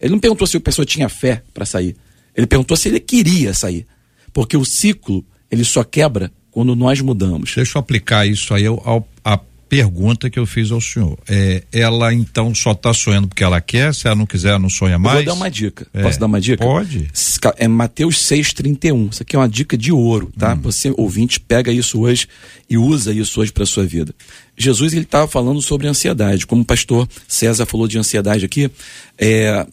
Ele 0.00 0.12
não 0.12 0.20
perguntou 0.20 0.46
se 0.46 0.56
a 0.56 0.60
pessoa 0.60 0.84
tinha 0.84 1.08
fé 1.08 1.42
para 1.52 1.64
sair. 1.64 1.96
Ele 2.34 2.46
perguntou 2.46 2.76
se 2.76 2.88
ele 2.88 3.00
queria 3.00 3.52
sair. 3.52 3.86
Porque 4.32 4.56
o 4.56 4.64
ciclo, 4.64 5.24
ele 5.50 5.64
só 5.64 5.82
quebra 5.82 6.32
quando 6.50 6.74
nós 6.74 7.00
mudamos. 7.00 7.52
Deixa 7.54 7.78
eu 7.78 7.80
aplicar 7.80 8.26
isso 8.26 8.54
aí 8.54 8.66
ao, 8.66 8.80
ao 8.86 9.08
a 9.24 9.40
pergunta 9.68 10.30
que 10.30 10.38
eu 10.38 10.46
fiz 10.46 10.70
ao 10.70 10.80
senhor. 10.80 11.18
É, 11.28 11.62
ela 11.72 12.12
então 12.12 12.54
só 12.54 12.72
está 12.72 12.92
sonhando 12.94 13.28
porque 13.28 13.44
ela 13.44 13.60
quer, 13.60 13.94
se 13.94 14.06
ela 14.06 14.16
não 14.16 14.26
quiser, 14.26 14.58
não 14.58 14.70
sonha 14.70 14.98
mais? 14.98 15.18
Eu 15.18 15.24
vou 15.24 15.34
dar 15.34 15.38
uma 15.38 15.50
dica. 15.50 15.86
É, 15.92 16.02
Posso 16.02 16.18
dar 16.18 16.26
uma 16.26 16.40
dica? 16.40 16.64
Pode. 16.64 17.10
É 17.56 17.68
Mateus 17.68 18.16
6,31. 18.16 19.12
Isso 19.12 19.22
aqui 19.22 19.36
é 19.36 19.38
uma 19.38 19.48
dica 19.48 19.76
de 19.76 19.92
ouro, 19.92 20.32
tá? 20.38 20.54
Hum. 20.54 20.60
Você, 20.62 20.92
ouvinte, 20.96 21.38
pega 21.38 21.70
isso 21.70 22.00
hoje 22.00 22.26
e 22.68 22.78
usa 22.78 23.12
isso 23.12 23.40
hoje 23.40 23.52
para 23.52 23.66
sua 23.66 23.86
vida. 23.86 24.14
Jesus 24.56 24.92
ele 24.92 25.02
estava 25.02 25.28
falando 25.28 25.60
sobre 25.62 25.86
ansiedade. 25.86 26.46
Como 26.46 26.62
o 26.62 26.64
pastor 26.64 27.08
César 27.26 27.66
falou 27.66 27.86
de 27.86 27.98
ansiedade 27.98 28.44
aqui, 28.44 28.70
é, 29.16 29.66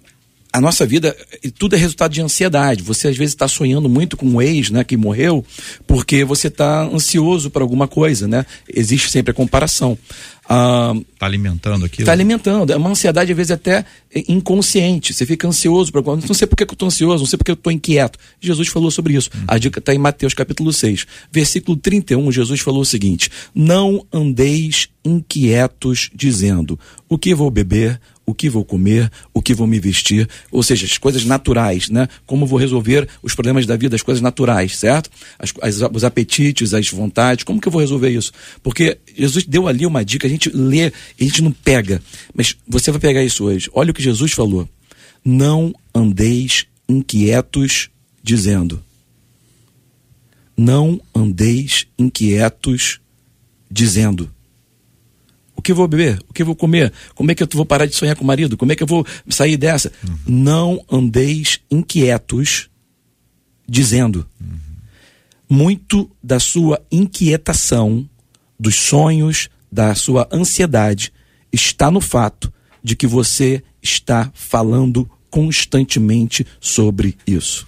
a 0.56 0.62
nossa 0.62 0.86
vida, 0.86 1.16
tudo 1.58 1.76
é 1.76 1.78
resultado 1.78 2.14
de 2.14 2.22
ansiedade. 2.22 2.82
Você 2.82 3.10
às 3.10 3.18
vezes 3.18 3.34
está 3.34 3.46
sonhando 3.48 3.90
muito 3.90 4.16
com 4.16 4.26
um 4.26 4.42
ex, 4.42 4.70
né, 4.70 4.84
que 4.86 4.96
morreu, 4.96 5.44
porque 5.86 6.24
você 6.24 6.48
está 6.48 6.84
ansioso 6.84 7.50
por 7.50 7.62
alguma 7.62 7.88
coisa, 7.90 8.26
né? 8.26 8.46
Existe 8.74 9.12
sempre 9.12 9.32
a 9.32 9.34
comparação. 9.34 9.98
Ah, 10.48 10.94
tá 11.18 11.26
alimentando 11.26 11.86
aquilo? 11.86 12.04
Está 12.04 12.12
alimentando. 12.12 12.72
É 12.72 12.78
uma 12.78 12.90
ansiedade, 12.90 13.32
às 13.32 13.36
vezes, 13.38 13.52
até 13.52 13.84
inconsciente. 14.30 15.14
Você 15.14 15.26
fica 15.26 15.48
ansioso. 15.48 15.92
Pra... 15.92 16.02
Não 16.02 16.34
sei 16.34 16.48
por 16.48 16.56
que 16.56 16.64
eu 16.64 16.72
estou 16.72 16.88
ansioso, 16.88 17.24
não 17.24 17.30
sei 17.30 17.38
por 17.38 17.44
que 17.44 17.52
eu 17.52 17.56
estou 17.56 17.74
inquieto. 17.74 18.20
Jesus 18.40 18.68
falou 18.68 18.92
sobre 18.92 19.16
isso. 19.16 19.30
Hum. 19.36 19.44
A 19.48 19.58
dica 19.58 19.80
está 19.80 19.94
em 19.94 19.98
Mateus 19.98 20.34
capítulo 20.34 20.72
6. 20.72 21.06
Versículo 21.32 21.76
31, 21.76 22.32
Jesus 22.32 22.62
falou 22.62 22.82
o 22.82 22.86
seguinte: 22.86 23.30
Não 23.54 24.06
andeis 24.14 24.88
inquietos, 25.04 26.10
dizendo: 26.14 26.80
O 27.10 27.18
que 27.18 27.34
vou 27.34 27.50
beber? 27.50 28.00
O 28.26 28.34
que 28.34 28.50
vou 28.50 28.66
comer, 28.66 29.12
o 29.34 29.42
que 29.42 29.54
vou 29.54 29.68
me 29.68 29.80
vestir, 29.80 30.28
ou 30.52 30.64
seja, 30.64 30.86
as 30.86 30.98
coisas 30.98 31.24
naturais, 31.26 31.90
né? 31.90 32.08
Como 32.26 32.46
vou 32.46 32.58
resolver 32.58 33.08
os 33.22 33.36
problemas 33.36 33.66
da 33.66 33.76
vida, 33.76 33.96
as 33.96 34.02
coisas 34.02 34.22
naturais, 34.22 34.78
certo? 34.78 35.10
As, 35.38 35.54
as, 35.62 35.82
os 35.94 36.04
apetites, 36.04 36.74
as 36.74 36.90
vontades, 36.90 37.44
como 37.44 37.62
que 37.62 37.68
eu 37.68 37.72
vou 37.72 37.82
resolver 37.82 38.10
isso? 38.10 38.32
Porque 38.64 38.98
Jesus 39.16 39.46
deu 39.46 39.68
ali 39.68 39.86
uma 39.86 40.04
dica, 40.04 40.26
a 40.26 40.30
gente 40.30 40.50
lê, 40.50 40.86
a 40.86 41.24
gente 41.24 41.42
não 41.42 41.52
pega, 41.52 42.02
mas 42.34 42.56
você 42.68 42.92
vai 42.92 43.00
pegar 43.00 43.24
isso 43.24 43.46
hoje. 43.46 43.70
Olha 43.74 43.92
o 43.92 43.94
que 43.94 44.02
Jesus 44.02 44.32
falou: 44.32 44.68
não 45.24 45.74
andeis 45.94 46.66
inquietos, 46.90 47.90
dizendo. 48.24 48.84
Não 50.58 51.02
andeis 51.14 51.86
inquietos, 52.00 53.02
dizendo 53.70 54.32
que 55.66 55.74
vou 55.74 55.88
beber? 55.88 56.24
O 56.30 56.34
que 56.34 56.44
vou 56.44 56.56
comer? 56.56 56.94
Como 57.16 57.32
é 57.32 57.36
que 57.36 57.42
eu 57.42 57.48
vou 57.52 57.66
parar 57.66 57.88
de 57.88 57.96
sonhar 57.96 58.16
com 58.16 58.24
o 58.24 58.28
marido? 58.28 58.56
Como 58.56 58.72
é 58.72 58.76
que 58.76 58.84
eu 58.84 58.88
vou 58.88 59.06
sair 59.28 59.58
dessa? 59.58 59.92
Uhum. 60.08 60.18
Não 60.28 60.86
andeis 60.92 61.60
inquietos, 61.72 62.70
dizendo. 63.68 64.28
Uhum. 64.40 64.60
Muito 65.50 66.10
da 66.24 66.40
sua 66.40 66.80
inquietação, 66.92 68.08
dos 68.60 68.76
sonhos, 68.76 69.50
da 69.72 69.96
sua 69.96 70.30
ansiedade, 70.32 71.12
está 71.52 71.90
no 71.90 72.00
fato 72.00 72.54
de 72.84 72.96
que 72.96 73.08
você 73.08 73.64
está 73.82 74.32
falando 74.36 75.10
constantemente 75.32 76.46
sobre 76.62 77.18
isso 77.26 77.66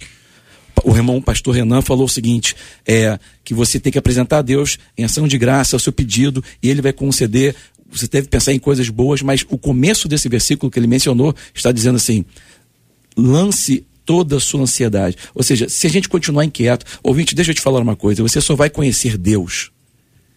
o 0.84 0.96
irmão 0.96 1.20
pastor 1.20 1.54
Renan 1.54 1.82
falou 1.82 2.04
o 2.04 2.08
seguinte: 2.08 2.54
é 2.86 3.18
que 3.44 3.54
você 3.54 3.78
tem 3.80 3.92
que 3.92 3.98
apresentar 3.98 4.38
a 4.38 4.42
Deus 4.42 4.78
em 4.96 5.04
ação 5.04 5.26
de 5.26 5.38
graça 5.38 5.76
o 5.76 5.80
seu 5.80 5.92
pedido 5.92 6.42
e 6.62 6.68
ele 6.68 6.82
vai 6.82 6.92
conceder 6.92 7.54
você 7.90 8.06
deve 8.06 8.28
pensar 8.28 8.52
em 8.52 8.58
coisas 8.58 8.88
boas, 8.88 9.22
mas 9.22 9.44
o 9.48 9.56
começo 9.56 10.08
desse 10.08 10.28
versículo 10.28 10.70
que 10.70 10.78
ele 10.78 10.86
mencionou 10.86 11.34
está 11.54 11.72
dizendo 11.72 11.96
assim: 11.96 12.24
lance 13.16 13.86
toda 14.04 14.36
a 14.36 14.40
sua 14.40 14.62
ansiedade. 14.62 15.16
Ou 15.34 15.42
seja, 15.42 15.68
se 15.68 15.86
a 15.86 15.90
gente 15.90 16.08
continuar 16.08 16.44
inquieto, 16.44 16.86
ouvinte, 17.02 17.34
deixa 17.34 17.50
eu 17.50 17.54
te 17.54 17.60
falar 17.60 17.80
uma 17.80 17.96
coisa: 17.96 18.22
você 18.22 18.40
só 18.40 18.54
vai 18.54 18.70
conhecer 18.70 19.16
Deus 19.16 19.70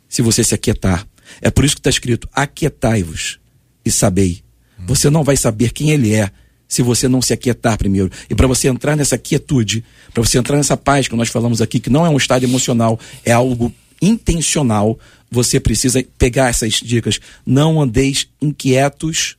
se 0.08 0.22
você 0.22 0.44
se 0.44 0.56
aquietar. 0.56 1.08
É 1.42 1.50
por 1.50 1.66
isso 1.66 1.76
que 1.76 1.80
está 1.80 1.90
escrito: 1.90 2.28
aquietai-vos 2.34 3.40
e 3.86 3.92
sabei. 3.92 4.42
Você 4.88 5.10
não 5.10 5.24
vai 5.24 5.38
saber 5.38 5.72
quem 5.72 5.92
Ele 5.92 6.14
é 6.14 6.32
se 6.68 6.82
você 6.82 7.08
não 7.08 7.22
se 7.22 7.34
aquietar 7.34 7.78
primeiro. 7.78 8.10
E 8.30 8.34
para 8.34 8.48
você 8.48 8.68
entrar 8.68 8.96
nessa 8.96 9.18
quietude, 9.18 9.84
para 10.14 10.24
você 10.24 10.38
entrar 10.38 10.56
nessa 10.56 10.78
paz 10.78 11.08
que 11.08 11.16
nós 11.16 11.30
falamos 11.30 11.62
aqui, 11.62 11.80
que 11.80 11.90
não 11.90 12.06
é 12.06 12.10
um 12.10 12.18
estado 12.18 12.44
emocional, 12.44 13.00
é 13.26 13.32
algo 13.32 13.74
intencional, 14.02 14.98
você 15.32 15.60
precisa 15.60 16.04
pegar 16.18 16.50
essas 16.50 16.74
dicas. 16.74 17.20
Não 17.46 17.82
andeis 17.82 18.28
inquietos 18.42 19.38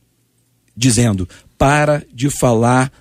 dizendo, 0.75 1.29
para 1.57 2.03
de 2.11 2.29
falar 2.31 2.91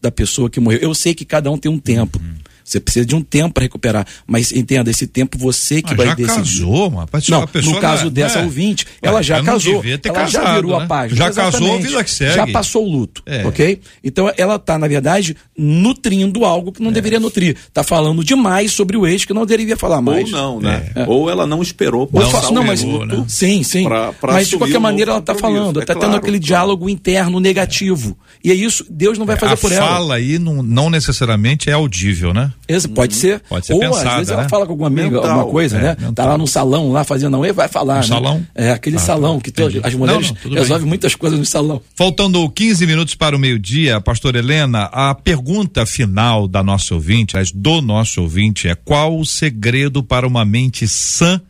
da 0.00 0.12
pessoa 0.12 0.50
que 0.50 0.60
morreu. 0.60 0.80
Eu 0.80 0.94
sei 0.94 1.14
que 1.14 1.24
cada 1.24 1.50
um 1.50 1.56
tem 1.56 1.72
um 1.72 1.78
tempo. 1.78 2.20
Uhum. 2.22 2.34
Você 2.64 2.80
precisa 2.80 3.04
de 3.04 3.14
um 3.14 3.22
tempo 3.22 3.54
para 3.54 3.62
recuperar. 3.62 4.06
Mas 4.26 4.52
entenda, 4.52 4.90
esse 4.90 5.06
tempo 5.06 5.38
você 5.38 5.82
que 5.82 5.88
mas 5.88 5.96
vai 5.96 6.06
já 6.08 6.14
decidir. 6.14 6.60
casou, 6.60 6.90
mano. 6.90 7.08
Não, 7.28 7.40
no 7.40 7.80
caso 7.80 8.04
não, 8.04 8.12
dessa 8.12 8.38
é. 8.40 8.42
ouvinte, 8.44 8.86
ela 9.00 9.22
já 9.22 9.36
ela 9.36 9.44
casou. 9.44 9.82
ela 9.84 9.98
casado, 9.98 10.30
já 10.30 10.54
virou 10.54 10.78
né? 10.78 10.84
a 10.84 10.86
página. 10.86 11.16
Já 11.16 11.32
casou, 11.32 11.80
vida 11.80 12.04
que 12.04 12.10
segue. 12.10 12.34
Já 12.34 12.46
passou 12.46 12.86
o 12.86 12.90
luto, 12.90 13.22
é. 13.26 13.46
ok? 13.46 13.80
Então 14.02 14.30
ela 14.36 14.56
está, 14.56 14.78
na 14.78 14.88
verdade, 14.88 15.36
nutrindo 15.56 16.44
algo 16.44 16.72
que 16.72 16.82
não 16.82 16.90
é. 16.90 16.92
deveria 16.92 17.20
nutrir. 17.20 17.56
Está 17.56 17.82
falando 17.82 18.24
demais 18.24 18.72
sobre 18.72 18.96
o 18.96 19.06
ex 19.06 19.24
que 19.24 19.34
não 19.34 19.46
deveria 19.46 19.76
falar 19.76 20.00
mais. 20.00 20.32
Ou 20.32 20.38
não, 20.38 20.60
né? 20.60 20.90
É. 20.94 21.04
Ou 21.06 21.30
ela 21.30 21.46
não 21.46 21.62
esperou 21.62 22.08
Ou 22.12 22.22
não, 22.22 22.52
não, 22.52 22.64
mas 22.64 22.82
luto, 22.82 23.06
né? 23.06 23.24
Sim, 23.28 23.62
sim. 23.62 23.84
Pra, 23.84 24.12
pra 24.12 24.32
mas 24.34 24.48
de 24.48 24.56
qualquer 24.56 24.78
maneira 24.78 25.12
ela 25.12 25.20
está 25.20 25.34
falando, 25.34 25.80
está 25.80 25.92
é 25.92 25.96
tendo 25.96 26.16
aquele 26.16 26.38
claro. 26.38 26.46
diálogo 26.46 26.88
interno 26.88 27.40
negativo. 27.40 28.16
E 28.44 28.50
é 28.50 28.54
isso, 28.54 28.84
Deus 28.90 29.18
não 29.18 29.26
vai 29.26 29.36
fazer 29.36 29.56
por 29.56 29.72
ela. 29.72 29.84
A 29.84 29.88
fala 29.88 30.14
aí 30.16 30.38
não, 30.38 30.62
não 30.62 30.90
necessariamente 30.90 31.70
é 31.70 31.72
audível, 31.72 32.34
né? 32.34 32.51
Pode 32.94 33.14
ser. 33.14 33.40
Pode 33.48 33.66
ser 33.66 33.74
Ou 33.74 33.80
pensada, 33.80 34.10
às 34.10 34.16
vezes 34.16 34.28
né? 34.28 34.34
ela 34.34 34.48
fala 34.48 34.66
com 34.66 34.72
alguma 34.72 34.88
amiga, 34.88 35.10
mental, 35.10 35.30
alguma 35.30 35.46
coisa, 35.46 35.78
é, 35.78 35.82
né? 35.82 35.96
Mental. 35.98 36.12
Tá 36.12 36.24
lá 36.26 36.38
no 36.38 36.46
salão, 36.46 36.92
lá 36.92 37.04
fazendo 37.04 37.32
não, 37.32 37.44
e 37.44 37.52
vai 37.52 37.68
falar. 37.68 37.94
No 37.94 38.00
né? 38.00 38.06
salão? 38.06 38.46
É, 38.54 38.70
aquele 38.70 38.96
ah, 38.96 39.00
salão 39.00 39.36
tá. 39.36 39.44
que 39.44 39.50
todas, 39.50 39.84
as 39.84 39.94
mulheres 39.94 40.32
não, 40.44 40.50
não, 40.50 40.58
resolvem 40.58 40.88
muitas 40.88 41.14
coisas 41.14 41.38
no 41.38 41.44
salão. 41.44 41.80
Faltando 41.94 42.48
15 42.48 42.86
minutos 42.86 43.14
para 43.14 43.36
o 43.36 43.38
meio-dia, 43.38 44.00
pastor 44.00 44.36
Helena, 44.36 44.84
a 44.92 45.14
pergunta 45.14 45.86
final 45.86 46.46
da 46.48 46.62
nossa 46.62 46.94
ouvinte, 46.94 47.36
do 47.54 47.82
nosso 47.82 48.22
ouvinte, 48.22 48.68
é 48.68 48.74
qual 48.74 49.18
o 49.18 49.24
segredo 49.24 50.02
para 50.02 50.26
uma 50.26 50.44
mente 50.44 50.86
sã 50.88 51.40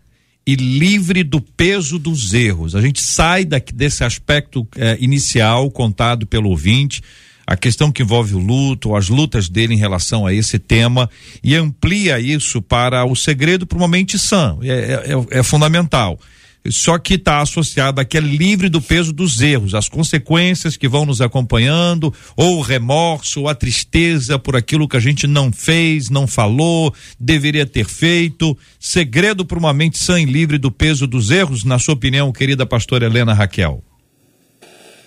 e 0.47 0.55
livre 0.57 1.23
do 1.23 1.41
peso 1.41 1.99
dos 1.99 2.35
erros? 2.35 2.75
A 2.75 2.81
gente 2.81 3.01
sai 3.01 3.45
daqui, 3.45 3.73
desse 3.73 4.05
aspecto 4.05 4.67
eh, 4.77 4.97
inicial 5.01 5.71
contado 5.71 6.27
pelo 6.27 6.51
ouvinte 6.51 7.01
a 7.53 7.57
questão 7.57 7.93
que 7.93 8.03
envolve 8.03 8.35
o 8.35 8.39
luto, 8.39 8.97
as 8.97 9.11
lutas 9.11 9.47
dele 9.47 9.75
em 9.75 9.77
relação 9.77 10.25
a 10.25 10.33
esse 10.33 10.59
tema 10.59 11.11
e 11.45 11.55
amplia 11.55 12.19
isso 12.19 12.63
para 12.63 13.05
o 13.05 13.15
segredo 13.15 13.67
para 13.67 13.77
uma 13.77 13.87
mente 13.87 14.19
sã. 14.19 14.57
É, 14.63 14.69
é, 14.69 15.13
é, 15.13 15.41
é 15.41 15.43
fundamental. 15.43 16.19
Só 16.71 16.97
que 16.97 17.15
está 17.15 17.43
associado 17.43 18.01
aqui 18.01 18.17
é 18.17 18.21
livre 18.21 18.71
do 18.71 18.81
peso 18.81 19.13
dos 19.13 19.43
erros, 19.43 19.75
as 19.75 19.87
consequências 19.87 20.79
que 20.79 20.89
vão 20.89 21.05
nos 21.05 21.21
acompanhando, 21.21 22.15
ou 22.35 22.57
o 22.57 22.63
remorso, 22.63 23.41
ou 23.41 23.49
a 23.49 23.55
tristeza 23.55 24.39
por 24.39 24.57
aquilo 24.57 24.89
que 24.89 24.97
a 24.97 25.01
gente 25.01 25.27
não 25.27 25.53
fez, 25.53 26.09
não 26.09 26.27
falou, 26.27 26.95
deveria 27.21 27.67
ter 27.67 27.85
feito. 27.85 28.57
Segredo 28.81 29.45
para 29.45 29.59
uma 29.59 29.75
mente 29.75 29.99
sã 29.99 30.19
e 30.19 30.25
livre 30.25 30.57
do 30.57 30.71
peso 30.71 31.07
dos 31.07 31.31
erros, 31.31 31.65
na 31.65 31.79
sua 31.79 31.93
opinião, 31.93 32.33
querida 32.33 32.65
pastora 32.65 33.05
Helena 33.05 33.35
Raquel? 33.35 33.85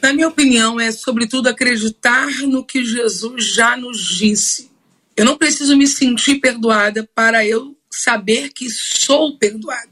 Na 0.06 0.14
minha 0.14 0.28
opinião, 0.28 0.80
é 0.80 0.91
sobretudo 0.91 1.49
acreditar 1.49 2.30
no 2.41 2.64
que 2.64 2.86
Jesus 2.86 3.43
já 3.56 3.76
nos 3.76 4.16
disse. 4.16 4.70
Eu 5.18 5.26
não 5.26 5.36
preciso 5.36 5.76
me 5.76 5.88
sentir 5.88 6.36
perdoada 6.36 7.10
para 7.16 7.43
eu 7.43 7.76
saber 7.89 8.53
que 8.53 8.70
sou 8.70 9.36
perdoada. 9.36 9.89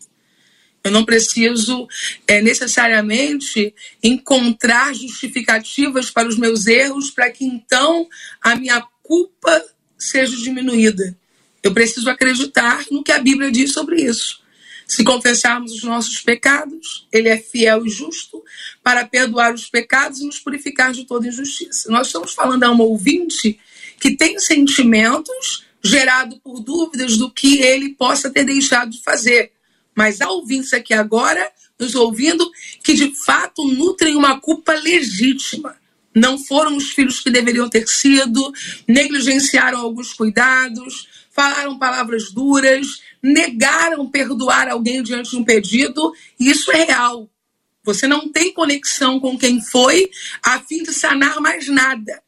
Eu 0.84 0.92
não 0.92 1.04
preciso 1.04 1.88
é, 2.28 2.44
necessariamente 2.44 3.74
encontrar 4.04 4.94
justificativas 4.94 6.12
para 6.12 6.28
os 6.28 6.38
meus 6.38 6.68
erros 6.68 7.10
para 7.10 7.32
que 7.32 7.44
então 7.44 8.08
a 8.40 8.56
minha 8.56 8.86
culpa 9.02 9.66
seja 9.98 10.38
diminuída. 10.38 11.18
Eu 11.64 11.74
preciso 11.74 12.08
acreditar 12.08 12.86
no 12.92 13.04
que 13.04 13.12
a 13.12 13.18
Bíblia 13.18 13.52
diz 13.52 13.74
sobre 13.74 14.04
isso. 14.04 14.43
Se 14.88 15.04
confessarmos 15.04 15.72
os 15.72 15.84
nossos 15.84 16.20
pecados, 16.20 17.08
Ele 17.12 17.30
é 17.30 17.38
fiel 17.38 17.86
e 17.86 17.90
justo 17.90 18.44
para 18.84 19.06
perdoar 19.06 19.54
os 19.54 19.70
pecados 19.70 20.20
e 20.20 20.26
nos 20.26 20.40
purificar 20.40 20.92
de 20.92 21.06
toda 21.06 21.28
injustiça. 21.28 21.92
Nós 21.92 22.08
estamos 22.08 22.34
falando 22.34 22.64
a 22.64 22.72
uma 22.72 22.84
ouvinte 22.84 23.60
que 24.00 24.16
tem 24.16 24.40
sentimentos 24.40 25.66
gerado 25.84 26.40
por 26.40 26.62
dúvidas 26.62 27.18
do 27.18 27.30
que 27.30 27.62
ele 27.62 27.90
possa 27.96 28.30
ter 28.30 28.46
deixado 28.46 28.92
de 28.92 29.02
fazer. 29.02 29.52
Mas 29.96 30.22
há 30.22 30.30
ouvintes 30.30 30.74
aqui 30.74 30.94
agora, 30.94 31.52
nos 31.78 31.94
ouvindo, 31.94 32.50
que 32.82 32.94
de 32.94 33.14
fato 33.14 33.66
nutrem 33.68 34.16
uma 34.16 34.40
culpa 34.40 34.74
legítima. 34.74 35.76
Não 36.16 36.38
foram 36.38 36.78
os 36.78 36.92
filhos 36.92 37.20
que 37.20 37.30
deveriam 37.30 37.70
ter 37.70 37.88
sido, 37.88 38.54
negligenciaram 38.88 39.80
alguns 39.80 40.14
cuidados, 40.14 41.08
falaram 41.32 41.78
palavras 41.78 42.32
duras, 42.32 42.88
negaram 43.24 44.10
perdoar 44.10 44.68
alguém 44.68 45.02
diante 45.02 45.30
de 45.32 45.38
um 45.38 45.44
pedido, 45.46 46.14
e 46.38 46.52
isso 46.52 46.70
é 46.72 46.84
real. 46.84 47.30
Você 47.84 48.08
não 48.08 48.30
tem 48.30 48.54
conexão 48.54 49.20
com 49.20 49.38
quem 49.38 49.62
foi 49.62 50.10
a 50.42 50.60
fim 50.60 50.84
de 50.84 50.94
sanar 50.94 51.40
mais 51.40 51.68
nada. 51.68 52.22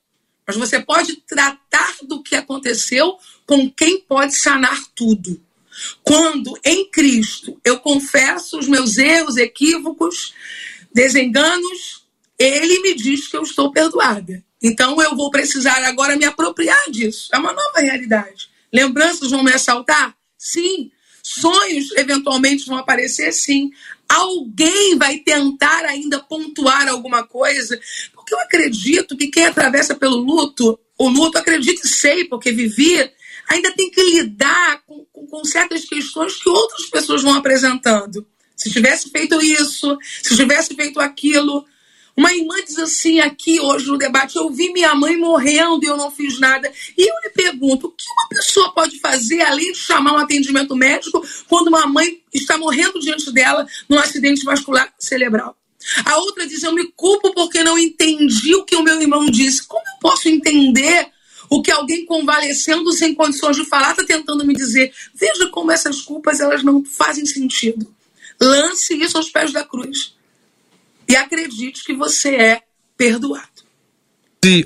Mas 0.47 0.55
você 0.55 0.79
pode 0.79 1.17
tratar 1.27 1.95
do 2.03 2.21
que 2.21 2.35
aconteceu 2.35 3.17
com 3.45 3.69
quem 3.69 3.99
pode 3.99 4.35
sanar 4.35 4.79
tudo. 4.95 5.41
Quando 6.03 6.57
em 6.63 6.89
Cristo 6.89 7.59
eu 7.63 7.79
confesso 7.79 8.57
os 8.57 8.67
meus 8.67 8.97
erros, 8.97 9.37
equívocos, 9.37 10.33
desenganos, 10.93 12.05
ele 12.37 12.79
me 12.79 12.93
diz 12.93 13.27
que 13.27 13.35
eu 13.35 13.43
estou 13.43 13.71
perdoada. 13.71 14.43
Então 14.61 15.01
eu 15.01 15.15
vou 15.15 15.29
precisar 15.31 15.83
agora 15.83 16.15
me 16.15 16.25
apropriar 16.25 16.89
disso. 16.89 17.29
É 17.33 17.37
uma 17.37 17.53
nova 17.53 17.79
realidade. 17.79 18.49
Lembranças 18.71 19.31
vão 19.31 19.43
me 19.43 19.51
assaltar? 19.51 20.15
Sim. 20.45 20.91
Sonhos 21.23 21.91
eventualmente 21.97 22.67
vão 22.67 22.77
aparecer? 22.77 23.33
Sim. 23.33 23.71
Alguém 24.07 24.95
vai 24.95 25.17
tentar 25.17 25.85
ainda 25.85 26.19
pontuar 26.19 26.87
alguma 26.87 27.25
coisa? 27.25 27.79
Porque 28.13 28.31
eu 28.31 28.39
acredito 28.39 29.17
que 29.17 29.29
quem 29.29 29.47
atravessa 29.47 29.95
pelo 29.95 30.17
luto, 30.17 30.79
o 30.99 31.09
luto, 31.09 31.39
acredito 31.39 31.83
e 31.83 31.87
sei, 31.87 32.25
porque 32.25 32.51
vivi, 32.51 33.11
ainda 33.49 33.71
tem 33.71 33.89
que 33.89 34.03
lidar 34.03 34.83
com, 34.85 35.03
com, 35.11 35.25
com 35.25 35.43
certas 35.43 35.83
questões 35.85 36.35
que 36.35 36.47
outras 36.47 36.85
pessoas 36.91 37.23
vão 37.23 37.33
apresentando. 37.33 38.27
Se 38.55 38.69
tivesse 38.69 39.09
feito 39.09 39.41
isso, 39.41 39.97
se 40.21 40.35
tivesse 40.35 40.75
feito 40.75 40.99
aquilo, 40.99 41.65
uma 42.17 42.33
irmã 42.33 42.55
diz 42.65 42.79
assim 42.79 43.19
aqui 43.19 43.59
hoje 43.59 43.87
no 43.87 43.97
debate: 43.97 44.37
eu 44.37 44.49
vi 44.49 44.71
minha 44.71 44.95
mãe 44.95 45.17
morrendo 45.17 45.83
e 45.83 45.87
eu 45.87 45.97
não 45.97 46.09
fiz 46.09 46.39
nada. 46.39 46.71
E 46.97 47.01
eu 47.01 47.15
lhe 47.23 47.29
pergunto: 47.31 47.87
o 47.87 47.91
que 47.91 48.05
uma 48.09 48.29
pessoa 48.29 48.73
pode 48.73 48.99
fazer 48.99 49.41
além 49.41 49.73
de 49.73 49.77
chamar 49.77 50.13
um 50.13 50.17
atendimento 50.17 50.75
médico 50.75 51.25
quando 51.49 51.67
uma 51.67 51.85
mãe 51.85 52.21
está 52.33 52.57
morrendo 52.57 52.99
diante 52.99 53.31
dela 53.33 53.67
num 53.89 53.99
acidente 53.99 54.45
vascular 54.45 54.93
cerebral? 54.97 55.57
A 56.05 56.17
outra 56.19 56.47
diz: 56.47 56.63
eu 56.63 56.71
me 56.71 56.85
culpo 56.95 57.33
porque 57.33 57.63
não 57.63 57.77
entendi 57.77 58.55
o 58.55 58.63
que 58.63 58.77
o 58.77 58.83
meu 58.83 58.99
irmão 59.01 59.25
disse. 59.25 59.67
Como 59.67 59.83
eu 59.85 59.99
posso 59.99 60.29
entender 60.29 61.09
o 61.49 61.61
que 61.61 61.69
alguém 61.69 62.05
convalescendo 62.05 62.93
sem 62.93 63.13
condições 63.13 63.57
de 63.57 63.65
falar 63.65 63.91
está 63.91 64.05
tentando 64.05 64.45
me 64.45 64.53
dizer? 64.53 64.93
Veja 65.13 65.49
como 65.49 65.69
essas 65.69 66.01
culpas 66.01 66.39
elas 66.39 66.63
não 66.63 66.83
fazem 66.85 67.25
sentido. 67.25 67.93
Lance 68.39 68.95
isso 68.95 69.17
aos 69.17 69.29
pés 69.29 69.51
da 69.51 69.65
cruz 69.65 70.15
e 71.07 71.15
acredite 71.15 71.83
que 71.83 71.93
você 71.93 72.35
é 72.35 72.61
perdoado. 72.97 73.65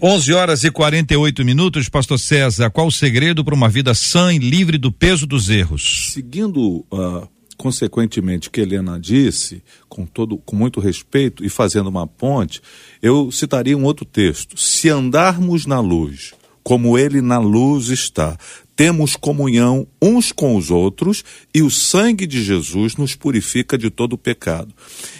11 0.01 0.33
horas 0.33 0.63
e 0.65 0.71
48 0.71 1.45
minutos, 1.45 1.87
Pastor 1.87 2.19
César, 2.19 2.69
qual 2.69 2.87
o 2.87 2.91
segredo 2.91 3.45
para 3.45 3.55
uma 3.55 3.69
vida 3.69 3.93
sã 3.93 4.33
e 4.33 4.37
livre 4.37 4.77
do 4.77 4.91
peso 4.91 5.25
dos 5.25 5.49
erros? 5.49 6.11
Seguindo 6.13 6.85
uh, 6.91 7.29
consequentemente 7.55 8.49
o 8.49 8.51
que 8.51 8.59
Helena 8.59 8.99
disse, 8.99 9.63
com 9.87 10.05
todo 10.05 10.37
com 10.37 10.55
muito 10.55 10.81
respeito 10.81 11.45
e 11.45 11.49
fazendo 11.49 11.87
uma 11.87 12.05
ponte, 12.05 12.61
eu 13.01 13.31
citaria 13.31 13.77
um 13.77 13.85
outro 13.85 14.03
texto. 14.03 14.57
Se 14.57 14.89
andarmos 14.89 15.65
na 15.65 15.79
luz, 15.79 16.33
como 16.61 16.97
ele 16.97 17.21
na 17.21 17.39
luz 17.39 17.87
está, 17.87 18.37
temos 18.79 19.17
comunhão 19.17 19.85
uns 20.01 20.31
com 20.31 20.55
os 20.55 20.71
outros 20.71 21.21
e 21.53 21.61
o 21.61 21.69
sangue 21.69 22.25
de 22.25 22.41
Jesus 22.41 22.95
nos 22.95 23.13
purifica 23.13 23.77
de 23.77 23.89
todo 23.89 24.17
pecado. 24.17 24.73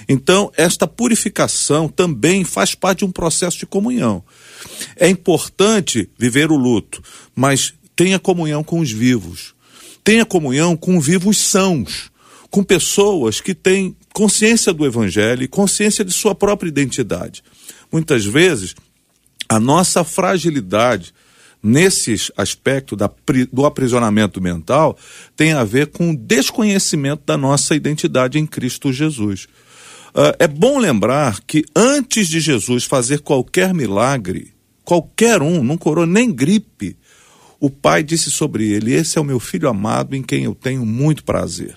Então, 0.07 0.49
esta 0.55 0.88
purificação 0.88 1.89
também 1.89 2.45
faz 2.45 2.74
parte 2.74 2.99
de 2.99 3.05
um 3.05 3.12
processo 3.12 3.57
de 3.57 3.66
comunhão. 3.66 4.24
É 4.95 5.10
importante 5.10 6.10
viver 6.18 6.53
o 6.53 6.55
luto, 6.55 7.03
mas 7.36 7.74
tenha 7.97 8.18
comunhão 8.18 8.64
com 8.64 8.80
os 8.80 8.93
vivos. 8.93 9.53
Tenha 10.05 10.26
comunhão 10.26 10.78
com 10.78 10.97
vivos 11.01 11.38
sãos, 11.38 12.10
com 12.49 12.64
pessoas 12.64 13.41
que 13.41 13.53
têm 13.53 13.93
consciência 14.14 14.72
do 14.72 14.86
evangelho 14.86 15.43
e 15.43 15.49
consciência 15.49 16.05
de 16.05 16.14
sua 16.14 16.34
própria 16.34 16.70
identidade. 16.70 17.43
Muitas 17.91 18.24
vezes, 18.24 18.74
a 19.49 19.60
nossa 19.60 20.05
fragilidade 20.05 21.14
nesses 21.62 22.32
aspectos 22.38 22.97
da, 22.97 23.12
do 23.51 23.66
aprisionamento 23.66 24.41
mental 24.41 24.97
tem 25.36 25.53
a 25.53 25.64
ver 25.64 25.88
com 25.88 26.12
o 26.12 26.18
desconhecimento 26.18 27.24
da 27.26 27.38
nossa 27.38 27.76
identidade 27.76 28.39
em 28.39 28.45
Cristo 28.45 28.91
Jesus. 28.91 29.47
Uh, 30.10 30.34
é 30.39 30.47
bom 30.47 30.80
lembrar 30.80 31.39
que 31.45 31.64
antes 31.76 32.28
de 32.28 32.39
Jesus 32.39 32.86
fazer 32.86 33.20
qualquer 33.20 33.74
milagre, 33.74 34.53
qualquer 34.84 35.41
um, 35.41 35.64
não 35.64 35.78
curou 35.78 36.05
nem 36.05 36.32
gripe, 36.32 36.97
o 37.60 37.70
pai 37.70 38.01
disse 38.01 38.32
sobre 38.32 38.70
ele: 38.70 38.93
Esse 38.93 39.18
é 39.18 39.22
o 39.22 39.26
meu 39.26 39.39
filho 39.39 39.70
amado 39.70 40.16
em 40.16 40.24
quem 40.24 40.45
eu 40.45 40.55
tenho 40.55 40.86
muito 40.86 41.24
prazer. 41.24 41.76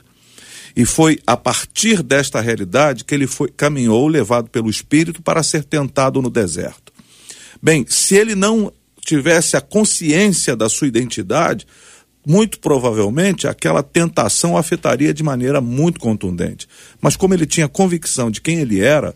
E 0.74 0.86
foi 0.86 1.18
a 1.26 1.36
partir 1.36 2.02
desta 2.02 2.40
realidade 2.40 3.04
que 3.04 3.14
ele 3.14 3.26
foi, 3.26 3.48
caminhou, 3.48 4.08
levado 4.08 4.48
pelo 4.48 4.70
Espírito, 4.70 5.20
para 5.20 5.42
ser 5.42 5.64
tentado 5.64 6.22
no 6.22 6.30
deserto. 6.30 6.92
Bem, 7.62 7.84
se 7.86 8.14
ele 8.14 8.34
não 8.34 8.72
tivesse 9.04 9.56
a 9.56 9.60
consciência 9.60 10.56
da 10.56 10.68
sua 10.68 10.86
identidade, 10.86 11.66
muito 12.26 12.60
provavelmente 12.60 13.48
aquela 13.48 13.82
tentação 13.82 14.56
afetaria 14.56 15.12
de 15.12 15.22
maneira 15.22 15.60
muito 15.60 15.98
contundente. 15.98 16.68
Mas 17.00 17.16
como 17.16 17.34
ele 17.34 17.46
tinha 17.46 17.68
convicção 17.68 18.30
de 18.30 18.40
quem 18.40 18.60
ele 18.60 18.80
era, 18.80 19.14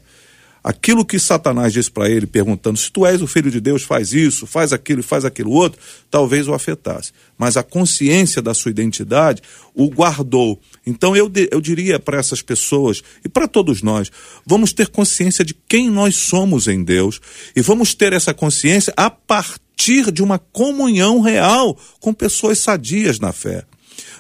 aquilo 0.67 1.05
que 1.05 1.17
Satanás 1.17 1.73
disse 1.73 1.89
para 1.89 2.11
ele, 2.11 2.27
perguntando: 2.27 2.77
se 2.77 2.91
tu 2.91 3.07
és 3.07 3.23
o 3.23 3.27
filho 3.29 3.49
de 3.49 3.61
Deus, 3.61 3.85
faz 3.85 4.13
isso, 4.13 4.45
faz 4.45 4.73
aquilo 4.73 4.99
e 4.99 5.05
faz 5.05 5.25
aquilo 5.25 5.53
outro, 5.53 5.81
talvez 6.11 6.49
o 6.49 6.55
afetasse. 6.55 7.13
Mas 7.39 7.57
a 7.57 7.63
consciência 7.63 8.43
da 8.43 8.53
sua 8.53 8.73
identidade 8.73 9.41
o 9.73 9.89
guardou. 9.89 10.61
Então 10.85 11.15
eu, 11.15 11.31
eu 11.53 11.61
diria 11.61 12.01
para 12.01 12.19
essas 12.19 12.43
pessoas 12.43 13.05
e 13.25 13.29
para 13.29 13.47
todos 13.47 13.83
nós: 13.83 14.11
vamos 14.45 14.73
ter 14.73 14.89
consciência 14.89 15.45
de 15.45 15.55
quem 15.55 15.89
nós 15.89 16.17
somos 16.17 16.67
em 16.67 16.83
Deus 16.83 17.21
e 17.55 17.63
vamos 17.63 17.95
ter 17.95 18.13
essa 18.13 18.35
consciência 18.35 18.93
a 18.97 19.09
partir 19.09 19.66
de 20.13 20.23
uma 20.23 20.39
comunhão 20.39 21.21
real 21.21 21.79
com 22.01 22.13
pessoas 22.13 22.59
sadias 22.59 23.21
na 23.21 23.33
fé. 23.33 23.65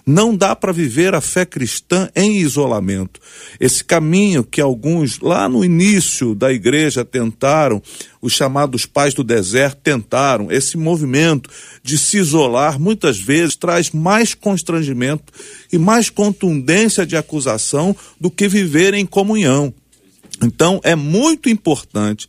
Não 0.07 0.37
dá 0.37 0.55
para 0.55 0.73
viver 0.73 1.15
a 1.15 1.21
fé 1.21 1.45
cristã 1.45 2.09
em 2.15 2.37
isolamento. 2.37 3.21
Esse 3.59 3.83
caminho 3.83 4.45
que 4.45 4.61
alguns 4.61 5.19
lá 5.19 5.49
no 5.49 5.65
início 5.65 6.35
da 6.35 6.53
igreja 6.53 7.05
tentaram, 7.05 7.83
os 8.23 8.33
chamados 8.33 8.87
pais 8.87 9.13
do 9.13 9.25
deserto 9.25 9.81
tentaram, 9.83 10.53
esse 10.53 10.77
movimento 10.77 11.51
de 11.83 11.99
se 11.99 12.19
isolar 12.19 12.79
muitas 12.79 13.19
vezes 13.19 13.57
traz 13.57 13.91
mais 13.91 14.33
constrangimento 14.33 15.33
e 15.73 15.79
mais 15.79 16.09
contundência 16.09 17.05
de 17.05 17.17
acusação 17.17 17.97
do 18.21 18.31
que 18.31 18.47
viver 18.47 18.95
em 18.95 19.05
comunhão. 19.05 19.75
Então 20.41 20.81
é 20.85 20.95
muito 20.95 21.49
importante 21.49 22.29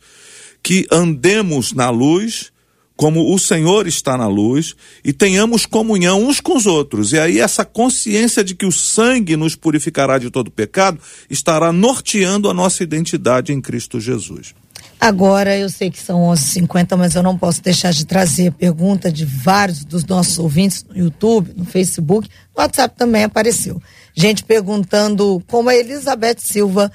que 0.60 0.86
andemos 0.90 1.72
na 1.72 1.88
luz 1.90 2.50
como 2.98 3.32
o 3.32 3.38
Senhor 3.38 3.86
está 3.86 4.16
na 4.16 4.26
luz 4.26 4.74
e 5.04 5.12
tenhamos 5.12 5.64
comunhão 5.64 6.26
uns 6.26 6.40
com 6.40 6.56
os 6.56 6.66
outros. 6.66 7.12
E 7.12 7.18
aí 7.18 7.38
essa 7.38 7.64
consciência 7.64 8.42
de 8.42 8.56
que 8.56 8.66
o 8.66 8.72
sangue 8.72 9.36
nos 9.36 9.54
purificará 9.54 10.18
de 10.18 10.32
todo 10.32 10.50
pecado 10.50 10.98
estará 11.30 11.72
norteando 11.72 12.50
a 12.50 12.54
nossa 12.54 12.82
identidade 12.82 13.52
em 13.52 13.60
Cristo 13.60 14.00
Jesus. 14.00 14.52
Agora, 15.00 15.56
eu 15.56 15.70
sei 15.70 15.92
que 15.92 16.00
são 16.00 16.22
11h50, 16.22 16.96
mas 16.96 17.14
eu 17.14 17.22
não 17.22 17.38
posso 17.38 17.62
deixar 17.62 17.92
de 17.92 18.04
trazer 18.04 18.48
a 18.48 18.52
pergunta 18.52 19.12
de 19.12 19.24
vários 19.24 19.84
dos 19.84 20.04
nossos 20.04 20.36
ouvintes 20.40 20.82
no 20.82 20.98
YouTube, 20.98 21.54
no 21.56 21.64
Facebook, 21.64 22.28
no 22.28 22.60
WhatsApp 22.60 22.96
também 22.98 23.22
apareceu. 23.22 23.80
Gente 24.12 24.42
perguntando 24.42 25.40
como 25.46 25.68
a 25.68 25.76
Elizabeth 25.76 26.38
Silva, 26.38 26.90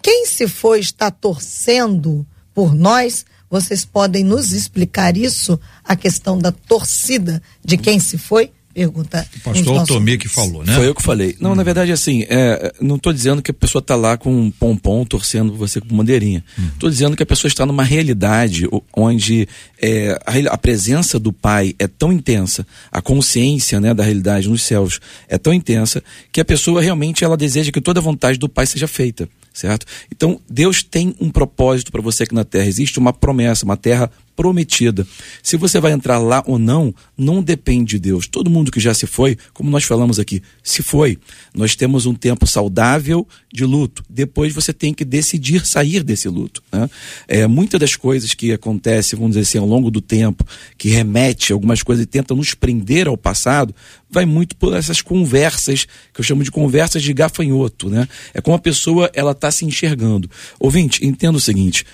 quem 0.00 0.24
se 0.24 0.46
foi 0.46 0.78
está 0.78 1.10
torcendo 1.10 2.24
por 2.54 2.72
nós 2.72 3.26
vocês 3.50 3.84
podem 3.84 4.24
nos 4.24 4.52
explicar 4.52 5.16
isso, 5.16 5.58
a 5.84 5.96
questão 5.96 6.38
da 6.38 6.52
torcida 6.52 7.42
de 7.64 7.76
quem 7.76 7.98
se 7.98 8.18
foi? 8.18 8.50
Pergunta. 8.78 9.26
O 9.38 9.40
pastor 9.40 9.86
Tomé 9.86 10.16
que 10.16 10.28
falou, 10.28 10.62
né? 10.64 10.72
Foi 10.72 10.86
eu 10.86 10.94
que 10.94 11.02
falei. 11.02 11.34
Não, 11.40 11.50
hum. 11.50 11.54
na 11.56 11.64
verdade, 11.64 11.90
assim, 11.90 12.24
é, 12.28 12.72
não 12.80 12.94
estou 12.94 13.12
dizendo 13.12 13.42
que 13.42 13.50
a 13.50 13.54
pessoa 13.54 13.80
está 13.80 13.96
lá 13.96 14.16
com 14.16 14.32
um 14.32 14.52
pompom 14.52 15.04
torcendo 15.04 15.52
você 15.54 15.80
com 15.80 15.96
bandeirinha. 15.96 16.44
Estou 16.74 16.88
hum. 16.88 16.92
dizendo 16.92 17.16
que 17.16 17.22
a 17.24 17.26
pessoa 17.26 17.48
está 17.48 17.66
numa 17.66 17.82
realidade 17.82 18.68
onde 18.96 19.48
é, 19.82 20.16
a, 20.24 20.54
a, 20.54 20.56
presença 20.56 21.18
do 21.18 21.32
Pai 21.32 21.74
é 21.76 21.88
tão 21.88 22.12
intensa, 22.12 22.64
a 22.92 23.02
consciência 23.02 23.80
né, 23.80 23.92
da 23.92 24.04
realidade 24.04 24.48
nos 24.48 24.62
céus 24.62 25.00
é 25.28 25.36
tão 25.36 25.52
intensa, 25.52 26.00
que 26.30 26.40
a 26.40 26.44
pessoa 26.44 26.80
realmente 26.80 27.24
ela 27.24 27.36
deseja 27.36 27.72
que 27.72 27.80
toda 27.80 27.98
a 27.98 28.02
vontade 28.02 28.38
do 28.38 28.48
Pai 28.48 28.64
seja 28.64 28.86
feita 28.86 29.28
certo? 29.52 29.86
Então, 30.10 30.40
Deus 30.48 30.82
tem 30.82 31.14
um 31.20 31.30
propósito 31.30 31.90
para 31.90 32.02
você 32.02 32.24
aqui 32.24 32.34
na 32.34 32.44
terra. 32.44 32.66
Existe 32.66 32.98
uma 32.98 33.12
promessa, 33.12 33.64
uma 33.64 33.76
terra 33.76 34.10
prometida. 34.38 35.04
Se 35.42 35.56
você 35.56 35.80
vai 35.80 35.90
entrar 35.90 36.18
lá 36.18 36.44
ou 36.46 36.60
não, 36.60 36.94
não 37.16 37.42
depende 37.42 37.96
de 37.96 37.98
Deus. 37.98 38.28
Todo 38.28 38.48
mundo 38.48 38.70
que 38.70 38.78
já 38.78 38.94
se 38.94 39.04
foi, 39.04 39.36
como 39.52 39.68
nós 39.68 39.82
falamos 39.82 40.20
aqui, 40.20 40.40
se 40.62 40.80
foi. 40.80 41.18
Nós 41.52 41.74
temos 41.74 42.06
um 42.06 42.14
tempo 42.14 42.46
saudável 42.46 43.26
de 43.52 43.64
luto. 43.64 44.04
Depois 44.08 44.54
você 44.54 44.72
tem 44.72 44.94
que 44.94 45.04
decidir 45.04 45.66
sair 45.66 46.04
desse 46.04 46.28
luto. 46.28 46.62
Né? 46.70 46.88
É, 47.26 47.48
muitas 47.48 47.80
das 47.80 47.96
coisas 47.96 48.32
que 48.32 48.52
acontecem, 48.52 49.18
vamos 49.18 49.32
dizer 49.32 49.42
assim, 49.42 49.58
ao 49.58 49.66
longo 49.66 49.90
do 49.90 50.00
tempo, 50.00 50.46
que 50.76 50.88
remete 50.88 51.52
algumas 51.52 51.82
coisas 51.82 52.04
e 52.04 52.06
tenta 52.06 52.32
nos 52.32 52.54
prender 52.54 53.08
ao 53.08 53.16
passado, 53.16 53.74
vai 54.08 54.24
muito 54.24 54.54
por 54.54 54.72
essas 54.72 55.02
conversas, 55.02 55.84
que 56.14 56.20
eu 56.20 56.24
chamo 56.24 56.44
de 56.44 56.50
conversas 56.52 57.02
de 57.02 57.12
gafanhoto. 57.12 57.90
Né? 57.90 58.06
É 58.32 58.40
como 58.40 58.54
a 58.54 58.60
pessoa 58.60 59.10
ela 59.14 59.32
está 59.32 59.50
se 59.50 59.64
enxergando. 59.64 60.30
Ouvinte, 60.60 61.04
entenda 61.04 61.36
o 61.36 61.40
seguinte: 61.40 61.84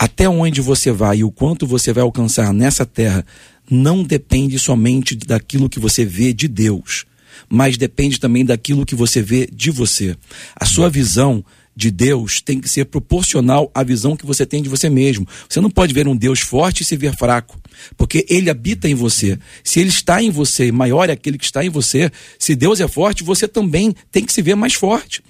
até 0.00 0.26
onde 0.26 0.62
você 0.62 0.90
vai 0.90 1.18
e 1.18 1.24
o 1.24 1.30
quanto 1.30 1.66
você 1.66 1.92
vai 1.92 2.02
alcançar 2.02 2.54
nessa 2.54 2.86
terra 2.86 3.22
não 3.70 4.02
depende 4.02 4.58
somente 4.58 5.14
daquilo 5.14 5.68
que 5.68 5.78
você 5.78 6.06
vê 6.06 6.32
de 6.32 6.48
Deus, 6.48 7.04
mas 7.50 7.76
depende 7.76 8.18
também 8.18 8.42
daquilo 8.42 8.86
que 8.86 8.94
você 8.94 9.20
vê 9.20 9.46
de 9.52 9.70
você. 9.70 10.16
A 10.56 10.64
sua 10.64 10.88
visão 10.88 11.44
de 11.76 11.90
Deus 11.90 12.40
tem 12.40 12.58
que 12.58 12.68
ser 12.68 12.86
proporcional 12.86 13.70
à 13.74 13.82
visão 13.82 14.16
que 14.16 14.24
você 14.24 14.46
tem 14.46 14.62
de 14.62 14.70
você 14.70 14.88
mesmo. 14.88 15.28
Você 15.46 15.60
não 15.60 15.70
pode 15.70 15.92
ver 15.92 16.08
um 16.08 16.16
Deus 16.16 16.40
forte 16.40 16.80
e 16.80 16.84
se 16.84 16.96
ver 16.96 17.14
fraco, 17.14 17.60
porque 17.94 18.24
ele 18.30 18.48
habita 18.48 18.88
em 18.88 18.94
você. 18.94 19.38
Se 19.62 19.80
ele 19.80 19.90
está 19.90 20.22
em 20.22 20.30
você, 20.30 20.72
maior 20.72 21.10
é 21.10 21.12
aquele 21.12 21.36
que 21.36 21.44
está 21.44 21.62
em 21.62 21.68
você. 21.68 22.10
Se 22.38 22.56
Deus 22.56 22.80
é 22.80 22.88
forte, 22.88 23.22
você 23.22 23.46
também 23.46 23.94
tem 24.10 24.24
que 24.24 24.32
se 24.32 24.40
ver 24.40 24.54
mais 24.54 24.72
forte. 24.72 25.22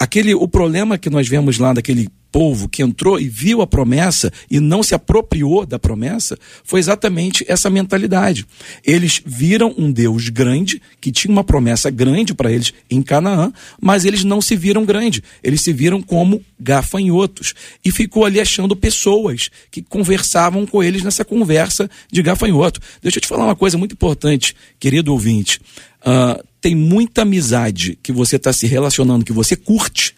Aquele 0.00 0.34
o 0.34 0.48
problema 0.48 0.98
que 0.98 1.08
nós 1.08 1.28
vemos 1.28 1.58
lá 1.58 1.72
daquele 1.72 2.08
povo 2.36 2.68
que 2.68 2.82
entrou 2.82 3.18
e 3.18 3.30
viu 3.30 3.62
a 3.62 3.66
promessa 3.66 4.30
e 4.50 4.60
não 4.60 4.82
se 4.82 4.94
apropriou 4.94 5.64
da 5.64 5.78
promessa 5.78 6.38
foi 6.64 6.78
exatamente 6.78 7.42
essa 7.48 7.70
mentalidade. 7.70 8.44
Eles 8.84 9.22
viram 9.24 9.74
um 9.78 9.90
Deus 9.90 10.28
grande, 10.28 10.82
que 11.00 11.10
tinha 11.10 11.32
uma 11.32 11.42
promessa 11.42 11.88
grande 11.88 12.34
para 12.34 12.52
eles 12.52 12.74
em 12.90 13.00
Canaã, 13.00 13.50
mas 13.80 14.04
eles 14.04 14.22
não 14.22 14.42
se 14.42 14.54
viram 14.54 14.84
grande. 14.84 15.24
Eles 15.42 15.62
se 15.62 15.72
viram 15.72 16.02
como 16.02 16.44
gafanhotos. 16.60 17.54
E 17.82 17.90
ficou 17.90 18.26
ali 18.26 18.38
achando 18.38 18.76
pessoas 18.76 19.48
que 19.70 19.80
conversavam 19.80 20.66
com 20.66 20.82
eles 20.82 21.02
nessa 21.02 21.24
conversa 21.24 21.88
de 22.12 22.22
gafanhoto. 22.22 22.80
Deixa 23.00 23.16
eu 23.16 23.22
te 23.22 23.28
falar 23.28 23.46
uma 23.46 23.56
coisa 23.56 23.78
muito 23.78 23.92
importante, 23.92 24.54
querido 24.78 25.10
ouvinte. 25.10 25.58
Uh, 26.02 26.44
tem 26.60 26.74
muita 26.74 27.22
amizade 27.22 27.98
que 28.02 28.12
você 28.12 28.36
está 28.36 28.52
se 28.52 28.66
relacionando, 28.66 29.24
que 29.24 29.32
você 29.32 29.56
curte, 29.56 30.14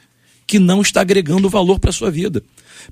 que 0.49 0.59
não 0.59 0.81
está 0.81 1.03
agregando 1.03 1.49
valor 1.51 1.79
para 1.79 1.91
a 1.91 1.93
sua 1.93 2.11
vida. 2.11 2.43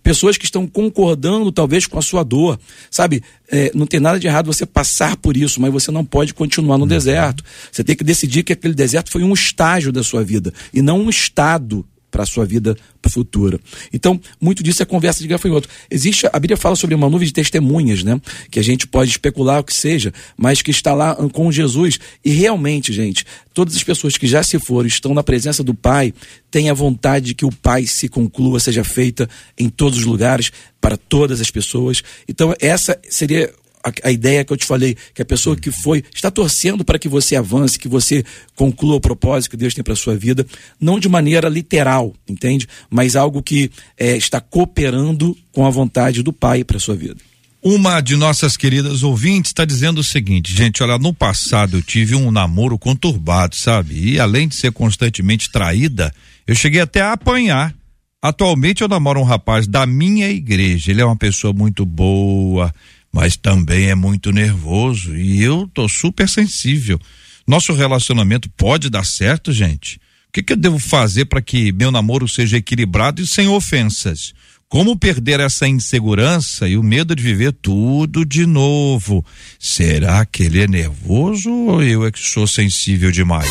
Pessoas 0.03 0.37
que 0.37 0.45
estão 0.45 0.67
concordando, 0.67 1.51
talvez, 1.51 1.87
com 1.87 1.99
a 1.99 2.03
sua 2.03 2.23
dor. 2.23 2.61
Sabe, 2.91 3.23
é, 3.51 3.73
não 3.75 3.87
tem 3.87 3.99
nada 3.99 4.21
de 4.21 4.27
errado 4.27 4.53
você 4.53 4.67
passar 4.67 5.17
por 5.17 5.37
isso, 5.37 5.59
mas 5.59 5.73
você 5.73 5.91
não 5.91 6.05
pode 6.05 6.35
continuar 6.35 6.77
no 6.77 6.85
uhum. 6.85 6.89
deserto. 6.89 7.43
Você 7.73 7.83
tem 7.83 7.97
que 7.97 8.05
decidir 8.05 8.43
que 8.43 8.53
aquele 8.53 8.75
deserto 8.75 9.11
foi 9.11 9.23
um 9.23 9.33
estágio 9.33 9.91
da 9.91 10.03
sua 10.03 10.23
vida 10.23 10.53
e 10.73 10.83
não 10.83 11.01
um 11.01 11.09
estado 11.09 11.85
para 12.11 12.23
a 12.23 12.27
sua 12.27 12.45
vida 12.45 12.77
futura. 13.09 13.61
Então, 13.93 14.21
muito 14.41 14.63
disso 14.63 14.83
é 14.83 14.87
conversa 14.87 15.21
de 15.21 15.29
gafanhoto. 15.29 15.69
Existe, 15.91 16.27
a 16.33 16.39
Bíblia 16.39 16.57
fala 16.57 16.77
sobre 16.77 16.95
uma 16.95 17.09
nuvem 17.09 17.27
de 17.27 17.33
testemunhas, 17.33 18.03
né? 18.03 18.21
Que 18.51 18.59
a 18.59 18.63
gente 18.63 18.87
pode 18.87 19.11
especular 19.11 19.61
o 19.61 19.65
que 19.65 19.73
seja, 19.73 20.13
mas 20.37 20.61
que 20.61 20.71
está 20.71 20.93
lá 20.93 21.15
com 21.15 21.53
Jesus. 21.53 21.99
E 22.25 22.31
realmente, 22.33 22.93
gente, 22.93 23.25
todas 23.55 23.77
as 23.77 23.83
pessoas 23.83 24.17
que 24.17 24.27
já 24.27 24.43
se 24.43 24.59
foram, 24.59 24.87
estão 24.89 25.15
na 25.15 25.23
presença 25.23 25.63
do 25.63 25.75
Pai, 25.75 26.13
têm 26.51 26.69
a 26.69 26.75
vontade 26.75 27.27
de 27.27 27.35
que 27.35 27.45
o 27.45 27.53
Pai 27.53 27.87
se 27.87 28.09
conclua, 28.09 28.61
seja 28.61 28.83
feita 28.83 29.29
em 29.59 29.69
todos 29.69 30.01
os 30.01 30.05
lugares, 30.05 30.51
para 30.81 30.97
todas 30.97 31.41
as 31.41 31.51
pessoas. 31.51 32.03
Então, 32.29 32.55
essa 32.61 32.99
seria 33.09 33.53
a, 33.87 34.09
a, 34.09 34.12
ideia 34.12 34.45
que 34.45 34.53
eu 34.53 34.57
te 34.57 34.66
falei, 34.66 34.97
que 35.14 35.22
a 35.22 35.24
pessoa 35.24 35.57
que 35.57 35.70
foi 35.70 36.03
está 36.14 36.30
torcendo 36.30 36.84
para 36.84 36.99
que 36.99 37.09
você 37.09 37.37
avance, 37.37 37.78
que 37.78 37.89
você 37.89 38.24
conclua 38.55 38.97
o 38.97 39.01
propósito 39.01 39.53
que 39.53 39.57
Deus 39.57 39.74
tem 39.74 39.84
para 39.84 39.95
sua 39.95 40.16
vida, 40.16 40.45
não 40.80 40.99
de 40.99 41.09
maneira 41.09 41.49
literal, 41.49 42.12
entende? 42.28 42.66
Mas 42.91 43.14
algo 43.14 43.43
que 43.43 43.70
é, 43.97 44.16
está 44.16 44.41
cooperando 44.41 45.37
com 45.53 45.64
a 45.64 45.70
vontade 45.70 46.22
do 46.22 46.32
Pai 46.32 46.64
para 46.64 46.78
sua 46.78 46.97
vida. 46.97 47.16
Uma 47.62 48.01
de 48.01 48.16
nossas 48.16 48.57
queridas 48.57 49.03
ouvintes 49.03 49.51
está 49.51 49.64
dizendo 49.64 49.99
o 49.99 50.05
seguinte, 50.05 50.53
gente, 50.53 50.82
olha, 50.82 50.99
no 50.99 51.12
passado 51.12 51.78
eu 51.78 51.82
tive 51.82 52.14
um 52.14 52.30
namoro 52.30 52.78
conturbado, 52.78 53.57
sabe? 53.57 54.12
E 54.12 54.20
além 54.20 54.47
de 54.47 54.55
ser 54.55 54.70
constantemente 54.70 55.51
traída, 55.51 56.12
eu 56.47 56.55
cheguei 56.55 56.80
até 56.80 57.01
a 57.01 57.12
apanhar. 57.12 57.74
Atualmente 58.22 58.82
eu 58.82 58.89
namoro 58.89 59.20
um 59.20 59.24
rapaz 59.24 59.66
da 59.66 59.84
minha 59.84 60.28
igreja. 60.28 60.91
Ele 60.91 61.01
é 61.01 61.05
uma 61.05 61.16
pessoa 61.16 61.53
muito 61.53 61.84
boa, 61.84 62.72
mas 63.17 63.35
também 63.35 63.89
é 63.89 63.95
muito 63.95 64.31
nervoso 64.31 65.17
e 65.17 65.43
eu 65.43 65.67
tô 65.73 65.89
super 65.89 66.29
sensível. 66.29 67.01
Nosso 67.49 67.73
relacionamento 67.73 68.47
pode 68.51 68.91
dar 68.91 69.07
certo, 69.07 69.55
gente? 69.55 69.97
O 70.29 70.33
que, 70.35 70.43
que 70.43 70.53
eu 70.53 70.57
devo 70.57 70.79
fazer 70.79 71.25
para 71.25 71.41
que 71.41 71.73
meu 71.73 71.91
namoro 71.91 72.29
seja 72.29 72.59
equilibrado 72.59 73.23
e 73.23 73.27
sem 73.27 73.49
ofensas? 73.49 74.35
Como 74.69 74.99
perder 74.99 75.41
essa 75.41 75.67
insegurança 75.67 76.69
e 76.69 76.77
o 76.77 76.83
medo 76.83 77.17
de 77.17 77.23
viver 77.23 77.53
tudo 77.53 78.23
de 78.23 78.45
novo? 78.45 79.25
Será 79.59 80.27
que 80.27 80.43
ele 80.43 80.61
é 80.61 80.69
nervoso 80.69 81.51
ou 81.51 81.83
eu 81.83 82.05
é 82.05 82.12
que 82.12 82.21
sou 82.21 82.47
sensível 82.47 83.11
demais? 83.11 83.51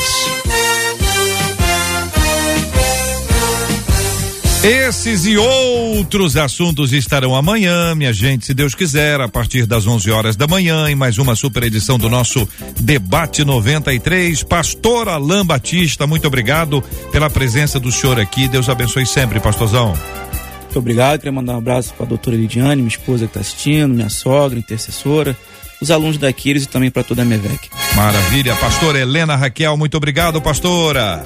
Esses 4.65 5.27
e 5.27 5.37
outros 5.37 6.35
assuntos 6.35 6.91
estarão 6.91 7.35
amanhã, 7.35 7.93
minha 7.93 8.11
gente, 8.11 8.47
se 8.47 8.53
Deus 8.55 8.73
quiser, 8.73 9.21
a 9.21 9.29
partir 9.29 9.67
das 9.67 9.85
11 9.85 10.09
horas 10.09 10.35
da 10.35 10.47
manhã, 10.47 10.89
em 10.89 10.95
mais 10.95 11.19
uma 11.19 11.35
super 11.35 11.61
edição 11.61 11.99
do 11.99 12.09
nosso 12.09 12.49
Debate 12.79 13.45
93. 13.45 14.41
Pastor 14.41 15.07
Alain 15.07 15.45
Batista, 15.45 16.07
muito 16.07 16.25
obrigado 16.25 16.83
pela 17.11 17.29
presença 17.29 17.79
do 17.79 17.91
senhor 17.91 18.19
aqui. 18.19 18.47
Deus 18.47 18.67
abençoe 18.67 19.05
sempre, 19.05 19.39
pastorzão. 19.39 19.89
Muito 20.63 20.79
obrigado. 20.79 21.19
Queria 21.19 21.31
mandar 21.31 21.53
um 21.53 21.59
abraço 21.59 21.93
para 21.93 22.07
a 22.07 22.09
doutora 22.09 22.35
Lidiane, 22.35 22.77
minha 22.77 22.87
esposa 22.87 23.25
que 23.27 23.37
está 23.37 23.41
assistindo, 23.41 23.93
minha 23.93 24.09
sogra, 24.09 24.57
intercessora 24.57 25.37
os 25.79 25.91
alunos 25.91 26.17
da 26.17 26.29
Aquiles 26.29 26.63
e 26.63 26.67
também 26.67 26.89
para 26.89 27.03
toda 27.03 27.21
a 27.21 27.25
MEVEC. 27.25 27.69
Maravilha. 27.95 28.55
Pastora 28.55 28.97
Helena 28.97 29.35
Raquel, 29.35 29.77
muito 29.77 29.95
obrigado, 29.95 30.41
pastora. 30.41 31.23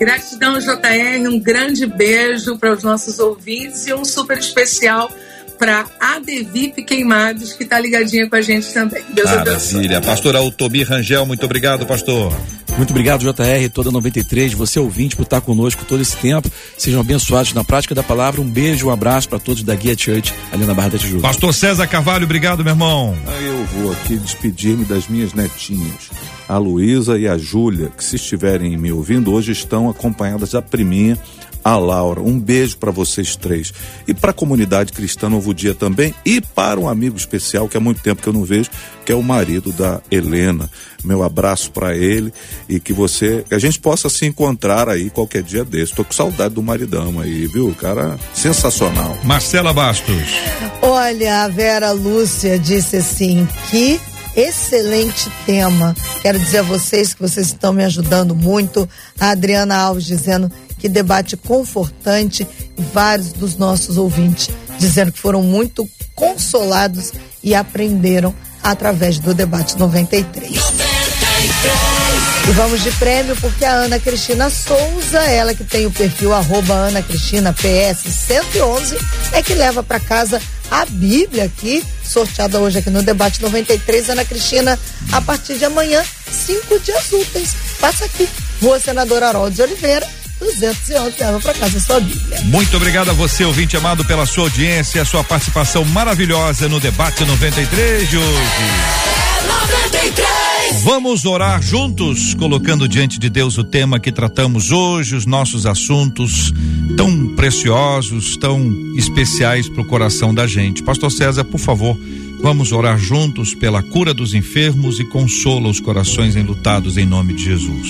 Gratidão, 0.00 0.58
JR. 0.58 1.28
Um 1.28 1.38
grande 1.38 1.86
beijo 1.86 2.56
para 2.56 2.72
os 2.72 2.82
nossos 2.82 3.18
ouvintes 3.18 3.86
e 3.86 3.92
um 3.92 4.02
super 4.02 4.38
especial 4.38 5.10
para 5.58 5.84
a 6.00 6.18
Devip 6.18 6.82
Queimados, 6.82 7.52
que 7.52 7.64
está 7.64 7.78
ligadinha 7.78 8.26
com 8.26 8.34
a 8.34 8.40
gente 8.40 8.72
também. 8.72 9.02
Deus 9.10 9.30
Maravilha. 9.30 10.00
Pastor 10.00 10.34
Altobi 10.34 10.82
Rangel, 10.82 11.26
muito 11.26 11.44
obrigado, 11.44 11.84
pastor. 11.84 12.32
Muito 12.78 12.90
obrigado, 12.92 13.20
JR, 13.20 13.68
toda 13.70 13.90
93, 13.90 14.54
você 14.54 14.80
ouvinte, 14.80 15.14
por 15.14 15.24
estar 15.24 15.42
conosco 15.42 15.84
todo 15.84 16.00
esse 16.00 16.16
tempo. 16.16 16.50
Sejam 16.78 17.02
abençoados 17.02 17.52
na 17.52 17.62
prática 17.62 17.94
da 17.94 18.02
palavra. 18.02 18.40
Um 18.40 18.48
beijo, 18.48 18.86
um 18.86 18.90
abraço 18.90 19.28
para 19.28 19.38
todos 19.38 19.62
da 19.62 19.74
Guia 19.74 19.94
Church, 19.98 20.32
ali 20.50 20.64
na 20.64 20.72
Barra 20.72 20.90
da 20.90 20.98
Tijuca. 20.98 21.20
Pastor 21.20 21.52
César 21.52 21.86
Carvalho, 21.86 22.24
obrigado, 22.24 22.64
meu 22.64 22.72
irmão. 22.72 23.14
Eu 23.44 23.64
vou 23.66 23.92
aqui 23.92 24.16
despedir-me 24.16 24.86
das 24.86 25.08
minhas 25.08 25.34
netinhas 25.34 26.08
a 26.50 26.58
Luísa 26.58 27.16
e 27.16 27.28
a 27.28 27.38
Júlia, 27.38 27.92
que 27.96 28.02
se 28.02 28.16
estiverem 28.16 28.76
me 28.76 28.90
ouvindo 28.90 29.32
hoje 29.32 29.52
estão 29.52 29.88
acompanhadas 29.88 30.50
da 30.50 30.60
priminha, 30.60 31.16
a 31.62 31.76
Laura. 31.76 32.20
Um 32.20 32.40
beijo 32.40 32.76
para 32.76 32.90
vocês 32.90 33.36
três. 33.36 33.72
E 34.08 34.12
para 34.12 34.32
a 34.32 34.34
comunidade 34.34 34.92
cristã 34.92 35.28
Novo 35.28 35.54
Dia 35.54 35.74
também. 35.74 36.12
E 36.24 36.40
para 36.40 36.80
um 36.80 36.88
amigo 36.88 37.16
especial 37.16 37.68
que 37.68 37.76
há 37.76 37.80
muito 37.80 38.02
tempo 38.02 38.20
que 38.20 38.28
eu 38.28 38.32
não 38.32 38.42
vejo, 38.42 38.68
que 39.04 39.12
é 39.12 39.14
o 39.14 39.22
marido 39.22 39.70
da 39.72 40.00
Helena. 40.10 40.68
Meu 41.04 41.22
abraço 41.22 41.70
para 41.70 41.96
ele 41.96 42.32
e 42.68 42.80
que 42.80 42.92
você, 42.92 43.44
que 43.48 43.54
a 43.54 43.58
gente 43.58 43.78
possa 43.78 44.08
se 44.08 44.26
encontrar 44.26 44.88
aí 44.88 45.08
qualquer 45.08 45.44
dia 45.44 45.64
desse. 45.64 45.94
Tô 45.94 46.04
com 46.04 46.12
saudade 46.12 46.54
do 46.54 46.62
maridão 46.62 47.20
aí, 47.20 47.46
viu? 47.46 47.72
Cara, 47.78 48.18
sensacional. 48.34 49.16
Marcela 49.22 49.72
Bastos. 49.72 50.34
Olha, 50.82 51.44
a 51.44 51.48
Vera 51.48 51.92
Lúcia 51.92 52.58
disse 52.58 52.96
assim 52.96 53.46
que 53.70 54.00
excelente 54.36 55.30
tema. 55.44 55.94
Quero 56.22 56.38
dizer 56.38 56.58
a 56.58 56.62
vocês 56.62 57.14
que 57.14 57.20
vocês 57.20 57.48
estão 57.48 57.72
me 57.72 57.84
ajudando 57.84 58.34
muito. 58.34 58.88
A 59.18 59.30
Adriana 59.30 59.76
Alves 59.76 60.04
dizendo 60.04 60.50
que 60.78 60.88
debate 60.88 61.36
confortante 61.36 62.46
vários 62.92 63.32
dos 63.32 63.56
nossos 63.56 63.96
ouvintes 63.96 64.50
dizendo 64.80 65.12
que 65.12 65.18
foram 65.20 65.42
muito 65.42 65.88
consolados 66.14 67.12
e 67.44 67.54
aprenderam 67.54 68.34
através 68.62 69.18
do 69.18 69.34
debate 69.34 69.78
93. 69.78 70.89
93. 71.40 72.48
E 72.48 72.52
vamos 72.52 72.82
de 72.82 72.90
prêmio 72.92 73.36
porque 73.36 73.64
a 73.64 73.72
Ana 73.72 73.98
Cristina 73.98 74.50
Souza, 74.50 75.20
ela 75.20 75.54
que 75.54 75.64
tem 75.64 75.86
o 75.86 75.90
perfil 75.90 76.34
arroba 76.34 76.74
Ana 76.74 77.02
Cristina 77.02 77.52
PS 77.52 78.12
111, 78.26 78.98
é 79.32 79.42
que 79.42 79.54
leva 79.54 79.82
para 79.82 80.00
casa 80.00 80.40
a 80.70 80.84
Bíblia 80.84 81.44
aqui, 81.44 81.84
sorteada 82.04 82.58
hoje 82.58 82.78
aqui 82.78 82.90
no 82.90 83.02
debate 83.02 83.40
93. 83.40 84.10
Ana 84.10 84.24
Cristina, 84.24 84.78
a 85.12 85.20
partir 85.20 85.54
de 85.54 85.64
amanhã, 85.64 86.02
cinco 86.30 86.78
dias 86.80 87.10
úteis. 87.12 87.54
Passa 87.80 88.04
aqui, 88.04 88.28
Rua 88.60 88.78
Senador 88.78 89.22
Haroldo 89.22 89.54
de 89.54 89.62
Oliveira, 89.62 90.06
211, 90.40 91.16
leva 91.18 91.40
para 91.40 91.54
casa 91.54 91.78
a 91.78 91.80
sua 91.80 92.00
Bíblia. 92.00 92.40
Muito 92.44 92.76
obrigado 92.76 93.10
a 93.10 93.14
você, 93.14 93.44
ouvinte 93.44 93.76
amado, 93.76 94.04
pela 94.04 94.26
sua 94.26 94.44
audiência, 94.44 95.04
sua 95.04 95.24
participação 95.24 95.84
maravilhosa 95.84 96.68
no 96.68 96.80
debate 96.80 97.24
93 97.24 98.08
de 98.08 98.16
hoje. 98.16 98.42
É 99.38 99.46
93. 99.46 100.39
Vamos 100.78 101.26
orar 101.26 101.60
juntos, 101.60 102.32
colocando 102.34 102.88
diante 102.88 103.18
de 103.18 103.28
Deus 103.28 103.58
o 103.58 103.64
tema 103.64 104.00
que 104.00 104.10
tratamos 104.10 104.70
hoje, 104.70 105.16
os 105.16 105.26
nossos 105.26 105.66
assuntos 105.66 106.52
tão 106.96 107.34
preciosos, 107.34 108.36
tão 108.36 108.94
especiais 108.96 109.68
para 109.68 109.82
o 109.82 109.84
coração 109.84 110.32
da 110.32 110.46
gente. 110.46 110.82
Pastor 110.82 111.10
César, 111.10 111.44
por 111.44 111.58
favor, 111.58 111.98
vamos 112.40 112.72
orar 112.72 112.98
juntos 112.98 113.54
pela 113.54 113.82
cura 113.82 114.14
dos 114.14 114.32
enfermos 114.32 114.98
e 115.00 115.04
consola 115.04 115.68
os 115.68 115.80
corações 115.80 116.36
enlutados 116.36 116.96
em 116.96 117.04
nome 117.04 117.34
de 117.34 117.44
Jesus. 117.44 117.88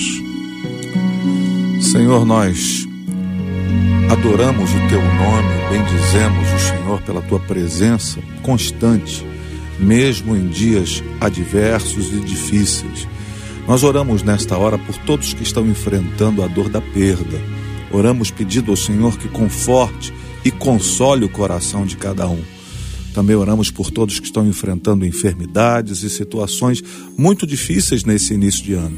Senhor, 1.81 2.25
nós 2.25 2.87
adoramos 4.09 4.69
o 4.69 4.87
teu 4.89 5.01
nome, 5.01 5.49
bendizemos 5.69 6.53
o 6.53 6.59
Senhor 6.59 7.01
pela 7.03 7.21
tua 7.21 7.39
presença 7.39 8.19
constante 8.41 9.30
mesmo 9.81 10.35
em 10.35 10.47
dias 10.47 11.03
adversos 11.19 12.13
e 12.13 12.19
difíceis. 12.19 13.07
Nós 13.67 13.83
oramos 13.83 14.23
nesta 14.23 14.57
hora 14.57 14.77
por 14.77 14.95
todos 14.97 15.33
que 15.33 15.43
estão 15.43 15.67
enfrentando 15.67 16.43
a 16.43 16.47
dor 16.47 16.69
da 16.69 16.81
perda. 16.81 17.39
Oramos 17.91 18.31
pedindo 18.31 18.71
ao 18.71 18.77
Senhor 18.77 19.17
que 19.17 19.27
conforte 19.27 20.13
e 20.45 20.51
console 20.51 21.25
o 21.25 21.29
coração 21.29 21.85
de 21.85 21.97
cada 21.97 22.27
um. 22.27 22.41
Também 23.13 23.35
oramos 23.35 23.69
por 23.69 23.91
todos 23.91 24.19
que 24.19 24.25
estão 24.25 24.47
enfrentando 24.47 25.05
enfermidades 25.05 26.01
e 26.03 26.09
situações 26.09 26.81
muito 27.17 27.45
difíceis 27.45 28.03
nesse 28.05 28.33
início 28.33 28.63
de 28.63 28.73
ano. 28.73 28.97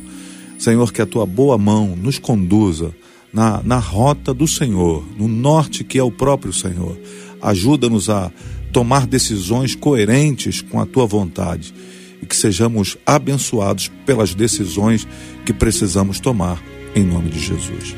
Senhor, 0.60 0.94
que 0.94 1.02
a 1.02 1.06
tua 1.06 1.26
boa 1.26 1.58
mão 1.58 1.96
nos 1.96 2.20
conduza 2.20 2.94
na, 3.34 3.62
na 3.64 3.80
rota 3.80 4.34
do 4.34 4.48
Senhor, 4.48 5.04
no 5.18 5.28
norte 5.28 5.84
que 5.84 5.98
é 5.98 6.04
o 6.04 6.12
próprio 6.12 6.54
Senhor. 6.54 6.98
Ajuda-nos 7.42 8.10
a 8.10 8.32
tomar 8.74 9.06
decisões 9.06 9.76
coerentes 9.76 10.62
com 10.62 10.82
a 10.82 10.86
tua 10.86 11.06
vontade 11.06 11.74
e 12.22 12.26
que 12.26 12.36
sejamos 12.36 12.98
abençoados 13.06 13.90
pelas 14.06 14.34
decisões 14.34 15.08
que 15.46 15.54
precisamos 15.54 16.20
tomar, 16.20 16.62
em 16.96 17.04
nome 17.04 17.30
de 17.30 17.40
Jesus. 17.40 17.96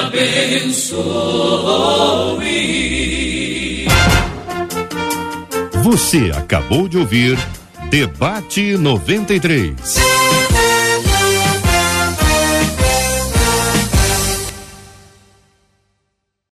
abençoe. 0.04 1.02
Você 5.82 6.32
acabou 6.34 6.88
de 6.88 6.98
ouvir 6.98 7.38
Debate 7.90 8.76
93. 8.76 10.11